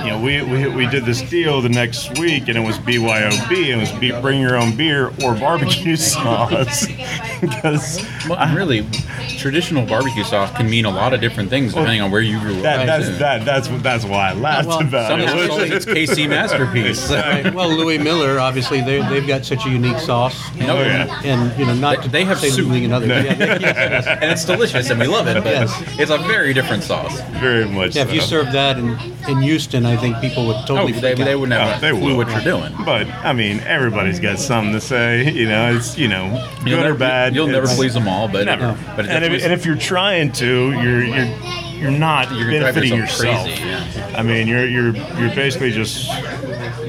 you 0.03 0.11
know, 0.11 0.20
we, 0.20 0.43
we, 0.43 0.66
we 0.68 0.87
did 0.89 1.05
this 1.05 1.22
deal 1.22 1.61
the 1.61 1.68
next 1.68 2.18
week, 2.18 2.49
and 2.49 2.59
it 2.59 2.66
was 2.66 2.79
BYOB, 2.79 3.72
and 3.72 3.81
it 3.81 3.93
was 3.93 3.93
be, 3.93 4.11
bring 4.20 4.41
your 4.41 4.57
own 4.57 4.77
beer 4.77 5.09
or 5.22 5.35
barbecue 5.35 5.95
sauce, 6.14 6.87
because 7.41 8.05
Well, 8.29 8.55
really, 8.55 8.87
traditional 9.39 9.85
barbecue 9.87 10.25
sauce 10.25 10.51
can 10.57 10.69
mean 10.69 10.85
a 10.85 10.91
lot 10.91 11.13
of 11.13 11.21
different 11.21 11.51
things 11.51 11.73
depending 11.75 12.01
on 12.01 12.11
where 12.11 12.21
you 12.21 12.39
grew 12.41 12.61
that, 12.63 12.81
up. 12.81 12.87
that's 12.87 13.07
too. 13.09 13.15
that 13.17 13.45
that's 13.45 13.69
that's 13.83 14.05
why 14.05 14.31
I 14.31 14.33
laughed 14.35 14.69
Well, 14.69 14.81
about 14.81 15.09
Some 15.09 15.21
it. 15.21 15.33
people 15.33 15.59
think 15.59 15.73
it's 15.75 15.87
KC 15.87 16.29
masterpiece. 16.29 17.11
Right. 17.11 17.53
Well, 17.55 17.69
Louie 17.71 17.99
Mueller, 17.99 18.39
obviously, 18.41 18.81
they, 18.81 19.01
they've 19.09 19.27
got 19.27 19.45
such 19.45 19.67
a 19.67 19.71
unique 19.71 19.99
sauce. 19.99 20.41
And, 20.59 20.71
Oh, 20.71 20.81
yeah. 20.81 21.21
and 21.25 21.59
you 21.59 21.67
know, 21.67 21.75
not 21.75 22.03
They- 22.03 22.09
they 22.09 22.25
have 22.25 22.41
to 22.41 22.47
say 22.47 22.51
soup. 22.51 22.69
Louis 22.69 22.85
and. 22.85 22.93
Yeah, 23.07 23.35
they- 23.35 23.47
yes. 23.61 24.07
and 24.07 24.25
it's 24.25 24.45
delicious, 24.45 24.91
and 24.91 24.99
we 25.01 25.07
love 25.07 25.27
it, 25.29 25.43
but 25.43 25.53
Yes. 25.53 25.83
it's 25.99 26.11
a 26.11 26.19
very 26.19 26.55
different 26.55 26.83
sauce. 26.83 27.21
Very 27.41 27.67
much. 27.67 27.95
Yeah, 27.97 28.03
if 28.03 28.13
you 28.13 28.21
serve 28.21 28.53
that 28.53 28.79
in, 28.79 28.97
in 29.29 29.43
Houston, 29.43 29.85
I 29.87 29.97
think 29.97 30.21
people 30.21 30.47
would 30.47 30.57
Oh, 30.57 30.65
totally 30.67 30.93
they, 30.93 31.01
freak 31.15 31.21
out. 31.21 31.25
they 31.25 31.37
wouldn't 31.37 31.59
have 31.59 31.69
Oh, 31.69 31.73
ah, 31.75 31.79
a 31.79 31.81
they 31.81 31.91
clue 31.99 32.11
will. 32.11 32.17
what 32.17 32.29
you're 32.31 32.41
doing. 32.41 32.73
But 32.85 33.07
I 33.09 33.33
mean, 33.33 33.61
everybody's 33.61 34.21
got 34.21 34.39
something 34.39 34.73
to 34.73 34.81
say. 34.81 35.31
You 35.31 35.47
know, 35.49 35.75
it's 35.77 35.99
you 35.99 36.09
know, 36.09 36.25
good 36.85 36.89
You'll 36.89 36.97
or 36.97 36.99
never, 36.99 36.99
bad. 36.99 37.35
You'll 37.35 37.47
never 37.47 37.64
it's- 37.64 37.76
please 37.76 37.95
them 37.95 38.09
all, 38.09 38.28
but 38.28 38.45
Never. 38.47 38.78
But 38.97 39.07
it 39.07 39.11
and, 39.11 39.24
if, 39.24 39.30
definitely- 39.32 39.43
and 39.45 39.53
if 39.53 39.66
you're 39.66 39.76
trying 39.76 40.32
to, 40.32 40.72
you're 40.72 41.03
you're 41.05 41.37
you're 41.74 41.91
not 41.91 42.30
You're 42.32 42.45
gonna 42.47 42.61
drive 42.61 42.74
benefiting 42.74 42.99
yourself 42.99 43.47
yourself. 43.47 43.47
crazy, 43.47 43.62
yeah. 44.01 44.14
I 44.16 44.22
mean, 44.22 44.47
you're 44.49 44.66
you're 44.66 44.95
you're 44.97 45.35
basically 45.35 45.70
just 45.72 46.09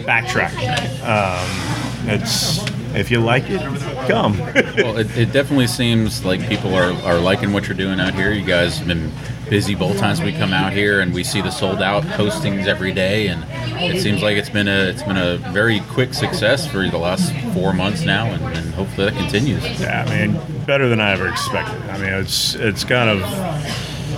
backtracking. 0.05 0.69
Um, 1.05 2.09
it's 2.09 2.63
if 2.95 3.11
you 3.11 3.19
like 3.19 3.43
it, 3.49 3.59
come. 4.07 4.37
well, 4.77 4.97
it, 4.97 5.17
it 5.17 5.31
definitely 5.33 5.67
seems 5.67 6.23
like 6.23 6.47
people 6.47 6.73
are, 6.75 6.93
are 7.03 7.17
liking 7.19 7.51
what 7.51 7.67
you're 7.67 7.75
doing 7.77 7.99
out 7.99 8.13
here. 8.13 8.31
You 8.31 8.45
guys 8.45 8.77
have 8.77 8.87
been 8.87 9.11
busy 9.49 9.75
both 9.75 9.97
times 9.97 10.21
we 10.21 10.31
come 10.31 10.53
out 10.53 10.73
here, 10.73 11.01
and 11.01 11.13
we 11.13 11.23
see 11.23 11.41
the 11.41 11.51
sold 11.51 11.81
out 11.81 12.03
postings 12.03 12.67
every 12.67 12.93
day, 12.93 13.27
and 13.27 13.43
it 13.81 14.01
seems 14.01 14.21
like 14.21 14.37
it's 14.37 14.49
been 14.49 14.67
a 14.67 14.85
it's 14.85 15.03
been 15.03 15.17
a 15.17 15.37
very 15.51 15.79
quick 15.81 16.13
success 16.13 16.65
for 16.65 16.87
the 16.87 16.97
last 16.97 17.33
four 17.53 17.73
months 17.73 18.03
now, 18.03 18.25
and, 18.25 18.43
and 18.57 18.73
hopefully 18.73 19.09
that 19.09 19.17
continues. 19.17 19.63
yeah, 19.79 20.05
I 20.07 20.27
mean, 20.27 20.39
better 20.65 20.87
than 20.87 20.99
I 20.99 21.11
ever 21.11 21.27
expected. 21.27 21.81
I 21.89 21.97
mean, 21.97 22.13
it's 22.13 22.55
it's 22.55 22.83
kind 22.83 23.09
of 23.09 23.21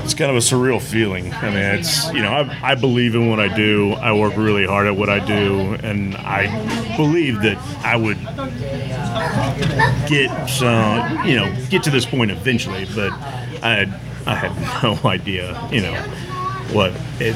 it's 0.03 0.13
kind 0.13 0.32
of 0.32 0.38
a 0.38 0.39
surreal 0.39 0.82
feeling. 0.82 1.34
I 1.34 1.49
mean, 1.49 1.57
it's 1.57 2.11
you 2.13 2.21
know, 2.21 2.32
I, 2.32 2.71
I 2.71 2.75
believe 2.75 3.13
in 3.13 3.30
what 3.30 3.41
I 3.41 3.53
do. 3.53 3.91
I 3.93 4.13
work 4.13 4.38
really 4.38 4.65
hard 4.65 4.88
at 4.88 4.95
what 4.95 5.09
I 5.09 5.19
do, 5.19 5.73
and 5.84 6.15
I 6.15 6.47
believe 6.95 7.41
that 7.41 7.57
I 7.84 7.97
would 7.97 8.17
get 10.07 10.47
some, 10.47 11.28
you 11.28 11.36
know, 11.36 11.67
get 11.69 11.84
to 11.84 11.89
this 11.89 12.05
point 12.05 12.32
eventually. 12.32 12.86
But 12.95 13.11
I 13.61 13.86
I 14.28 14.36
had 14.36 14.84
no 15.03 15.09
idea, 15.09 15.59
you 15.71 15.82
know, 15.82 15.93
what 16.73 16.91
it 17.21 17.34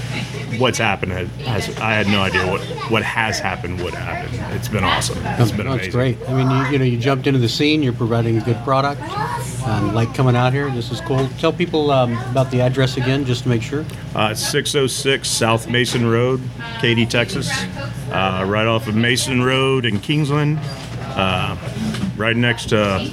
what's 0.60 0.78
happened. 0.78 1.14
Has, 1.14 1.30
has, 1.46 1.80
I 1.80 1.94
had 1.94 2.08
no 2.08 2.22
idea 2.22 2.46
what 2.52 2.62
what 2.92 3.02
has 3.04 3.40
happened 3.40 3.82
would 3.82 3.94
happen. 3.94 4.38
It's 4.58 4.68
been 4.68 4.84
awesome. 4.84 5.18
It's 5.26 5.52
been 5.52 5.66
No, 5.68 5.74
amazing. 5.74 5.88
it's 5.88 5.96
great. 5.96 6.18
I 6.30 6.34
mean, 6.34 6.50
you, 6.66 6.72
you 6.74 6.80
know, 6.80 6.84
you 6.86 6.98
jumped 6.98 7.28
into 7.28 7.40
the 7.40 7.48
scene. 7.48 7.82
You're 7.82 7.94
providing 7.94 8.38
a 8.38 8.42
good 8.42 8.58
product. 8.66 9.02
Um, 9.66 9.94
like 9.94 10.14
coming 10.14 10.36
out 10.36 10.52
here, 10.54 10.70
this 10.72 10.92
is 10.92 11.00
cool. 11.02 11.28
Tell 11.40 11.54
people 11.54 11.92
um, 11.92 12.18
about 12.32 12.52
the 12.52 12.60
address 12.62 12.98
again, 12.98 13.24
just 13.24 13.44
to 13.44 13.50
make 13.50 13.62
sure. 13.62 13.86
Uh, 14.16 14.34
606 14.34 15.30
South 15.30 15.70
Mason 15.70 16.06
Road, 16.06 16.42
Katy, 16.80 17.06
Texas. 17.06 17.50
Uh, 18.12 18.44
right 18.48 18.68
off 18.68 18.88
of 18.90 18.96
Mason 18.96 19.42
Road 19.44 19.86
in 19.86 20.00
Kingsland. 20.02 20.60
Uh, 21.14 21.56
right 22.18 22.36
next 22.36 22.70
to, 22.70 23.10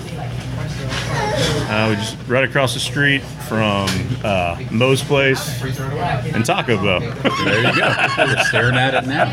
uh, 1.69 1.87
we 1.91 1.97
just 1.97 2.17
right 2.29 2.45
across 2.45 2.75
the 2.75 2.81
street 2.81 3.23
from 3.49 3.89
uh, 4.25 4.61
Moe's 4.71 5.03
Place 5.03 5.61
and 5.63 6.45
Taco 6.45 6.77
Bell. 6.77 7.01
There 7.01 7.63
you 7.63 7.79
go. 7.79 8.07
You're 8.27 8.45
staring 8.45 8.77
at 8.77 8.95
it 8.95 9.07
now. 9.07 9.25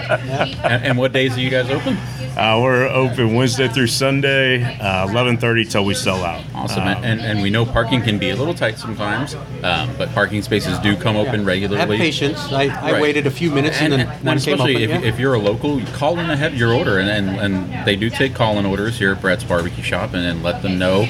And, 0.64 0.84
and 0.86 0.98
what 0.98 1.12
days 1.14 1.38
are 1.38 1.42
you 1.42 1.50
guys 1.50 1.70
open? 1.70 1.98
Uh, 2.38 2.60
we're 2.62 2.88
open 2.88 3.34
Wednesday 3.34 3.70
through 3.70 3.88
Sunday, 3.88 4.62
uh, 4.64 5.08
11:30 5.08 5.72
till 5.72 5.86
we 5.86 5.94
sell 5.94 6.22
out. 6.26 6.44
Awesome. 6.54 6.84
Um, 6.84 7.04
and, 7.04 7.22
and 7.22 7.42
we 7.42 7.50
know 7.50 7.66
parking 7.66 8.02
can 8.02 8.20
be 8.20 8.30
a 8.32 8.36
little 8.36 8.54
tight 8.54 8.78
sometimes, 8.78 9.36
um, 9.64 9.90
but 9.98 10.10
parking 10.14 10.42
spaces 10.42 10.78
do 10.80 10.98
come 10.98 11.16
open 11.16 11.36
Have 11.40 11.46
regularly. 11.46 11.98
patience. 11.98 12.38
I, 12.52 12.64
I 12.64 12.92
Right. 12.96 13.02
waited 13.02 13.26
a 13.26 13.32
few 13.32 13.52
minutes 13.52 13.78
and, 13.80 13.94
and, 13.94 14.02
then 14.04 14.10
and 14.10 14.26
one 14.26 14.40
came 14.40 14.54
up. 14.56 14.60
especially 14.60 14.84
if, 14.84 14.90
yeah. 14.90 15.00
if 15.02 15.18
you're 15.20 15.34
a 15.34 15.40
local, 15.40 15.80
you 15.80 15.86
call 15.94 16.20
in 16.20 16.30
ahead 16.30 16.54
your 16.56 16.74
order, 16.74 17.00
and, 17.00 17.10
and, 17.10 17.30
and 17.40 17.86
they 17.88 17.96
do 17.96 18.10
take 18.10 18.36
call-in 18.36 18.66
orders 18.66 18.98
here 18.98 19.14
at 19.14 19.22
Brett's 19.22 19.44
Barbecue 19.46 19.84
Shop, 19.84 20.14
and 20.14 20.24
then 20.26 20.44
let 20.44 20.62
them 20.62 20.78
know 20.78 21.06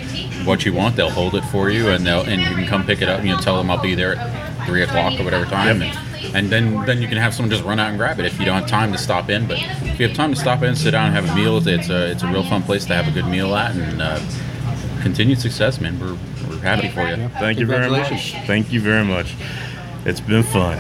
what 0.46 0.66
you 0.66 0.74
want. 0.74 0.96
They'll 0.96 1.10
hold 1.10 1.36
it 1.36 1.44
for 1.46 1.70
you, 1.70 1.90
and 1.90 2.06
they'll 2.06 2.22
and 2.22 2.42
you 2.42 2.48
can 2.56 2.66
come 2.66 2.86
pick 2.86 3.02
it 3.02 3.10
up. 3.10 3.24
You 3.24 3.32
know, 3.32 3.40
tell 3.40 3.58
them 3.58 3.70
I'll 3.70 3.82
be 3.82 3.96
there 3.96 4.16
at 4.16 4.66
three 4.66 4.84
o'clock 4.84 5.20
or 5.20 5.24
whatever 5.24 5.46
time, 5.46 5.82
and, 5.82 6.36
and 6.36 6.50
then 6.50 6.86
then 6.86 7.02
you 7.02 7.08
can 7.08 7.18
have 7.18 7.34
someone 7.34 7.52
just 7.52 7.64
run 7.64 7.80
out 7.80 7.90
and 7.90 7.98
grab 7.98 8.20
it 8.20 8.26
if 8.26 8.40
you 8.40 8.46
don't 8.46 8.60
have 8.62 8.70
time 8.70 8.92
to 8.92 8.98
stop 8.98 9.30
in. 9.30 9.48
But 9.48 9.60
if 9.60 10.00
you 10.00 10.08
have 10.08 10.16
time 10.16 10.34
to 10.34 10.40
stop 10.40 10.64
in, 10.64 10.76
sit 10.76 10.92
down, 10.92 11.08
and 11.08 11.16
have 11.16 11.30
a 11.30 11.36
meal, 11.36 11.58
it's 11.68 11.90
a 11.90 12.12
it's 12.12 12.24
a 12.24 12.28
real 12.28 12.44
fun 12.44 12.64
place 12.64 12.86
to 12.86 12.96
have 12.96 13.08
a 13.08 13.12
good 13.12 13.28
meal 13.28 13.56
at, 13.56 13.76
and 13.76 14.02
uh, 14.02 14.20
continued 15.02 15.40
success, 15.40 15.80
man. 15.80 16.00
We're 16.00 16.18
we're 16.48 16.60
happy 16.60 16.90
for 16.90 17.08
you. 17.08 17.30
Thank 17.40 17.60
you 17.60 17.66
very 17.66 17.90
much. 17.90 18.34
Thank 18.46 18.72
you 18.72 18.82
very 18.82 19.06
much. 19.06 19.36
It's 20.06 20.20
been 20.20 20.44
fun. 20.44 20.78